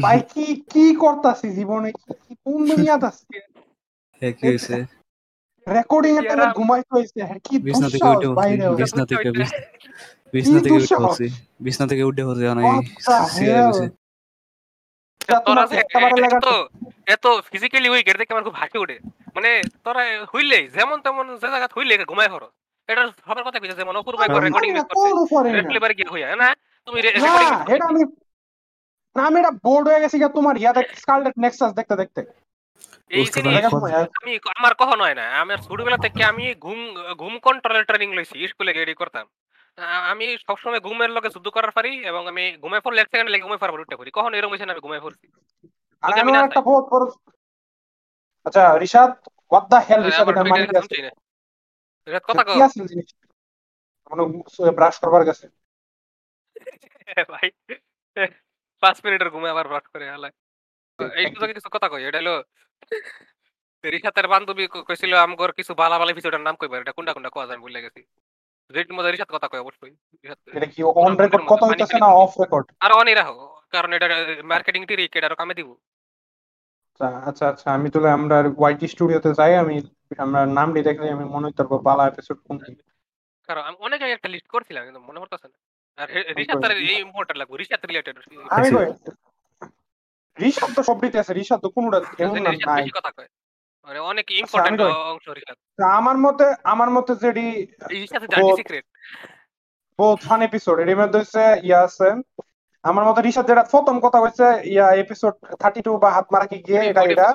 [0.00, 1.88] ভাই কি কি করতাছি জীবনে?
[2.44, 3.24] কোন দুনিয়াত আছি?
[4.38, 4.76] কি হয়েছে।
[5.66, 8.26] রেকর্ডিং এর টাইমে ঘুমাইতে হইছে হ্যাঁ, কি বিছনা থেকে উঠে
[8.80, 9.28] বিছনা থেকে
[10.34, 10.96] বিছনা থেকে উঠে?
[10.96, 11.26] পড়ছি।
[11.64, 12.66] বিছনা থেকে উঠে পড়ছি অনেক
[17.14, 17.88] এত ফিজিক্যালি
[18.20, 18.96] দেখে আমার খুব হাসি ওঠে
[19.36, 19.50] মানে
[19.84, 22.48] তোরা হইলেই যেমন তেমন যে জায়গা হইলে ঘুমায় হরো
[22.88, 25.08] এটা সবার কথা কইছে যেমন অপূর্ব একবার রেকর্ডিং করছে।
[26.12, 26.48] হইয়া না?
[26.88, 27.30] তুমি রেকর্ডিং
[27.74, 28.02] এটা আমি
[29.16, 32.20] না আমি এটা বোর্ড হয়ে গেছি তোমার ইয়াতে স্কারলেট নেক্সাস দেখতে দেখতে।
[34.20, 36.80] আমি আমার কখনো হয় না। আমার ছোটবেলা থেকে আমি ঘুম
[37.20, 39.24] ঘুম কন্ট্রোলের ট্রেনিং লইছি স্কুলে গিয়ে করতাম।
[39.78, 43.44] আ- আমি সবসময় ঘুমের লগে যুদ্ধ করার পারি এবং আমি ঘুমাই পড়লে এক সেকেন্ড লেগে
[43.44, 45.26] ঘুমাই পারব উঠতে পারি কখনো এরকম হয়েছে না আমি ঘুমাই পড়ছি
[46.02, 47.04] আর যদি আমি না একটা বহুত বড়
[48.46, 49.10] আচ্ছা রিশাদ
[49.50, 50.82] হোয়াট হেল আমার এটা মানে কি আছে?
[50.84, 51.10] শুনছি না।
[52.06, 53.08] রিশাদ কথা কি কও। আছে জিনিস?
[54.10, 54.22] মানে
[54.70, 55.46] ব্রাশ করবার গেছে
[57.30, 57.46] ভাই
[58.82, 60.04] পাঁচ মিনিটের ঘুমে আবার ব্রাশ করে
[61.18, 62.34] এই সুযোগে কিছু কথা কই এটা হলো
[63.84, 67.46] রিশাতের বান্ধবী ক- কইছিল আমগর কিছু বালা বালা ভিডিওটার নাম কইবার এটা কোনটা কোনটা কোয়া
[67.46, 68.00] যায় ভুলে গেছি।
[68.72, 69.94] রিশাত কথা কয় অবশ্যই।
[70.56, 73.34] এটা কি অন রেকর্ড কথা হইতেছে না অফ রেকর্ড আর অনই রাখো
[73.70, 74.06] কারণ এটা
[74.42, 75.68] মার্কেটিং টিরিক এটা আরও কামে দিব।
[77.28, 79.76] আচ্ছা আচ্ছা আমি তাহলে আমরা ওয়াইটি স্টুডিওতে যাই আমি
[80.18, 81.48] আমরা নামটি দেখলে আমি মনে
[82.10, 82.38] এপিসোড
[83.48, 85.58] কারণ আমি অনেক জায়গায় একটা লিস্ট করছিলাম কিন্তু মনে পড়তেছে না।
[85.98, 86.08] আর
[86.90, 88.68] এই ইম্পর্টেন্ট লাগবে রিলেটেড আমি
[90.76, 93.28] তো সবটিতে আছে ঋষভ তো কোনোটা এমন না রিশাত নাই। বেশি কথা কয়।
[93.86, 94.78] মানে অনেক আচ্ছা, ইম্পর্টেন্ট
[95.12, 95.56] অংশ রিকাপ
[95.98, 97.46] আমার মতে আমার মতে যেডি
[99.98, 101.20] বহুত ফান এপিসোড এর মধ্যে
[101.68, 102.08] ইয়া আছে।
[102.84, 104.18] আমার মতে যেটা প্রথম কথা
[104.74, 107.26] ইয়া এপিসোড 32 বা হাত মারা কি গিয়ে এটা এটা।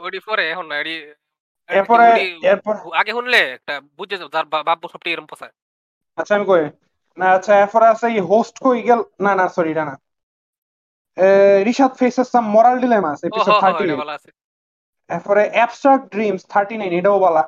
[1.70, 2.06] এরপরে
[2.54, 4.30] এরপর আগে শুনলে একটা বুঝে যাও
[4.68, 5.54] বাপ সবটি পোষায়।
[6.18, 6.64] আচ্ছা আমি কই?
[7.18, 9.96] না আচ্ছা এরপরে আছে ই হোস্ট কই গেল না না সরি এটা না।
[11.72, 12.78] ঋষভ ফেসেস সাম মোরাল
[13.12, 14.39] আছে এপিসোড 30
[15.10, 17.44] তারপরে অ্যাবস্ট্রাক্ট ড্রিমস থার্টি নাইন এটাও বলা।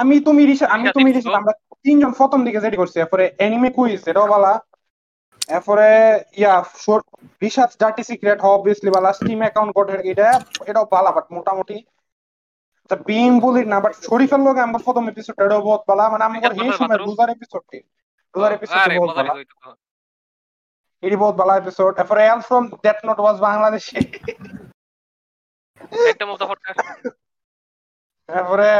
[0.00, 0.42] আমি তুমি
[0.76, 1.52] আমি তুমি আমরা
[1.84, 4.52] তিনজন প্রথম দিকে যেটি করছি। এরপরে অ্যানিমে কুইজ এটাও বলা।
[5.56, 5.88] এরপরে
[6.40, 6.54] yeah
[7.44, 10.28] research dirty secret obviously বলা। স্টিম অ্যাকাউন্ট গঠের এটা
[10.70, 11.76] এটাও বলা বাট মোটামুটি।
[12.90, 16.38] তা বিং বলি না বাট শরীফের লোক আমরা প্রথম এপিসোড এটাও বহুত বলা। মানে আমি
[16.44, 17.78] বলি এই সময় রোজার এপিসোডটি
[18.34, 19.32] রোজার এপিসোডটি বহুত বলা।
[21.02, 23.84] এটি বহুত বালা এপিসোড এরপরে L from that not was Bangladesh
[26.08, 27.08] একটা মতো পডকাস্ট
[28.28, 28.70] তারপরে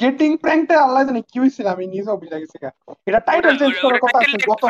[0.00, 2.56] গেটিং প্র্যাঙ্কটা আল্লাহ জানে কি হয়েছিল আমি নিজেও বুঝে গেছি
[3.06, 4.62] এটা টাইটেল চেঞ্জ করার কথা আছে গত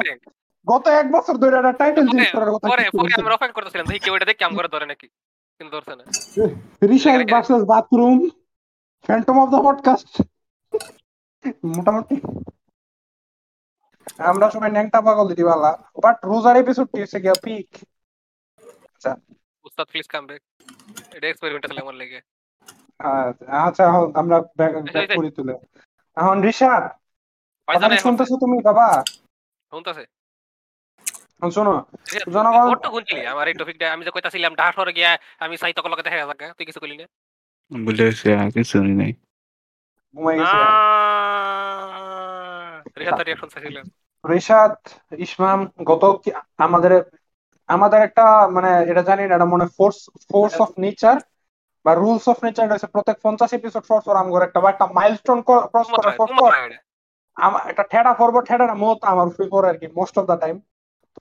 [0.66, 3.98] গত এক বছর ধরে এটা টাইটেল চেঞ্জ করার কথা পরে পরে আমরা অফেন্ড করতেছিলাম দেখি
[3.98, 5.08] কেউ এটা দেখে আম ধরে নাকি।
[5.60, 6.04] কিন্তু ধরছে না।
[6.86, 8.18] Research versus bathroom
[9.04, 10.22] phantom of the podcast
[11.76, 12.16] মোটামুটি।
[14.18, 15.72] আমরা সবাই ন্যাংটা পাগল দিদি বালা
[16.02, 17.68] বাট রোজার এপিসোডটি হচ্ছে গিয়া পিক
[19.64, 20.42] উস্তাদ প্লিজ কাম ব্যাক
[21.14, 22.20] এটা আমার লেগে।
[23.46, 24.72] আচ্ছা এখন আমরা ব্যাক
[25.16, 25.52] করি তুলে
[26.16, 26.82] এখন রিশাদ
[27.66, 29.04] পয়সা শুনতেছো তুমি বাবা?
[29.70, 30.00] শুনতাছে।
[31.36, 31.84] এখন শোনো
[32.32, 36.16] জনগণ- কত গুনছিলি আমার এই টপিকটা আমি যে কইতাছিলাম ঢাকা গিয়া আমি সাই তকলকে দেখা
[36.16, 37.06] যাক তুই কিছু কইলি না?
[37.70, 38.10] বলে
[38.54, 39.12] কিছু নেই
[40.14, 40.56] ঘুমাই গেছে।
[43.00, 43.90] রিহাতা রিয়াকশন চাইছিলাম।
[44.30, 44.72] রিশাদ
[45.18, 47.02] ইসমাম গত আমাদের
[47.68, 49.98] আমাদের একটা মানে এটা জানি না এটা মনে ফোর্স
[50.30, 51.16] ফোর্স অফ নেচার
[51.84, 55.38] বা রুলস অফ নেচার হচ্ছে প্রত্যেক পঞ্চাশ এপিসোড পর পর আমগর একটা বা একটা মাইলস্টোন
[55.72, 56.50] ক্রস করার পর পর
[57.36, 60.56] আমার একটা ঠেডা করব ঠেডা মত আমার ফ্রি পরে আর কি মোস্ট অফ দা টাইম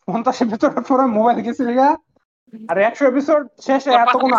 [0.08, 1.89] পঞ্চাশ এপিসোড পরে মোবাইল গেছি গা
[2.54, 4.36] আর একশো এপিসোড শেষে এত কোনো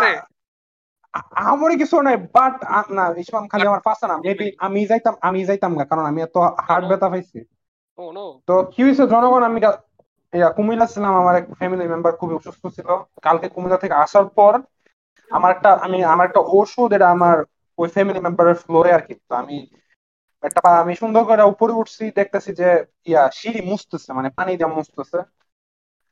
[1.42, 2.54] আমারই কিছু নাই বাট
[2.90, 6.36] না ইসমাম খালি আমার পাশে না মেবি আমি যাইতাম আমি যাইতাম না কারণ আমি এত
[6.66, 7.38] হার্ট ব্যথা পাইছি।
[7.98, 9.58] নো তো কি হয়েছে জনগণ আমি
[10.56, 12.88] কুমিল্লা ছিলাম, আমার এক ফ্যামিলি মেম্বার খুবই অসুস্থ ছিল।
[13.22, 14.62] কালকে কুমিল্লা থেকে আসার পর
[15.30, 17.36] আমার একটা, আমি, আমার একটা ওষুধ এটা আমার
[17.78, 19.56] ওই ফ্যামিলি মেম্বারের ফ্লোরে আর কি। আমি
[20.42, 25.18] একটা আমি সুন্দর করে উপরে উঠছি, দেখতেছি যে, ইয়া, সিঁড়ি মুছতেছে মানে পানি দিয়ে মুছতেছে।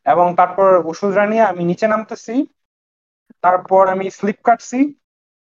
[0.06, 2.34] এবং তারপর ওষুধটা নিয়ে আমি নিচে নামতেছি।
[3.40, 4.78] তারপর আমি স্লিপ কাটছি।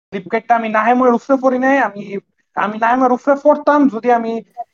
[0.09, 2.01] স্লিপ কাটটা আমি নাহেমের উপরে পড়ি নাই, আমি
[2.55, 4.33] আমি নাহেমের উপরে পড়তাম যদি আমি,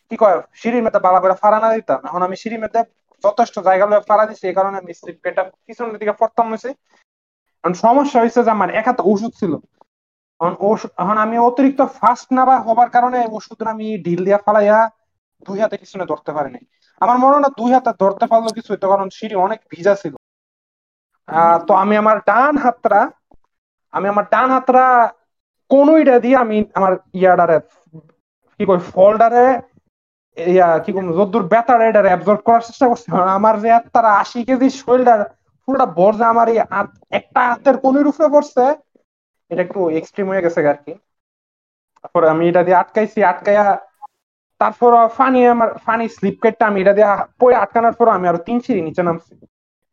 [0.08, 2.80] কি কয়, সিঁড়ির মধ্যে বালা করে ফাড়া না দিতাম। এখন আমি সিঁড়ির মধ্যে
[3.24, 6.70] যথেষ্ট জায়গা লয়ে ফাড়া দিছে, এই কারণে স্লিপ কেটটা পিছনের দিকে পড়তাম হয়েছে।
[7.64, 9.52] এখন সমস্যা হয়েছে যে আমার এক হাতে ওষুধ ছিল।
[10.40, 10.90] এখন ওষুধ
[11.24, 14.78] আমি অতিরিক্ত ফাস্ট না বা হবার কারণে ওষুধটা আমি ঢিল দিয়া ফালাইয়া
[15.46, 16.60] দুই হাতে পিছনে ধরতে পারিনি।
[17.00, 20.14] আমার মনে হয় দুই হাতে ধরতে পারল কিছু হইতো, কারণ সিঁড়ি অনেক ভিজা ছিল।
[21.66, 23.00] তো আমি আমার ডান হাতটা
[23.94, 24.86] আমি আমার ডান হাতটা
[25.70, 27.58] কোনোইটা দিয়ে আমি আমার ইয়াডারে
[28.60, 29.46] কি কই ফলডারে
[30.36, 33.08] ইয়া, কি কম যদ্দূর বেতার এটারে অ্যাবজর্ব করার চেষ্টা করছি।
[33.38, 35.20] আমার যে তারা আশি কেজি শরীরটার
[35.68, 36.58] পুরোটা বর্জা আমার এই
[37.18, 38.64] একটা হাতের কোনের উপরে পড়ছে,
[39.50, 40.92] এটা একটু এক্সট্রিম হয়ে গেছে আর কি
[42.02, 43.66] তারপরে আমি এটা দিয়ে আটকাইছি, আটকাইয়া
[44.60, 47.08] তারপর ফানি আমার ফানি স্লিপ কেটটা আমি এটা দিয়ে
[47.40, 49.32] পরে আটকানোর পর আমি আরও তিন সিঁড়ি নিচে নামছি।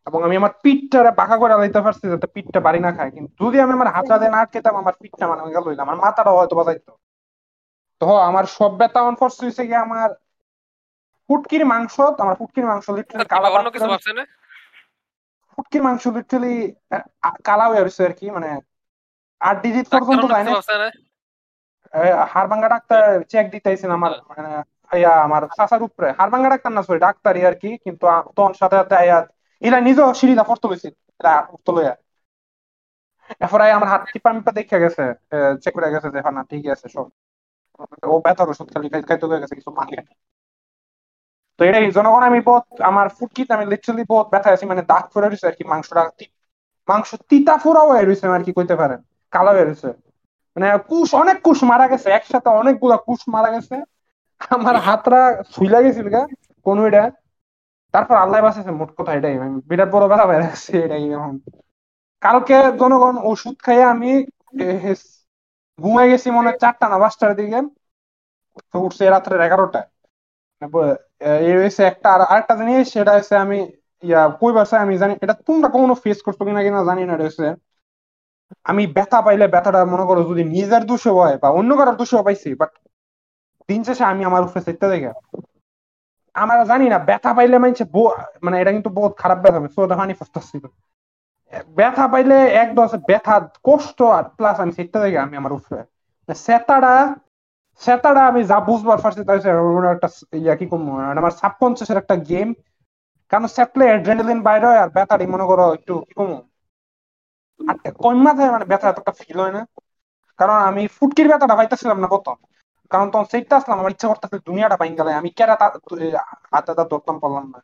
[0.07, 3.57] এবং আমি আমার পিঠটা বাঁকা করে লাইতে পারছি যাতে পিঠটা বাড়ি না খায়। কিন্তু যদি
[3.63, 6.91] আমি আমার হাতটা দিয়ে না আটকেতাম আমার পিঠটা মানে গেল আমার মাথাটা হয়তো বাজাইতো
[8.01, 10.09] তো আমার সব ব্যথা অন ফোর্স হয়েছে গিয়ে আমার
[11.29, 14.23] ফুটকির মাংস আমার ফুটকির মাংস লিটারালি কালা অন্য কিছু পাত্রা- ভাবছে না?
[15.51, 16.53] ফুটকির মাংস লিটারালি
[17.43, 18.49] কালা হয়ে রয়েছে আর কি মানে
[19.41, 20.51] আট ডিজিট পর্যন্ত যায় না।
[22.33, 23.01] হাড়ভাঙ্গা ডাক্তার
[23.31, 24.51] চেক দিতেছেন আমার মানে,
[24.91, 28.03] ইয়া আমার চাচার উপরে। হাড়ভাঙ্গা ডাক্তার না সরি ডাক্তারই আর কি কিন্তু
[28.37, 29.17] তখন সাথে সাথে আয়া
[29.61, 31.93] এরা নিজেও সিঁড়িটা পড়তে লইছিল এরা উঠতে লইয়া।
[33.35, 35.03] এরপরে আমার হাত টিপা মিপা দেখে গেছে
[35.63, 37.07] চেক করে গেছে যে হ্যাঁ না ঠিকই আছে সব।
[38.05, 39.95] ও ব্যথার ওষুধ খালি খাইতে হয়ে গেছে কিছু মানে
[41.59, 45.27] তো এটাই, জনগণ আমি বহুত, আমার ফুটকিতে আমি লিটারালি বহুত ব্যথা আছি মানে দাগ ফুরে
[45.27, 46.01] রয়েছে আর কি মাংসটা
[46.87, 48.99] মাংস তিতা ফুরাও হয়ে রয়েছে আর কি কইতে পারেন
[49.33, 49.89] কালো হয়ে রয়েছে
[50.55, 53.75] মানে কুশ, অনেক কুশ মারা গেছে, একসাথে অনেকগুলা কুশ মারা গেছে।
[54.55, 55.21] আমার হাতরা
[55.53, 56.21] ছুইলা গেছিল গা,
[56.65, 57.03] কোন এটা।
[57.93, 59.35] তারপর আল্লাহ বাঁচাইছে মোট কথা এটাই
[59.69, 61.35] বিরাট বড় ব্যথা বেড়ে গেছে এটাই এখন।
[62.23, 64.11] কালকে জনগণ ওষুধ খাইয়ে আমি
[65.79, 67.59] ঘুমাই গেছি মনে চারটা না পাঁচটার দিকে,
[68.85, 69.87] উঠছে রাত্রের এগারোটায়।
[71.91, 73.71] একটা আর, আরেকটা জিনিস, সেটা হচ্ছে আমি,
[74.03, 74.21] ইয়া
[74.79, 77.47] আমি জানি, এটা তোমরা কখনো ফেস করছ কিনা কিনা জানি না হচ্ছে
[78.63, 82.55] আমি ব্যথা পাইলে ব্যথাটা মনে করো যদি নিজের দোষে হয় বা অন্য কারোর দোষে পাইছি
[82.55, 82.69] বাট
[83.69, 85.11] দিন শেষে আমি আমার উপরে চেতে দেখে।
[86.33, 87.83] আমরা জানি না, ব্যথা পাইলে মানছে
[88.43, 90.55] মানে এটা কিন্তু বহুত খারাপ ব্যথা, আমি পানি ফসতেছি
[91.75, 95.83] ব্যথা পাইলে এক দশ ব্যথা, কষ্ট আর প্লাস আমি চেতে দেখে আমি আমার উপরে।
[96.33, 97.15] সেতাটা
[97.81, 99.37] সেতাটা আমি যা বুঝবার পারছি তাই
[99.93, 100.07] একটা
[100.39, 100.81] ইয়া কি কম
[101.13, 102.47] আমার সাবকনসিয়াসের একটা গেম
[103.31, 106.31] কারণ সেটলে অ্যাড্রেনালিন বাইরে হয় আর ব্যথাটি মনে করো একটু কি কম?
[107.99, 109.61] কম মাথায় মানে ব্যথা এতটা ফিল হয় না।
[110.39, 112.37] কারণ আমি ফুটকির ব্যথাটা পাইতেছিলাম না প্রথম।
[112.91, 115.55] কারণ তখন সেইটা আসলাম আমার ইচ্ছা করতেছে দুনিয়াটা পাইন গেলে। আমি কেরা
[116.53, 117.59] হাতে তা ধরতাম পারলাম না।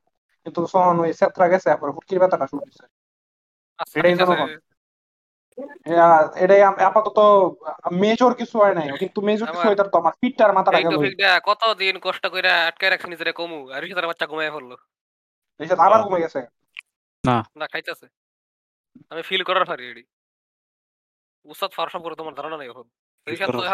[0.46, 2.84] কিন্তু তখন ওই সেত্রা গেছে তারপরে ফুটকির ব্যথাটা শুরু হয়েছে
[3.80, 3.98] আচ্ছা,
[5.62, 7.18] এটাই। এ- এটাই আপাতত
[7.92, 11.40] মেজর কিছু হয় নাই কিন্তু মেজর কিছু হয় তো আমার পিঠটার মাথাটা এই গেল টপিকটা
[11.40, 14.72] কতদিন কষ্ট করে আটকে রাখছি নিজেরে কমু আর রিসার বাচ্চা ঘুমায় পড়ল।
[15.80, 16.40] আবার গেছে?
[17.24, 18.08] না। খাইতেছে।
[19.10, 20.04] আমি ফিল করার পারি এডি।
[21.46, 22.86] উস্তাদ ফার সম্পর্কে তোমার ধারণা নাই এখন।
[23.28, 23.70] রিসাদ তো করার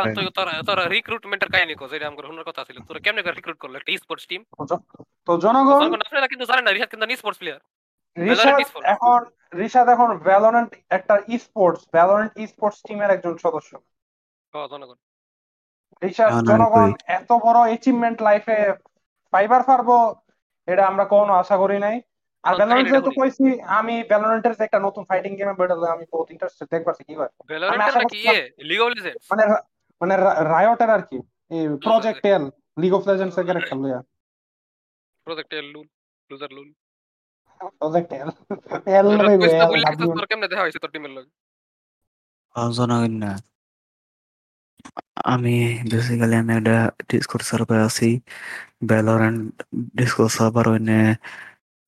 [8.85, 9.21] এখন
[9.51, 13.71] রিশাদ এখন ভ্যালোরেন্ট একটা স্পোর্টস ভ্যালোরেন্ট স্পোর্টস টিমের একজন সদস্য।
[16.01, 18.57] রিশাদ জনগণ এত বড় অ্যাচিভমেন্ট লাইফে
[19.33, 19.89] পাইবার পারব
[20.67, 21.97] এটা আমরা কখনো আশা করি নাই।
[22.43, 23.45] আর ভ্যালোরেন্ট যেহেতু কইছি
[23.79, 27.99] আমি ভ্যালোরেন্টের একটা নতুন ফাইটিং গেমে বেরোলে আমি বহুত ইন্টারেস্টেড দেখবার কি হয়। ভ্যালোরেন্টের আশা
[28.01, 28.39] নাকি ইয়ে
[28.71, 29.43] লিগ অফ লিজেন্ডস মানে
[30.01, 30.13] মানে
[30.53, 31.17] রায়োটের আর কি
[31.85, 32.43] project L
[32.83, 33.99] League of Legends এর ক্যারেক্টার লইয়া
[35.27, 35.87] project lul
[36.29, 36.69] loser lul
[37.79, 38.29] project L
[38.97, 39.47] L রইবে
[40.17, 41.29] তোর কেমনে দেখা হইছে তোর টিমের লগে?
[42.77, 43.31] জনগণ না।
[45.33, 45.55] আমি
[45.91, 46.77] বেসিক্যালি আমি একটা
[47.09, 48.09] ডিসকর্ড সার্ভার আছি।
[48.89, 49.41] ভ্যালোরেন্ট
[49.99, 50.99] ডিসকর্ড সার্ভার ওইনে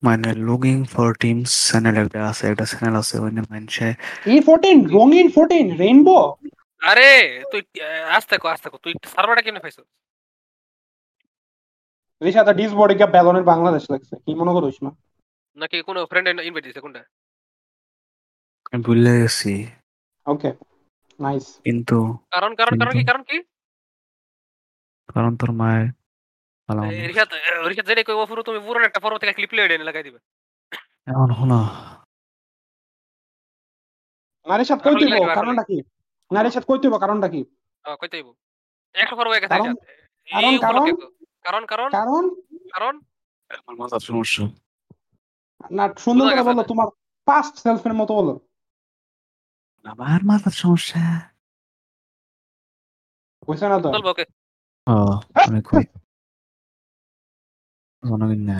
[0.02, 3.88] মানে লুকিং ফর টিমস চ্যানেল একটা আছে একটা চ্যানেল আছে ওইনে মানুষে
[4.34, 6.16] ই ফোরটিন রঙিন ফোরটিন রেইনবো
[6.80, 7.10] আরে
[7.52, 7.62] তুই
[8.16, 9.82] আস্তে কো আস্তে কো তুই সার্ভারটা কেমনে পাইছো
[12.22, 14.90] রিশাদ ডিসবোর্ডে গিয়ে ভ্যালোরেন্ট বাংলাদেশ লাগছে। কি মনে করিস না
[15.56, 17.04] নাকি কোনো ফ্রেন্ড ইনভাইট দিছে কোনটা?
[18.72, 19.66] আমি ভুলে গেছি।
[20.26, 20.52] ওকে
[21.20, 23.42] নাইস কিন্তু কারণ কারণ কারণ কি কারণ কি?
[25.14, 25.88] কারণ তোর মায়ের
[27.08, 30.18] রিসাদ আহ, রিসাদ যেটা কইবো তুমি পুরো একটা থেকে ক্লিপ লাগাই দিবে।
[31.06, 31.60] এখন শোনো।
[34.48, 35.34] নারিশাদ কই তুইব?
[35.34, 35.82] কারণটা কি?
[36.32, 36.98] নারিশাদ কই তুইব?
[36.98, 37.44] কারণটা কি?
[38.00, 38.16] কইতে
[38.94, 39.76] একটা ফটো হয়ে গেছে কারণ-
[40.60, 41.88] কারণ- কারণ?
[41.90, 42.34] কারণ
[42.72, 43.00] কারণ
[43.66, 44.69] আমার সমস্যা।
[45.60, 46.88] না সুন্দর করে বলো তোমার
[47.26, 48.34] পাস্ট সেলফের মতো বলো।
[49.84, 51.02] আমার মাথার সমস্যা।
[53.48, 53.88] বুঝছে না তো?
[54.12, 54.24] ওকে।
[54.86, 54.94] ও
[55.46, 55.60] আমি
[58.02, 58.58] জনগণ না।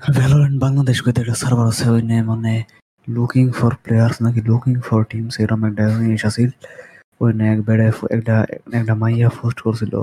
[0.00, 2.52] ভ্যালোরেন্ট বাংলাদেশ একটা সার্ভার আছে ওইনে মানে
[3.08, 6.50] লুকিং ফর প্লেয়ার্স নাকি লুকিং ফর টিমস এরকম একটা জিনিস আছিল
[7.20, 8.36] ওইনে এক বেড়ে একটা
[8.72, 9.94] একটা মাইয়া পোস্ট করছিল।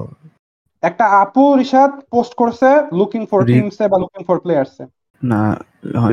[0.84, 2.70] একটা আপু রিশাদ পোস্ট করছে
[3.00, 4.84] লুকিং ফর টিমসে বা লুকিং ফর প্লেয়ার্সে
[5.22, 5.42] না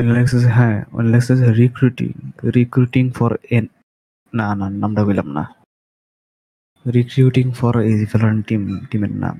[0.09, 2.11] লেখছে হ্যাঁ লেখছে রিক্রুটিং
[2.55, 3.65] রিক্রুটিং ফর এন
[4.33, 5.43] না না নামটা বললাম না।
[6.85, 9.35] রিক্রুটিং ফর এই ভ্যালোরেন্ট টিম টিমের নাম।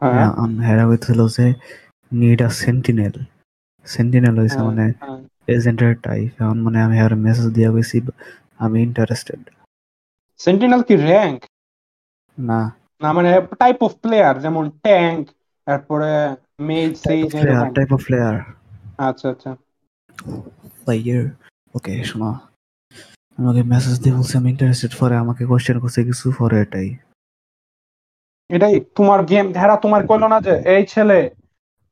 [0.00, 0.28] হ্যাঁ।
[0.60, 1.46] হেরা হইতেছিল যে
[2.12, 3.14] নিড আ সেন্টিনেল
[3.86, 5.18] সেন্টিনেল হয়েছে হ্যাঁ, মানে হ্যাঁ।
[5.48, 7.96] এজেন্টের টাইপ এখন মানে আমি আর মেসেজ দিয়া গেছি
[8.58, 9.42] আমি ইন্টারেস্টেড
[10.40, 11.38] সেন্টিনেল কি র্যাঙ্ক
[12.38, 12.60] না।
[13.02, 15.22] না মানে টাইপ অফ প্লেয়ার যেমন ট্যাঙ্ক
[15.66, 16.10] তারপরে
[16.60, 16.92] mage
[17.32, 18.36] player type of player
[18.98, 19.50] আচ্ছা আচ্ছা।
[20.84, 21.22] প্লেয়ার
[21.74, 22.30] ওকে শোনো।
[23.38, 26.88] আমাকে মেসেজ দিয়ে বলছে আমি ইন্টারেস্টেড পরে আমাকে কোশ্চেন করছে কিছু পরে এটাই।
[28.50, 31.18] এটাই তোমার গেম ধারা তোমার কইলো না যে এই ছেলে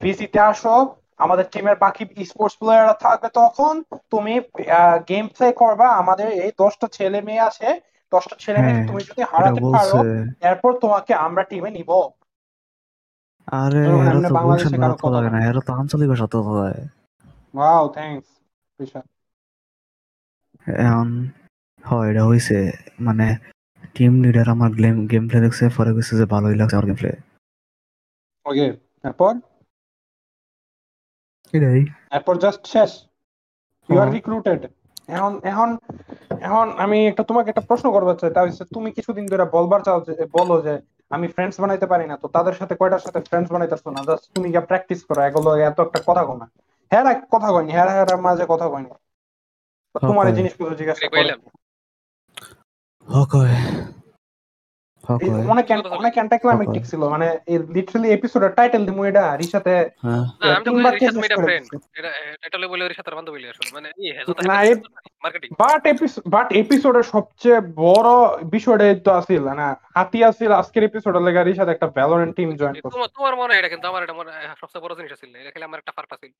[0.01, 0.75] পিসিতে আসো
[1.19, 3.73] আমাদের টিমের বাকি স্পোর্টস প্লেয়াররা থাকবে তখন
[4.11, 4.35] তুমি
[5.09, 7.69] গেম প্লে করবা। আমাদের এই দশটা ছেলে মেয়ে আছে
[8.13, 9.99] দশটা ছেলে মেয়ে হ্যাঁ, তুমি যদি হারাতে পারো
[10.49, 11.91] এরপর তোমাকে আমরা টিমে নিব।
[13.49, 16.79] আরে এরা তো কারও ভালো কথা লাগে না এরা তো আঞ্চলিক ভাষা তো হয়
[17.55, 18.29] ওয়াও থ্যাঙ্কস
[18.79, 19.07] রিশাদ
[20.83, 21.09] এখন
[21.85, 22.59] হয় এটা হয়েছে
[23.01, 23.27] মানে
[23.95, 27.11] টিম লিডার আমার গেম গেম প্লে দেখছে পরে কইছে যে ভালোই লাগছে আমার গেম প্লে
[28.47, 28.67] ওকে
[29.05, 29.33] তারপর
[31.55, 31.81] এটাই।
[32.17, 32.91] এরপর জাস্ট শেষ।
[33.89, 34.61] You R. রিক্রুটেড
[35.09, 35.69] এখন এখন
[36.41, 39.99] এখন আমি একটা তোমাকে একটা প্রশ্ন করব চাই তা হচ্ছে তুমি কিছুদিন ধরে বলবার চাও
[40.09, 40.75] যে বলো যে
[41.11, 44.01] আমি ফ্রেন্ডস বানাইতে পারি না তো তাদের সাথে কয়টার সাথে ফ্রেন্ডস বানাইতেছো না?
[44.09, 46.33] জাস্ট তুমি গিয়ে প্র্যাকটিস করো এগুলো এত একটা কথা কো
[46.93, 47.03] হ্যাঁ
[47.33, 48.89] কথা কইনি হ্যাঁ হ্যাঁ মাঝে কথা কইনি
[49.95, 50.27] তোমার.
[50.37, 51.41] জিনিসগুলো জিজ্ঞাসা আমি করে কইলাম।
[53.09, 54.94] হকয় এই হকয়
[55.51, 55.67] অনেক
[56.01, 57.27] অনেক অ্যান্টাইক্লাইমেটিক ছিল মানে
[57.77, 59.75] লিটারালি এপিসোডের টাইটেল দিমু এটা রিসাতে
[65.63, 68.11] বাট এপিসোড বাট এপিসোডের সবচেয়ে বড়
[68.55, 72.95] বিষয়টা তো আছিল না হাতি আছিল আজকের এপিসোডের লেগে রিসাত একটা ভ্যালোরেন্ট টিম জয়েন করছে।
[72.97, 74.31] তোমার তোমার মনে হয় এটা কিন্তু আমার এটা মনে
[74.63, 76.33] সবচেয়ে বড় জিনিস ছিল এটা খেলে আমার একটা ফার্ক আছিল।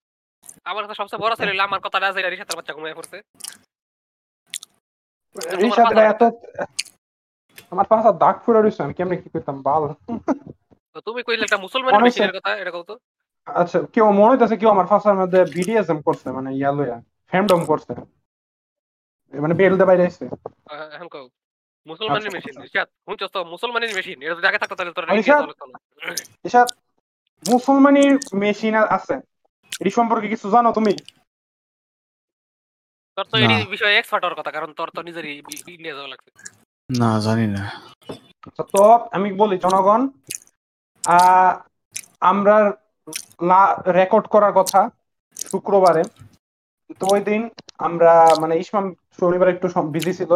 [0.71, 3.17] আমার কাছে সবচেয়ে বড় ছিল আমার কথাটা আছে রিশাদের বাচ্চা ঘুমিয়ে পড়ছে।
[5.63, 6.23] রিসাত এত
[7.73, 9.83] আমার পাশে দাগ ফুরে রইছে আমি কেমনে কি করতাম বাল।
[10.95, 12.91] তো তুমি কইলে একটা মুসলমানের মেশিনের কথা এটা কত
[13.47, 16.97] আচ্ছা কেউ মনে হইতেছে কেউ আমার ফাঁসার মধ্যে বিডিএসএম করছে মানে ইয়ালোয়া
[17.33, 17.93] ফ্যান্ডম করছে।
[19.35, 20.25] মানে বেলতে বাইরে আসছে।
[20.97, 21.27] এখন কও।
[21.87, 23.41] মুসলমানের মেশিন। রিশাদ শুনছস তো?
[23.55, 25.43] মুসলমানের মেশিন এটা আগে থাকতো তাহলে তোর রিশাদ,
[26.45, 26.69] রিসাত
[27.43, 28.05] মুসলমানি
[28.43, 29.15] মেশিন আছে।
[29.81, 30.93] এটি সম্পর্কে কিছু জানো তুমি?
[33.17, 35.35] তোর তো এই বিষয়ে এক্সপার্ট হওয়ার কথা কারণ তোর তো নিজেরই
[35.77, 36.31] ইন্ডিয়া যাওয়া লাগছে।
[36.91, 37.63] না জানি না।
[38.47, 38.83] আচ্ছা, তো
[39.13, 40.01] আমি বলি জনগণ
[41.05, 41.53] আহ,
[42.23, 42.57] আমরা
[43.99, 44.81] রেকর্ড করার কথা
[45.37, 46.03] শুক্রবারে।
[47.01, 47.43] তো ওই দিন
[47.79, 48.85] আমরা মানে ইসমাম
[49.19, 50.33] শনিবার একটু বিজি ছিল।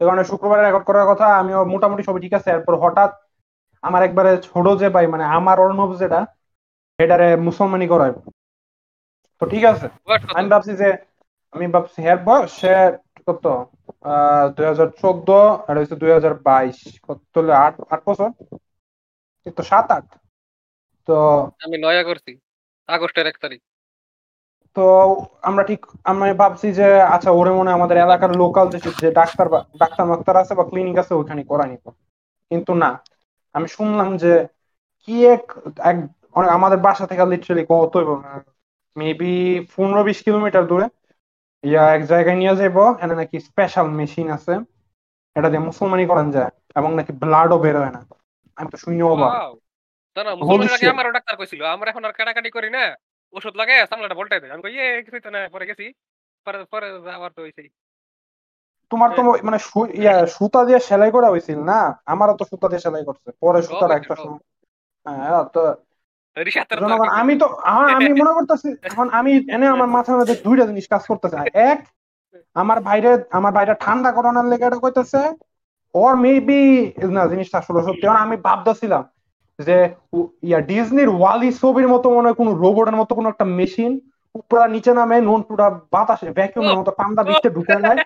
[0.00, 3.10] এই কারণে শুক্রবারে রেকর্ড করার কথা আমিও মোটামুটি সবই ঠিক আছে। এরপর হঠাৎ
[3.82, 6.20] আমার একবারে ছোট যে ভাই মানে আমার অর্ণব যেটা
[6.98, 8.14] এটারে মুসলমানি করায়।
[9.40, 9.86] তো ঠিক আছে?
[10.38, 10.88] আমি ভাবছি যে
[11.54, 12.72] আমি ভাবছি হের বয়স সে
[13.26, 13.44] কত?
[14.56, 15.28] দুই হাজার চোদ্দ
[15.66, 18.28] আর হচ্ছে দুই হাজার বাইশ। কত আট আট বছর?
[19.56, 20.06] তো সাত আট।
[21.08, 21.12] তো
[21.64, 22.30] আমি নয়া করছি
[22.88, 23.60] আগস্টের এক তারিখ।
[24.76, 24.80] তো
[25.42, 26.84] আমরা ঠিক আমি ভাবছি যে
[27.14, 29.46] আচ্ছা ওরে মনে আমাদের এলাকার লোকাল যে ডাক্তার
[29.80, 31.86] ডাক্তার মাক্তার আছে বা ক্লিনিক আছে ওইখানে করাই নিত
[32.50, 32.90] কিন্তু না
[33.54, 34.32] আমি শুনলাম যে
[35.02, 35.44] কি এক
[36.34, 37.94] অনেক আমাদের বাসা থেকে লিটারালি কত
[38.96, 39.32] মেবি
[39.72, 40.86] পনেরো বিশ কিলোমিটার দূরে।
[41.64, 44.54] ইয়া এক জায়গায় নিয়ে যাইবো এখানে নাকি স্পেশাল মেশিন আছে।
[45.36, 48.00] এটা দিয়ে মুসলমানি করান যায় এবং নাকি ব্লাডও বের হয় না।
[48.56, 49.32] আমি তো শুনি অবাক!
[50.16, 52.82] দাঁড়া, মুসলমানের আগে আমারও ডাক্তার কইছিল আমরা এখন আর কাটাকাটি করি না।
[53.34, 55.84] ওষুধ লাগে সামলাটা বলটাই দেয়। আমি কই ইয়ে কিছুই তো না পরে গেছি।
[56.46, 56.86] পরে পরে
[57.16, 57.68] আবার তো হইছেই।
[58.90, 59.58] তোমার তো মানে
[59.94, 61.80] ইয়া সুতা দিয়ে সেলাই করা হয়েছিল না?
[62.04, 64.42] আমারও তো সুতা দিয়ে সেলাই করছে পরে সুতার একটা সময়
[65.06, 65.60] হ্যাঁ তো
[67.20, 67.46] আমি তো
[67.94, 71.36] আমি মনে করতেছি এখন আমি এনে আমার মাথার মধ্যে দুইটা জিনিস কাজ করতেছে।
[71.70, 71.78] এক
[72.56, 75.20] আমার ভাইরে আমার ভাইরা ঠান্ডা করোনার লেগে এটা কইতেছে।
[75.94, 76.62] ওর মেবি
[77.08, 79.02] না জিনিসটা আসলে সত্যি কারণ আমি ভাবতেছিলাম
[79.58, 79.76] যে
[80.42, 83.92] ইয়া ডিজনির ওয়ালি ছবির মতো মনে হয় কোনো রোবটের মতো কোনো একটা মেশিন
[84.34, 87.98] উপরা নিচে নামে নুন পুরা বাতাসে ভ্যাকিউমের মতো পান্ডা ভিতরে ঢুকে যায়।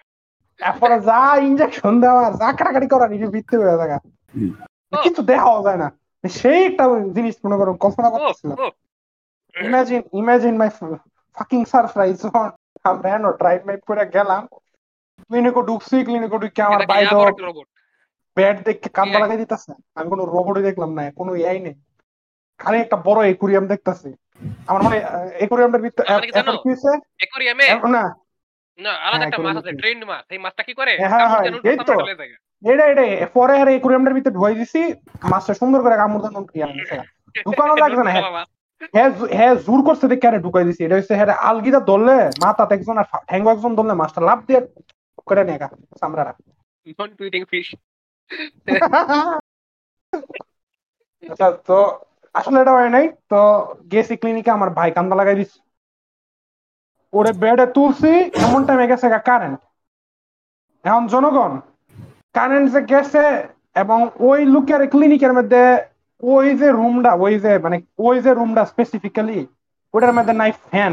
[0.61, 3.93] এরপরে যা ইনজেকশন দেওয়া যা কাটাকাটি করা নিজের ভিত্তি হয়ে যায়।
[4.35, 4.51] হুম।
[5.05, 5.89] কিছু দেখাও যায় না।
[6.41, 6.85] সেই একটা
[7.17, 8.57] জিনিস মনে করো কল্পনা ও, করতেছিলাম।
[9.55, 10.71] Imagine imagine my
[11.37, 12.19] fucking surprise
[12.85, 14.43] আমরা এনো ড্রাইভ মাইভ করে গেলাম।
[15.27, 17.17] ক্লিনিকও ঢুকছি ক্লিনিকও ঢুকে আমার কি বাইরে?
[18.37, 21.75] ব্যাট দেখে কান্দা লাগাই দিতেছে। আমি কোনো রোবটই দেখলাম না কোনো এআই নেই।
[22.61, 24.11] খালি একটা বড় একুরিয়াম দেখতেছি।
[24.67, 24.99] আমার মানে
[25.45, 26.33] একুরিয়ামটার ভিতরে মানে কি?
[26.39, 26.91] এখন কি হয়েছে
[27.25, 28.05] aquarium এখন না।
[28.79, 30.93] না, আলাদা হ্যাঁ, একটা মাছ আছে ট্রেন্ড মাছ। এই মাছটা কি করে?
[31.03, 31.95] হ্যাঁ, হ্যাঁ, দিয়ে এই তো।
[32.71, 33.03] এটা এটা
[33.37, 34.81] পরে আর একুরিয়ামটার ভিতরে ঢুকাই দিছি।
[35.31, 36.33] মাছটা সুন্দর করে কামড় দান
[37.47, 38.13] ঢুকানো লাগছে না,
[39.37, 43.07] হ্যাঁ। জোর করছে দেখে আরে ঢুকাই দিছি। এটা হচ্ছে হ্যাঁ আলগিটা ধরলে মাথাতে একজন আর
[43.29, 44.61] ঠ্যাঙ্গো একজন ধরলে মাছটা লাভ দিয়ে
[45.29, 45.69] করে নেগা
[46.01, 46.33] সামরারা
[46.99, 47.71] non-tweeting fish।
[51.23, 51.79] আচ্ছা তো
[52.35, 53.39] আসলে এটা হয় নাই। তো
[53.93, 55.59] গেছি ক্লিনিকে আমার ভাই কান্দা লাগাই দিছি।
[57.13, 58.11] ওরে বেডে তুলছি
[58.47, 59.61] এমন টাইমে গেছে কারেন্ট
[60.85, 61.53] এখন জনগণ
[62.37, 63.25] কারেন্ট যে গেছে
[63.83, 65.63] এবং ওই লোকের ক্লিনিকের মধ্যে
[66.23, 67.77] ওই যে রুমটা ওই যে মানে
[68.07, 69.39] ওই যে রুমটা স্পেসিফিক্যালি
[69.95, 70.93] ওটার মধ্যে নাই ফ্যান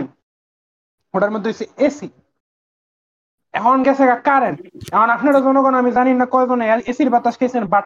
[1.14, 2.08] ওটার মধ্যে হচ্ছে এসি
[3.54, 4.58] এখন গেছে কারেন্ট
[4.94, 7.86] এখন আপনারা জনগণ, আমি জানি না কয়জনে এসির বাতাস খেয়েছেন বাট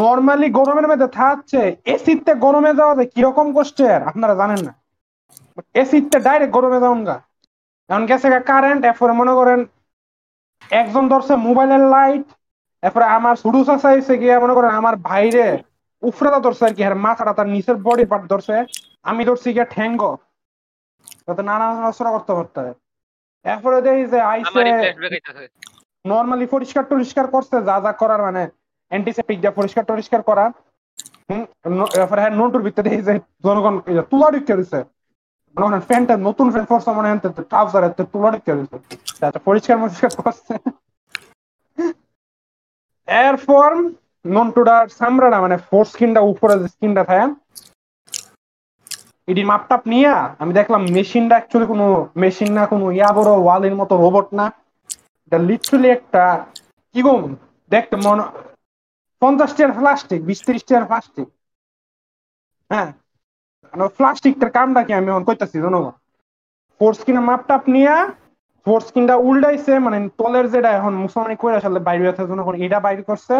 [0.00, 1.60] নর্মালি গরমের মধ্যে থাকছে
[1.94, 4.72] এসিতে গরমে যাওয়া যায় কীরকম কষ্টের, আপনারা জানেন না।
[5.82, 7.16] এসিতে ডাইরেক্ট গরমে যাওন গা।
[7.90, 9.60] এখন গেছে কারেন্ট এরপরে মনে করেন
[10.80, 12.26] একজন ধরছে মোবাইলের লাইট
[12.82, 15.46] এরপরে আমার সুডু চাইছে গিয়ে মনে করেন আমার ভাইরে
[16.02, 18.54] উফরাটা ধরছে আর কি আর মাথাটা তার নিচের বডি পার্ট ধরছে
[19.10, 20.02] আমি ধরছি গিয়ে ঠ্যাঙ্গ।
[21.26, 22.60] যাতে নানা নড়াচড়া করতে পারতে।
[23.44, 24.64] এরপরে দেখি যে আইসে।
[26.04, 28.42] নর্মালি পরিষ্কার টরিষ্কার করছে যা যা করার মানে
[28.92, 30.44] অ্যান্টিসেপ্টিক দিয়ে পরিষ্কার টরিষ্কার করা।
[32.00, 33.12] এরপরে হ্যাঁ নোটুর ভিতরে এই যে
[33.44, 33.74] জনগণ
[34.10, 34.78] তুলা ঢুকে দিছে।
[35.56, 37.20] মনে প্যান্টটা নতুন প্যান্ট পরছে মনে হয়
[37.50, 38.76] ট্রাউজার তুলা ঢুকে দিছে।
[39.48, 40.54] পরিষ্কার মরিষ্কার করছে।
[43.10, 43.70] এরপর
[44.24, 47.26] নন্টুডার সামরাটা মানে ফোর স্কিনটা উপরে যে স্কিনটা থাকে
[49.28, 51.86] এটি মাপটাপ নিয়ে আমি দেখলাম মেশিনটা অ্যাকচুয়ালি কোনো
[52.16, 54.46] মেশিন না কোনো ইয়া বড় ওয়ালের মতো রোবট না
[55.24, 56.22] এটা লিটারালি একটা
[56.94, 57.14] কি গো
[57.70, 58.24] দেখতে মনে
[59.22, 61.28] পঞ্চাশ টাকার প্লাস্টিক বিশ ত্রিশ টাকার প্লাস্টিক
[62.70, 62.90] হ্যাঁ
[63.98, 65.80] প্লাস্টিকটার কামটা কি আমি এখন কইতাছি জানো
[66.80, 67.94] ফোর স্কিনের মাপটাপ নিয়ে
[68.66, 73.00] ফোর স্কিনটা উল্টাইছে মানে তলের যেটা এখন মুসলমানি করে আসলে বাইরে আছে জনগণ এটা বাইর
[73.08, 73.36] করছে,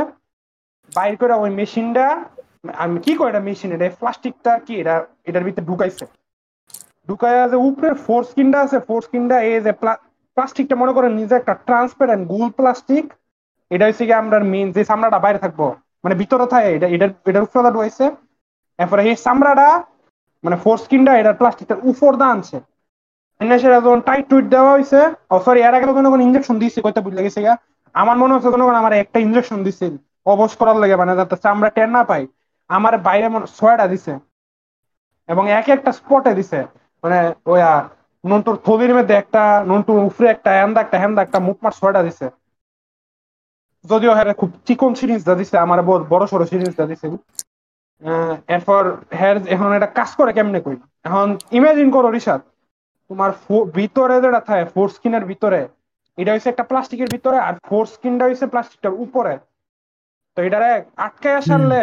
[0.97, 2.07] বাইর করে ওই মেশিনটা,
[2.85, 4.95] আমি কি করে এটা মেশিন, এটা প্লাস্টিকটা কি, এটা,
[5.29, 6.05] এটার ভিতরে ঢুকাইছে।
[7.09, 9.73] ঢুকাইয়া যে উপরে ফোর স্কিনটা আছে ফোর স্কিনটা এই যে
[10.37, 13.07] প্লাস্টিকটা মনে করেন নিজে একটা ট্রান্সপারেন্ট গুল প্লাস্টিক,
[13.71, 15.61] এটা হচ্ছে কি আমরা মেইন যে চামড়াটা বাইরে থাকব
[16.05, 18.05] মানে ভিতরে থাকে, এটা এটার এটার উপরে ঢুকাইছে।
[18.79, 19.68] এরপরে এই চামড়াটা
[20.45, 22.57] মানে ফোর স্কিনটা এটা প্লাস্টিকটার উপর দা আনছে।
[23.41, 23.57] এনে
[24.07, 26.57] টাইট টুইট দেওয়া হয়েছে ও সরি এর আগে তো কোনো ইঞ্জেকশন
[27.07, 27.53] বুঝলে গেছে গা।
[27.95, 29.86] আমার মনে হচ্ছে কোনো আমার একটা ইঞ্জেকশন দিছে
[30.26, 32.22] অবশ করার লাগে মানে যাতে চামড়া না পাই
[32.70, 33.26] আমার বাইরে
[33.59, 34.12] ছয়টা দিছে
[35.28, 36.59] এবং এক একটা স্পটে দিছে।
[37.05, 37.18] মানে
[38.24, 42.26] নন্টুর থলির মধ্যে একটা নন্টুর উপরে একটা হ্যান্দা একটা হ্যান্দা একটা মুখমার ছয়টা দিছে।
[43.84, 45.78] যদিও হ্যাঁ খুব চিকন সিরিজটা দিছে আমার
[46.12, 47.07] বড় সড়ো সিরিজটা দিছে।
[48.03, 48.82] আহ, এরপর
[49.18, 51.26] হ্যার এখন এটা কাজ করে কেমনে কই এখন
[51.59, 52.41] ইমাজিন করো রিসাদ
[53.11, 55.61] তোমার ফো- ভিতরে যেটা থাকে ফোর স্কিনের ভিতরে
[56.18, 59.34] এটা হচ্ছে একটা প্লাস্টিকের ভিতরে আর ফোর স্কিনটা হচ্ছে প্লাস্টিকটার উপরে।
[60.36, 61.82] তো এটারে আটকে আসারলে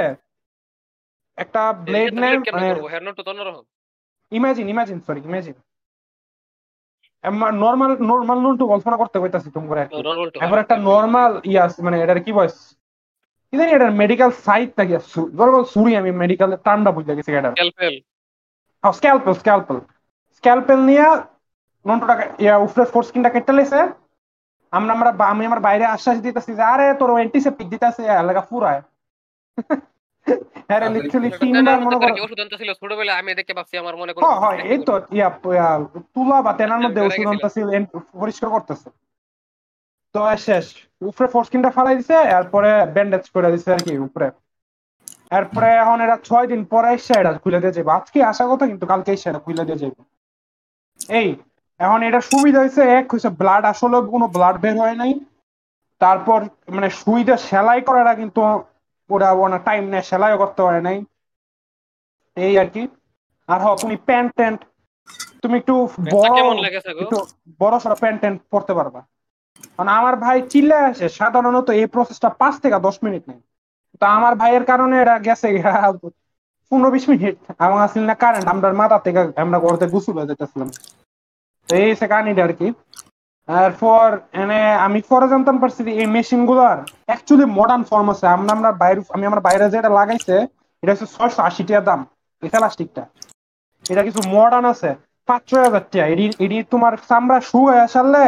[1.37, 2.67] একটা ব্লেড নেই মানে
[4.31, 5.55] imagine imagine sorry imagine
[7.63, 11.31] normal normal নুন তো কল্পনা করতে কইতাছি তুমি করে একটু। নর্মাল তো এবার একটা নর্মাল
[11.43, 12.57] ইয়াস মানে এটার কি বয়স?
[13.53, 14.93] কি জানি এটার মেডিকেল সাইট থাকি
[15.37, 17.95] ধরো সুরি আমি মেডিকেল টার্মটা বুঝতে গেছি এটার। ক্যালপেল
[18.83, 19.77] স্ক্যালপেল স্ক্যালপেল
[20.37, 21.05] স্ক্যালপেল নিয়ে
[21.85, 23.79] নন্টুটাকে ইয়া উপরে ফোর স্কিনটা কেটে লেছে।
[24.73, 28.81] আমরা আমরা আমি আমার বাইরে আশ্বাস দিতেছি যে আরে তোর অ্যান্টিসেপ্টিক দিতেছে এলাকা পুরায়
[30.69, 34.57] হ্যাঁ লিটারালি তিনবার মনে করো। ওষুধ ছিল ছোটবেলা আমি দেখে ভাবছি আমার মনে হ্যাঁ হ্যাঁ
[34.71, 35.29] এই তো ইয়া
[36.13, 37.59] তুলা বা তেনার মধ্যে ওষুধ। আনতেছে
[38.15, 38.87] পরিষ্কার করতেছে।
[40.15, 40.65] তো আর শেষ।
[41.01, 44.27] উপরে ফোর স্কিনটা ফালাই দিছে এরপরে ব্যান্ডেজ করে দিছে আর কি উপরে।
[45.31, 48.85] এরপরে এখন এরা ছয় দিন পরে এসে এটা খুলে দিয়ে যাবে আজকে আসা কথা কিন্তু
[48.91, 49.99] কালকে এসে এটা খুলে দিয়ে যাবে
[51.09, 51.27] এই
[51.79, 55.11] এখন এটা সুবিধা হয়েছে এক হয়েছে ব্লাড আসলে কোনো ব্লাড বের হয় নাই।
[56.01, 56.39] তারপর
[56.75, 58.39] মানে সুইটা সেলাই করাটা কিন্তু
[59.09, 60.97] ওরা অনেক টাইম নেয় সেলাইও করতে পারে নাই।
[62.37, 62.81] এই আর কি।
[63.49, 64.59] আর হ তুমি প্যান্ট ট্যান্ট
[65.43, 65.75] তুমি একটু
[66.13, 66.41] বড়
[67.01, 67.17] একটু
[67.59, 68.99] বড় সড়ো প্যান্ট ট্যান্ট পরতে পারবা।
[69.69, 73.39] কারণ আমার ভাই চিল্লে আসে সাধারণত এই প্রসেসটা পাঁচ থেকে দশ মিনিট নেই
[74.01, 75.47] তো আমার ভাইয়ের কারণে এটা গেছে
[76.71, 80.69] পনেরো বিশ মিনিট আমার আসলে না কারেন্ট আমরা মাথা থেকে আমরা ঘরতে গুসুল হয়ে যেতেছিলাম
[81.69, 82.67] তো এই সে কাহিনীটা আর কি।
[83.49, 84.07] এরপর
[84.41, 86.77] এনে আমি পরে জানতাম পারছি যে এই মেশিনগুলার
[87.09, 90.35] অ্যাকচুয়ালি মডার্ন ফর্ম আছে। আমরা আমরা বাইরে আমি আমার বাইরে যেটা লাগাইছে,
[90.83, 91.99] এটা হচ্ছে ছয়শো আশি টাকা দাম,
[92.43, 93.03] এই প্লাস্টিকটা।
[93.85, 94.89] এটা কিছু মডার্ন আছে
[95.27, 98.25] পাঁচ ছয় হাজার টাকা এটি এটি তোমার চামড়া শু হয়ে আসারলে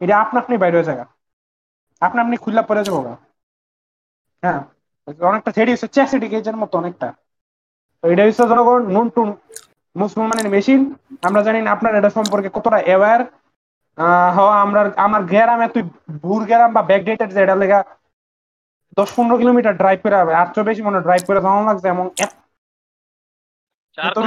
[0.00, 1.04] এটা আপনা আপনি বাইরে হয়ে যাবে।
[2.02, 2.96] আপনা আপনি খুললা পরে যাব
[4.42, 4.60] হ্যাঁ
[5.30, 7.08] অনেকটা থেরি হচ্ছে চ্যাসিডি গেজের মতো অনেকটা।
[8.02, 9.28] তো এটা হচ্ছে জনগণ নুন টুন
[9.96, 10.80] মুসলমানের মেশিন
[11.22, 13.20] আমরা জানি না আপনার এটা সম্পর্কে কতটা অ্যাওয়ার
[14.34, 15.82] হ আমরা আমার গ্রামে তুই
[16.22, 17.80] ভুর গ্রাম বা ব্যাকডেটেড যে এটা লেগা
[18.96, 22.04] দশ পনেরো কিলোমিটার ড্রাইভ করে হবে আর চেয়ে বেশি মনে ড্রাইভ করে যাওয়া লাগছে এবং
[22.18, 22.36] এত-
[24.14, 24.20] তো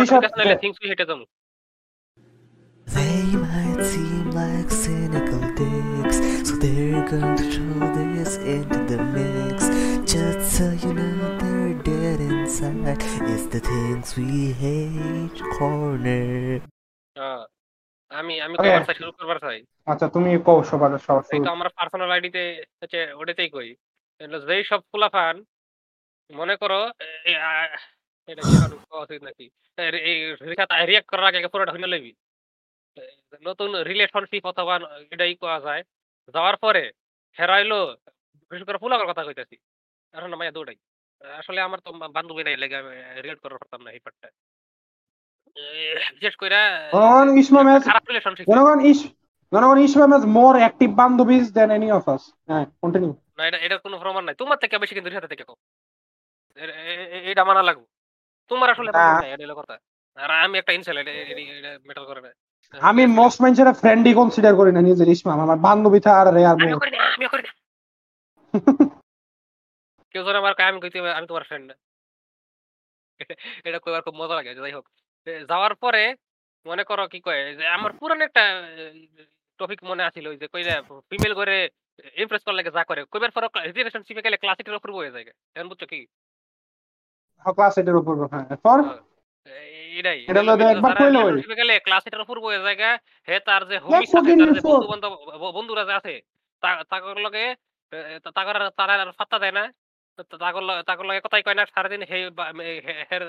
[2.88, 6.18] They might seem like cynical dicks,
[6.48, 9.58] so they're going to throw this into the mix.
[10.14, 11.41] Just so you know
[12.52, 13.02] inside.
[13.34, 16.60] It's the things we hate corner.
[18.20, 19.60] আমি আমি চাই শুরু করবার চাই
[19.92, 22.44] আচ্ছা তুমি কও সবার সবার তো আমার পার্সোনাল আইডিতে
[22.82, 23.70] হচ্ছে ওটাতেই কই।
[24.50, 25.36] যেই সব ফুলাফান
[26.40, 26.82] মনে করো
[28.32, 28.42] এটা
[29.10, 29.46] কি নাকি?
[30.12, 30.18] এই
[30.90, 32.12] রিয়াক্ট করার আগে পুরোটা হইনা লইবি।
[33.48, 34.76] নতুন রিলেশনশিপ অথবা
[35.14, 35.82] এটাই কোয়া যায়।
[36.36, 36.84] যাওয়ার পরে
[37.38, 37.80] হেরাইলো
[38.50, 39.56] বিশেষ করে ফুলাকার কথা কইতাছি।
[40.16, 40.78] এখন মাইয়া দৌড়াই।
[41.38, 44.30] আসলে আমার তো বা- বান্ধবী নাই লেগে আমি রিলেট করার পারতাম না এই পার্টটা
[46.14, 46.36] বিশেষ
[46.94, 49.04] জনগণ ইসমা ম্যাচ খারাপ রিলেশনশিপ জনগণ ইস
[49.52, 53.80] জনগণ ইসমা ম্যাচ মোর অ্যাক্টিভ বান্ধবীজ দেন এনি অফ আস হ্যাঁ কন্টিনিউ না এটা এটার
[53.80, 55.54] কোনো প্রমাণ নাই। তোমার থেকে বেশি কিন্তু রিহাতে থেকে কম।
[56.56, 57.86] এ- এ- এ- এটা মানা লাগবে।
[58.48, 59.78] তোমার আসলে বান্ধবী নাই, এটা হলো কথা।
[60.16, 61.12] আর আমি একটা ইনসেল এটা
[61.88, 62.32] মেটাল করে না।
[62.82, 66.80] আমি মোস্ট মানুষের ফ্রেন্ডই কনসিডার করি না নিজের ইসমা। আমার বান্ধবী থার আর আর আমিও
[66.80, 67.54] করি না আমিও করি না।
[70.16, 71.68] কেউ যদি আমার কয় আমি কইতে আমি তোমার ফ্রেন্ড
[73.66, 74.86] এটা কইবার খুব মজা লাগে যাই হোক।
[75.28, 76.04] এ, যাওয়ার পরে
[76.66, 78.44] মনে করো কি কয় যে আমার পুরানো একটা
[79.60, 80.64] টপিক মনে আছিল ওই যে কই
[81.10, 81.56] ফিমেল করে
[82.16, 85.84] ইমপ্রেস করলে যা করে। কইবার পরে রিলেশনশিপে গেলে ক্লাস এর উপর হয়ে যায় এখন বুঝছ
[85.84, 86.00] কি?
[87.46, 88.78] ক্লাস এটার উপর হ্যাঁ। পর
[90.00, 92.36] এটাই এটা হলো যে একবার কইলে হইল। গেলে ক্লাস এর উপর
[93.28, 95.12] হে তার যে হোমিস আছে তার যে বন্ধু বান্ধব
[95.54, 96.14] বন্ধুরা যে আছে
[96.92, 97.46] তাগর লগে
[98.36, 99.64] তাগর তারা আর ফাত্তা দেয় না।
[100.44, 102.18] তাগর লগে কথাই কয় না সারাদিন হে
[103.10, 103.24] হের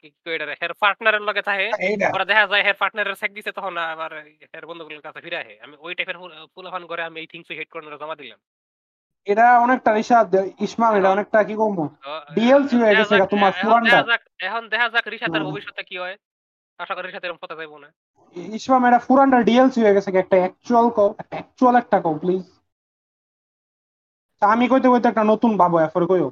[0.00, 4.10] কি কই হের পার্টনারের লগে থাকে। এইটা দেখা যায় হের পার্টনারের সেক দিছে তখন আবার
[4.52, 6.18] হের বন্ধুগুলোর কাছে ফিরে আহে। আমি ওই টাইপের
[6.54, 8.40] ফুলাফান করে আমি এই থিংস হেড কর্নারে জমা দিলাম।
[9.26, 9.90] এটা অনেকটা
[10.66, 11.64] ইসমাম এটা অনেকটা কি তো,
[12.82, 16.16] হয়ে গেছে তোমার এখন পুরানটা। যাক এখন দেখা যাক রিশাতের ভবিষ্যতে কি হয়।
[16.78, 17.88] আশা করি রিশাত এরকম পথে যাইবো না।
[18.58, 20.86] ইসমাম এটা পুরানটা ডিএলসি হয়ে গেছে একটা অ্যাকচুয়াল
[21.32, 22.44] অ্যাকচুয়াল একটা কো প্লিজ
[24.40, 26.28] আমি কইতে কইতে একটা নতুন ভাবো এরপরে কইও।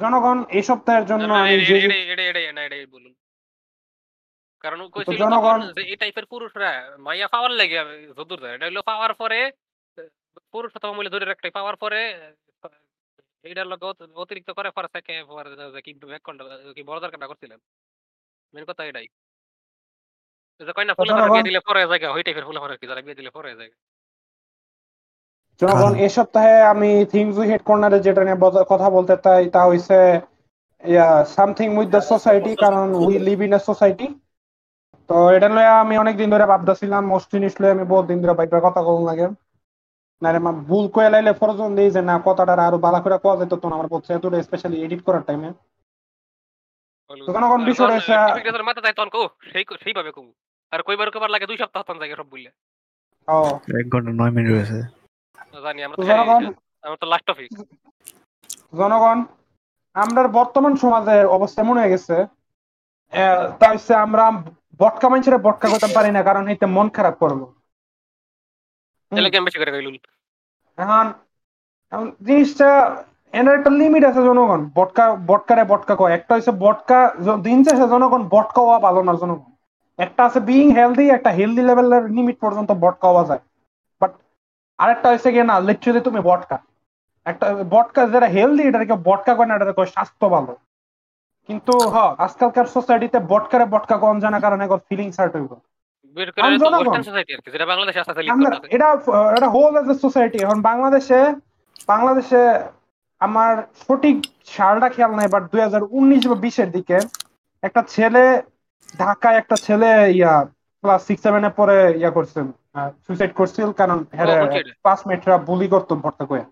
[0.00, 3.14] জনগণ এই সপ্তাহের জন্য আমি এ- যে এ- এটাই- এটাই- এটাই- বলুন।
[4.60, 9.52] কারণ ও কইছিল জনগণ- এই টাইপের পুরুষরা মাইয়া পাওয়ার লাগে যদুর এটা হলো পাওয়ার পরে
[10.52, 12.32] পুরুষোত্তম মূল্য ধরে রাখতে পাওয়ার পরে
[13.42, 16.22] এইটার লগে অতিরিক্ত করে পরে থেকে পরে যে কি ব্যাক
[16.74, 17.58] কি বড় দরকারটা করছিলেন?
[18.54, 19.06] মেন কথা এটাই।
[20.60, 23.30] যে কয় না ফুলে বিয়ে দিলে পরে জায়গা ওই টাইপের ফুলে কি যারা বিয়ে দিলে
[23.30, 23.74] পরে জায়গা।
[25.60, 28.38] জনগণ এই সপ্তাহে আমি থিংস উই হেড কর্নারে যেটা নিয়ে
[28.72, 29.98] কথা বলতে চাই তা হইছে
[31.34, 34.06] সামথিং উইথ দ্য সোসাইটি কারণ we live in a society
[35.08, 38.34] তো এটা লয়ে আমি অনেক দিন ধরে ভাবতেছিলাম মোস্ট জিনিস লয়ে আমি বহুত দিন ধরে
[38.38, 39.26] বাইকের কথা বলুন লাগে।
[40.22, 43.34] না রে মা ভুল কয়ে লাইলে ফরজন দিই যে না কথাটা আরও ভালো করে কোয়া
[43.40, 45.48] যেত তো আমার বলছে এতটা স্পেশালি এডিট করার টাইমে
[47.10, 50.22] তো জনগণ বিষয়টা হচ্ছে- মাথা যায় তখন কো সেই সেইভাবে কো
[50.72, 52.50] আর কইবার কইবার লাগে দুই সপ্তাহ তখন জায়গা সব বললে
[53.28, 53.38] ও।
[53.80, 54.78] এক ঘণ্টা নয় মিনিট হয়েছে
[55.64, 56.42] জানি আমরা তো জনগণ
[56.84, 57.50] আমার তো টপিক
[58.80, 59.18] জনগণ
[59.96, 62.16] আমরা বর্তমান সমাজের অবস্থা এমন হয়ে গেছে
[63.60, 64.24] তা হচ্ছে আমরা
[64.80, 67.40] বটকা মানুষের বটকা করতে পারি না কারণ এতে মন খারাপ করব।
[70.78, 71.04] এখন
[72.26, 72.70] জিনিসটা
[73.34, 76.98] এর একটা লিমিট আছে জনগণ বটকা বটকারে বটকা কয়। একটা হচ্ছে বটকা
[77.46, 79.50] দিন শেষে জনগণ বটকা হওয়া ভালো না জনগণ।
[79.98, 83.42] একটা আছে বিইং হেলদি একটা হেলদি লেভেলের লিমিট পর্যন্ত বটকা হওয়া যায়।
[84.78, 86.56] আরেকটা হচ্ছে গিয়ে না লিটারালি তুমি বটকা
[87.26, 90.52] একটা বটকা যেটা হেলদি এটাকে বটকা কয় না এটাকে স্বাস্থ্য ভালো।
[91.48, 91.96] কিন্তু হ
[92.26, 95.52] আজকালকার সোসাইটিতে বটকারে বটকা কম জানা কারণে ফিলিংস হার্ট হইব।
[98.26, 98.88] করে কি এটা
[99.36, 101.20] এটা হোল এজ এ সোসাইটি এখন বাংলাদেশে
[101.88, 102.40] বাংলাদেশে
[103.20, 103.52] আমার
[103.82, 104.16] সঠিক
[104.46, 106.98] সালটা খেয়াল নাই বাট দুই হাজার উনিশ বা বিশের দিকে
[107.62, 108.24] একটা ছেলে
[108.98, 110.34] ঢাকায় একটা ছেলে ইয়া
[110.84, 112.46] ক্লাস সিক্স সেভেনে পরে ইয়া করছেন।
[113.04, 114.26] সুইসাইড করছিল কারণ হ্যাঁ।
[114.86, 116.42] পাঁচ মিনিটরা বুলি করতো ভর্তা করে।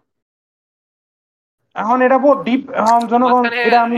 [1.77, 3.97] এখন এটা বহুত ডিপ এখন জনগণ এটা আমি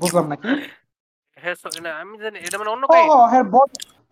[0.00, 0.48] বুঝলাম নাকি?
[1.36, 3.08] হ্যাঁ না, আমি জানি এটা মানে অন্য কাহিনী।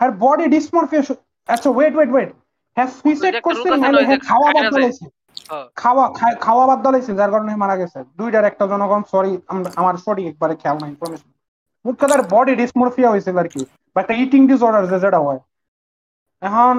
[0.00, 1.02] হ্যার বডি ডিসমরফিয়া
[1.48, 2.30] আচ্ছা ওয়েট ওয়েট ওয়েট
[2.76, 3.68] হ্যাঁ সুইসাইড করছে
[4.08, 5.04] হ্যাঁ খাওয়া বাদ দিয়েছে।
[5.50, 6.04] হ্যাঁ। খাওয়া
[6.46, 9.32] খাওয়া বাদ দিয়েছে যার কারণে মারা গেছে। দুইটার একটা জনগণ সরি
[9.80, 11.30] আমার সঠিক একবারে খেয়াল নাই ইনফরমেশন
[12.00, 13.62] কথার বডি ডিসমরফিয়া হয়েছিল আর কি।
[13.98, 15.40] বা একটা ইটিং ডিসঅর্ডার যে যেটা হয়,
[16.42, 16.74] এখন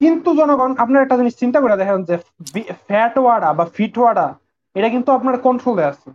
[0.00, 2.14] কিন্তু জনগণ আপনার একটা জিনিস চিন্তা করে দেখেন যে
[2.88, 4.26] ফ্যাট ওয়াডা বা ফিট ওয়াডা,
[4.76, 6.08] এটা কিন্তু আপনার কন্ট্রোলে আছে।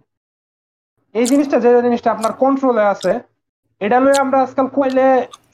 [1.15, 3.11] এই জিনিসটা, যে জিনিসটা আপনার কন্ট্রোলে আছে,
[3.81, 5.05] এটা লয়ে আমরা আজকাল কইলে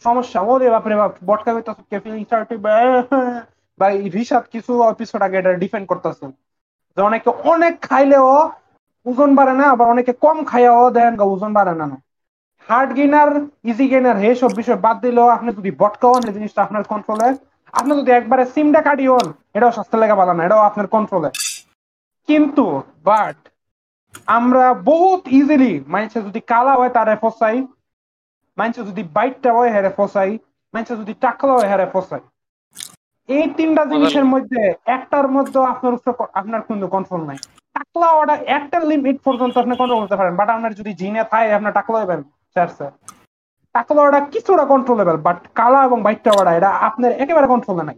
[0.05, 1.97] সমস্যা। ওরে বাপরে বাপ বটকা হইতাছে কে?
[2.03, 2.55] ফিলিং সার্টি
[3.79, 6.25] বা রিসাদ কিছু এপিসোড আগে এটা ডিফেন্ড করতেছে।
[6.97, 8.27] যে অনেকে অনেক খাইলেও
[9.05, 11.97] ওজন বাড়ে না, আবার অনেকে কম খাইয়াও দেখেন ওজন বাড়ে না না।
[12.69, 13.29] হার্ড গেইনার
[13.63, 17.27] ইজি গেইনার হে সব বিষয় বাদ দিলেও আপনি যদি বটকা হন এই জিনিসটা আপনার কন্ট্রোলে
[17.73, 21.29] আপনি যদি একবারে সিমটা কাটি হন এটাও স্বাস্থ্য লেগে ভালো না এটাও আপনার কন্ট্রোলে
[22.29, 22.65] কিন্তু
[23.05, 23.37] বাট
[24.29, 27.57] আমরা বহুত ইজিলি মানুষে যদি কালা হয় তারে ফসাই।
[28.57, 30.31] মানুষে যদি বাইকটা হয় হেরে ফসাই।
[30.73, 32.21] মানুষে যদি টাকলা হয় হেরে ফসাই।
[33.29, 34.61] এই তিনটা জিনিসের মধ্যে
[34.95, 35.93] একটার মধ্যে আপনার
[36.33, 37.39] আপনার কিন্তু কন্ট্রোল নাই।
[37.75, 41.73] টাকলা ওটা একটা লিমিট পর্যন্ত আপনি কন্ট্রোল করতে পারেন বাট আপনার যদি জিনে থাকে আপনার
[41.73, 42.21] টাকলা হবেন
[42.55, 42.87] চার্সে
[43.75, 47.97] টাকলা ওটা কিছুটা কন্ট্রোলেবল বাট কালা এবং বাইকটা ওটা এটা আপনার একেবারে কন্ট্রোলে নাই।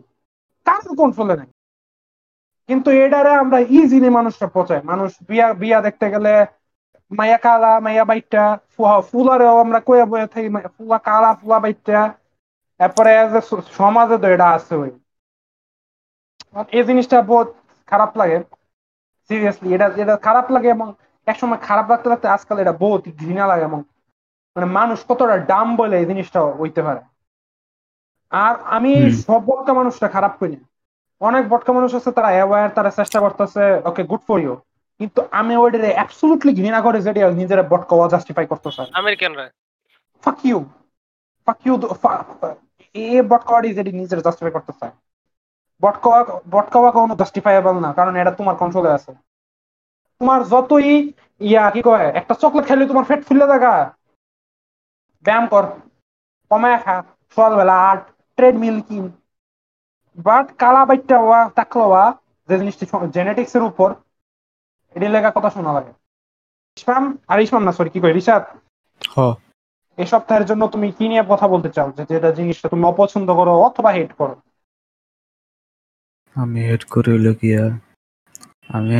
[0.66, 1.50] কারোর কন্ট্রোলে নাই।
[2.70, 6.34] কিন্তু এটারে আমরা ইজিলি মানুষটা পচাই। মানুষ বিয়া বিয়া দেখতে গেলে
[7.12, 8.44] মাইয়া কালা মাইয়া বাইটটা
[9.10, 12.00] ফুলারেও আমরা কয়ে বয়ে থাকি ফুলা কালা, ফুলা বাইটটা
[12.80, 13.40] এরপরে যে
[13.78, 14.90] সমাজে তো এটা আছে ওই
[16.74, 17.50] এই জিনিসটা বহুত
[17.88, 18.38] খারাপ লাগে।
[19.30, 20.88] সিরিয়াসলি এটা এটা খারাপ লাগে এবং
[21.28, 23.80] একসময় খারাপ লাগতে লাগতে আজকাল এটা বহুত ঘৃণা লাগে এবং
[24.56, 27.02] মানে মানুষ কতটা ডাম বলে এই জিনিসটা হইতে পারে।
[28.32, 28.92] আর আমি
[29.26, 30.66] সব বলতে মানুষটা খারাপ করি না।
[31.22, 34.54] অনেক বটকা মানুষ আছে তারা অ্যাওয়ার তারা চেষ্টা করতেছে ওকে গুড ফর ইউ
[35.00, 39.46] কিন্তু আমি ওইটারে অ্যাবসলিউটলি ঘৃণা করে যেটা নিজের বটকা ওয়া জাস্টিফাই করতে চাই আমেরিকানরা।
[40.24, 40.60] Fuck you.
[41.48, 41.76] Fuck you
[42.96, 44.94] এ বটকাওয়াটি যেটি নিজের জাস্টিফাই করতে চায়
[45.84, 49.12] বটকাওয়া বটকাওয়া কোনো জাস্টিফাইবল না কারণ এটা তোমার কন্ট্রোলে আছে।
[50.22, 50.92] তোমার যতই
[51.42, 53.74] ইয়া কি কয় একটা চকলেট খেলে তোমার পেট ফুলে থাকা
[55.26, 55.66] ব্যায়াম কর
[56.52, 56.96] কমায় খা
[57.34, 57.98] সকালবেলা আর
[58.38, 59.06] ট্রেডমিল কিন।
[60.18, 62.04] বাট কালা বাইটটা হওয়া থাকল হওয়া
[62.50, 63.90] যে জিনিসটি জেনেটিক্স এর উপর
[64.96, 65.92] এটি লেখা কথা শোনা লাগে।
[66.78, 68.44] ইসমাম আর ইসমাম না সরি কি কয় রিসাদ
[69.02, 69.16] হ।
[69.98, 71.90] এই সপ্তাহের জন্য তুমি কি নিয়ে কথা বলতে চাও?
[71.98, 74.36] যে যেটা জিনিসটা তুমি অপছন্দ করো অথবা হেট করো?
[76.36, 77.64] আমি হেড করি গিয়া
[78.70, 78.96] আমি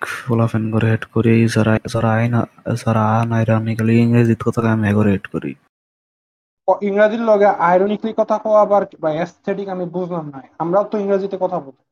[0.00, 2.40] ফলাফেন করে হেড করি যারা যারা আইন
[2.84, 5.54] যারা আনাইরানিক্যালি ইংরেজিত কথা আমি এগরে হেড করি।
[6.82, 11.58] ইংরেজির লগে আইরনিকলি কথা কওয়া আবার বা অ্যাস্থেটিক আমি বুঝলাম না। আমরাও তো ইংরেজিতে কথা
[11.60, 11.82] বলি।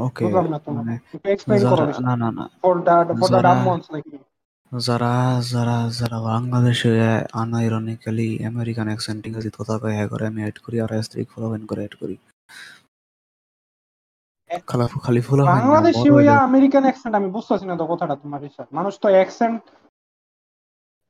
[0.00, 0.40] ওকে। না
[0.72, 0.98] মানে
[1.64, 4.04] করো না না না। ফর দ্য ফর দ্য যারা- ডাম ওয়ান্স লাইক
[4.72, 6.90] যারা যারা যারা বাংলাদেশে
[7.32, 11.82] আনাইরনিক্যালি আমেরিকান অ্যাকসেন্ট ইংরেজিত কথা কয় হ্যাঁ করে আমি হেড করি আর অ্যাস্থেটিক ফলাফেন করে
[11.82, 12.16] হেড করি।
[15.46, 18.40] বাংলাদেশি হইয়া আমেরিকান অ্যাকসেন্ট আমি বুঝতেছি না তো কথাটা তোমার
[18.72, 19.60] মানুষ তো অ্যাকসেন্ট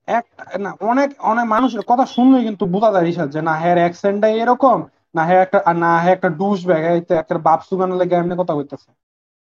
[0.09, 0.24] এক
[0.59, 4.78] না অনেক অনেক মানুষের কথা শুনলেই কিন্তু বোঝা যায় যে না হ্যাঁ অ্যাকসেন্টটাই এরকম
[5.14, 6.82] না হ্যাঁ একটা না হ্যাঁ একটা ডুস ব্যাগ
[7.12, 8.91] একটা বাপসু লেগে এমনি কথা কইতেছে।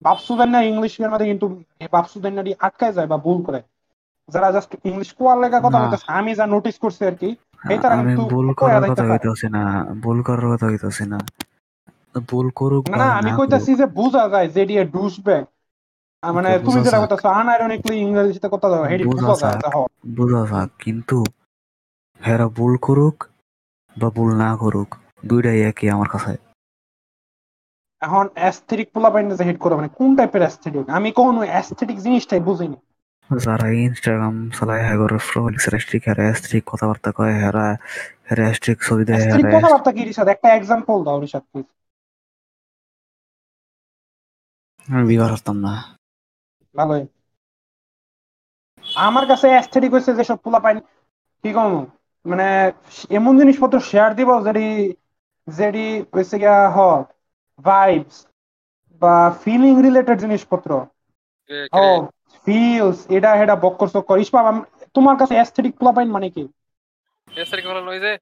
[0.03, 1.47] বাপসু না ইংলিশ গান মধ্যে কিন্তু
[1.93, 3.61] বাপসু গান আটকায় যায় বা ভুল করে।
[4.29, 7.29] যারা জাস্ট ইংলিশ কোয়ার লেগে কথা। বলতেছে আমি যা নোটিস করছি আর কি
[7.71, 9.03] এই কিন্তু ভুল করার কথা।
[9.49, 9.63] না
[10.03, 10.67] ভুল করার কথা
[11.07, 11.19] না।
[12.31, 15.45] ভুল করুক না না আমি কইতাছি যে বোঝা যায় যে দিয়ে ডুসব্যাগ
[16.23, 19.59] মানে তুমি যেটা। কইতাছো আনআইরনিকলি ইংরেজিতে কথা দাও হেডি বোঝা যায়
[20.17, 21.17] বোঝা যাক কিন্তু
[22.21, 23.17] হেরা ভুল করুক
[23.97, 24.91] বা ভুল না করুক
[25.25, 26.33] দুইটাই একই আমার কাছে।
[28.03, 32.43] এখন অ্যাস্থেটিক পোলা পাইন যে হেড করে মানে কোন টাইপের অ্যাস্থেটিক আমি কোনো অ্যাস্থেটিক জিনিসটাই
[32.49, 32.77] বুঝিনি।
[33.31, 35.13] যারা ইনস্টাগ্রাম চালায় হ্যাগর
[35.85, 37.67] স্ট্রিক হেরা স্ট্রিক কথাবার্তা কয় হেরা
[38.29, 41.67] হেরা স্ট্রিক ছবি দেয় অ্যাস্থেটিক হেরা কথাবার্তা কি রিসাদ একটা এক্সাম্পল দাও রিসাদ প্লিজ
[44.89, 45.15] আমি
[45.59, 45.75] না।
[46.75, 47.03] ভালোই।
[49.03, 50.77] আমার কাছে অ্যাস্থেটিক হচ্ছে যেসব পোলা পাইন
[51.45, 51.73] কি কম?
[52.25, 52.47] মানে
[53.11, 54.67] এমন জিনিসপত্র শেয়ার দিব যেটি
[55.49, 55.85] যেটি
[56.15, 56.79] হচ্ছে গিয়া হ
[57.59, 58.17] ভাইবস
[59.03, 59.13] বা
[59.43, 60.71] ফিলিং রিলেটেড জিনিসপত্র।
[62.47, 64.57] ফিলস এটা এটা বক্কর চক্কর। ইসমাম
[64.95, 66.43] তোমার কাছে অ্যাস্থেটিক পোলা পাইন মানে কি?
[67.29, 68.13] এসের কি হলো ওই যে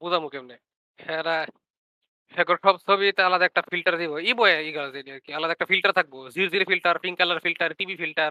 [0.00, 0.56] বুঝামু কেমনে?
[0.98, 1.36] এরা
[2.34, 5.68] এখন সব ছবিতে আলাদা একটা ফিল্টার দিব। ই বয় ই গাছ আর কি আলাদা একটা
[5.70, 8.30] ফিল্টার থাকব। জির জির filter pink colour filter TV filter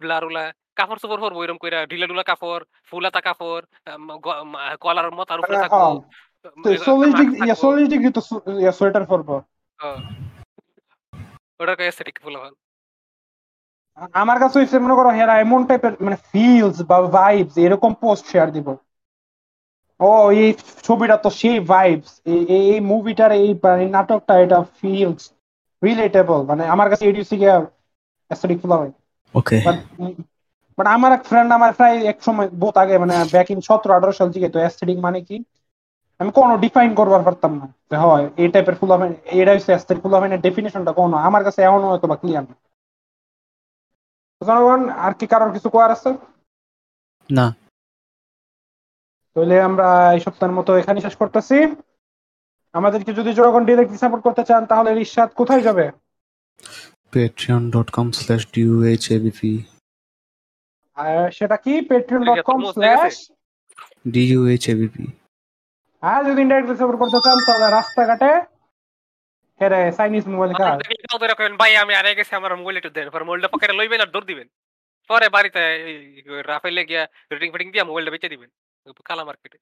[0.00, 0.44] blur উলা
[0.78, 3.64] কাপড় চোপড় পরবো এরকম কইরা। ঢিলা ডুলা কাপড় ফুলাতা কাপড়
[4.84, 5.82] কলার মতার উপরে হ্যাঁ, থাকব।
[6.86, 8.20] চল্লিশ ডিগ্রি চল্লিশ ডিগ্রি তো
[8.78, 9.34] সোয়েটার পরবো।
[11.60, 12.52] ওটা এসেটিক ফুলাবান
[14.22, 18.68] আমার কাছে মনে করো হেরা এমন টাইপের মানে ফিলস বা ভাইবস এরকম পোস্ট শেয়ার দিব।
[20.02, 20.50] ও এই
[20.84, 22.10] ছবিটা তো সেই ভাইবস
[22.68, 23.48] এই মুভিটার এই
[23.90, 25.22] নাটকটা এটা ফিলস
[25.82, 27.56] রিলেটেবল মানে আমার কাছে হচ্ছে গিয়া
[28.30, 28.92] অ্যাস্থেটিক ফুলা হয়
[29.34, 29.58] ওকে
[30.78, 34.12] বাট আমার এক ফ্রেন্ড আমার প্রায় এক সময় বহুত আগে মানে ব্যাক ইন সতেরো আঠারো
[34.18, 35.36] সাল থেকে তো অ্যাস্থেটিক মানে কি?
[36.20, 40.02] আমি কোনো ডিফাইন করবার পারতাম না। যে হয় এই টাইপের ফুল হবে এটা হচ্ছে অ্যাস্থেটিক
[40.02, 42.54] ফুল হবে ডেফিনেশনটা কোনো আমার কাছে এমন হয়তো বা ক্লিয়ার না।
[44.40, 46.10] জনগণ আর কি কারোর কিছু কোয়ার আছে?
[47.30, 47.46] না।
[49.36, 51.56] তাহলে আমরা এই সপ্তাহের মতো এখানে শেষ করতেছি।
[52.78, 55.86] আমাদেরকে যদি জনগণ ডিরেক্টলি সাপোর্ট করতে চান তাহলে রিশাদ কোথায় যাবে?
[57.12, 59.40] patreon.com slash duhabp
[60.96, 61.72] আর সেটা কি?
[61.90, 63.14] পেট্রিয়ন ডট কম ঠিক আছে, স্ল্যাশ
[64.14, 64.96] duhabp
[66.02, 68.30] আর যদি ইনডাইরেক্টলি সাপোর্ট করতে চান তাহলে রাস্তাঘাটে
[69.60, 73.74] হেরে চাইনিজ মোবাইল কার ভাই আমি আরে গেছি আমার মোবাইল একটু দেন পরে মোবাইলটা পকেটে
[73.78, 74.48] লইবেন আর দৌড় দিবেন।
[75.10, 75.62] পরে বাড়িতে
[76.50, 77.02] রাফেলে গিয়া
[77.32, 78.50] রেটিং ফিটিং দিয়া মোবাইলটা বেচে দিবেন।
[79.08, 79.58] কালা মার্কেটে।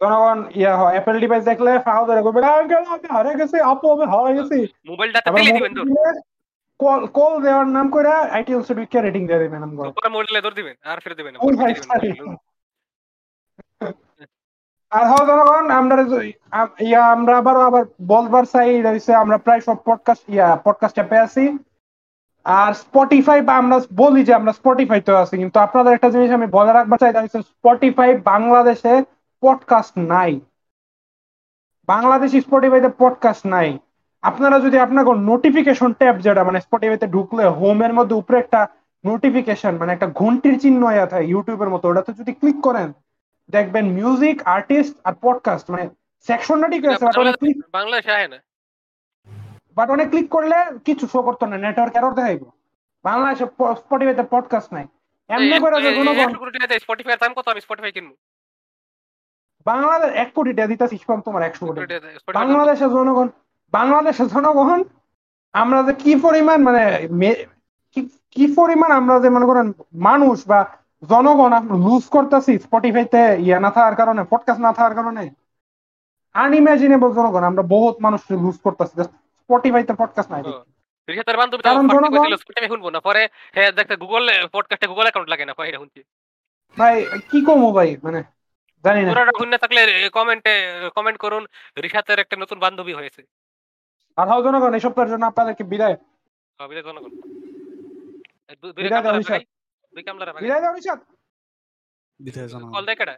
[0.00, 4.04] জনগণ ইয়া হয় অ্যাপেল ডিভাইস দেখলে ফাও ধরে করবে আঙ্কেল আমি হারে গেছি আপু আমি
[4.12, 4.58] হারাই গেছি।
[5.36, 5.90] দিলে দিবেন দৌড়
[6.80, 9.88] কল কল দেওয়ার নাম করে আইটিএল স্টুডিও রেটিং দিয়ে দেবেন নাম করে
[10.90, 11.34] আর ফিরে দিবেন.
[14.92, 15.96] আর হ্যাঁ জনগণ আমরা
[16.80, 18.70] ইয়া আমরা আবার আবার বলবার চাই
[19.22, 21.44] আমরা প্রায় সব পডকাস্ট ইয়া পডকাস্ট অ্যাপে আছি।
[22.44, 26.46] আর স্পটিফাই বা আমরা বলি যে আমরা স্পটিফাই তো আছি কিন্তু আপনাদের একটা জিনিস আমি
[26.46, 29.04] বলে রাখবার চাই স্পটিফাই বাংলাদেশে
[29.40, 30.40] পডকাস্ট নাই।
[31.86, 33.78] বাংলাদেশি স্পটিফাইতে পডকাস্ট নাই।
[34.22, 38.66] আপনারা যদি আপনার নোটিফিকেশন ট্যাব যেটা মানে স্পটিফাইতে ঢুকলে হোমের মধ্যে উপরে একটা
[39.06, 42.92] নোটিফিকেশন মানে একটা ঘন্টির চিহ্ন ইয়া থাকে ইউটিউবের মতো ওটাতে যদি ক্লিক করেন
[43.50, 45.88] দেখবেন মিউজিক আর্টিস্ট আর পডকাস্ট মানে
[46.20, 47.06] সেকশনটা ঠিক আছে
[47.72, 48.36] বাংলাদেশে আয় না।
[49.76, 52.46] বাট অনেক ক্লিক করলে কিছু শো করতো না নেটওয়ার্ক এরর দেখাইবো।
[53.04, 53.46] বাংলাদেশে
[53.76, 54.86] স্পটিফাইতে পডকাস্ট নাই।
[55.30, 56.30] এমনি করে যে জনগণ
[56.78, 57.48] স্পটিফাই দাম কত?
[57.48, 58.14] আমি স্পটিফাই কিনবো।
[59.66, 61.80] বাংলাদেশ এক কোটি টাকা দিতেছি কম তোমার একশো কোটি
[62.34, 63.28] বাংলাদেশের জনগণ
[63.72, 64.80] বাংলাদেশের জনগণ
[65.54, 66.82] আমরা যে কি পরিমাণ মানে
[68.36, 69.66] কি- পরিমাণ আমরা যে মনে করেন
[70.02, 70.60] মানুষ বা
[71.08, 75.22] জনগণ আমরা লুজ করতেছি স্পটিফাইতে ইয়া না থাকার কারণে পডকাস্ট না থাকার কারণে
[76.34, 78.94] আনইমাজিনেবল জনগণ আমরা বহুত মানুষ লুজ করতেছি।
[79.52, 80.42] স্পটিফাইতে পডকাস্ট নাই।
[81.08, 83.22] রিসাতের বান্ধবী জনগণ- স্পটিফাই শুনব না পরে
[83.52, 86.00] হ্যাঁ দেখতে গুগল পডকাস্টে গুগল অ্যাকাউন্ট লাগে না পরে শুনছি।
[86.76, 86.94] ভাই
[87.30, 88.20] কি কমো ভাই মানে
[88.84, 89.80] জানি না। শুনে থাকলে
[90.10, 90.54] কমেন্টে
[90.94, 91.42] কমেন্ট করুন
[91.82, 93.22] রিসাতের একটা নতুন বান্ধবী হয়েছে
[94.18, 95.96] আর হাও জনগণ এই সপ্তাহের জন্য আপনাদেরকে বিদায়।
[96.58, 97.12] হবে জনগণ।
[98.76, 99.14] বিদায় দাও,
[100.40, 100.74] বিদায় দাও
[102.20, 103.14] বিদায় জানাব কল দেয় কেডা?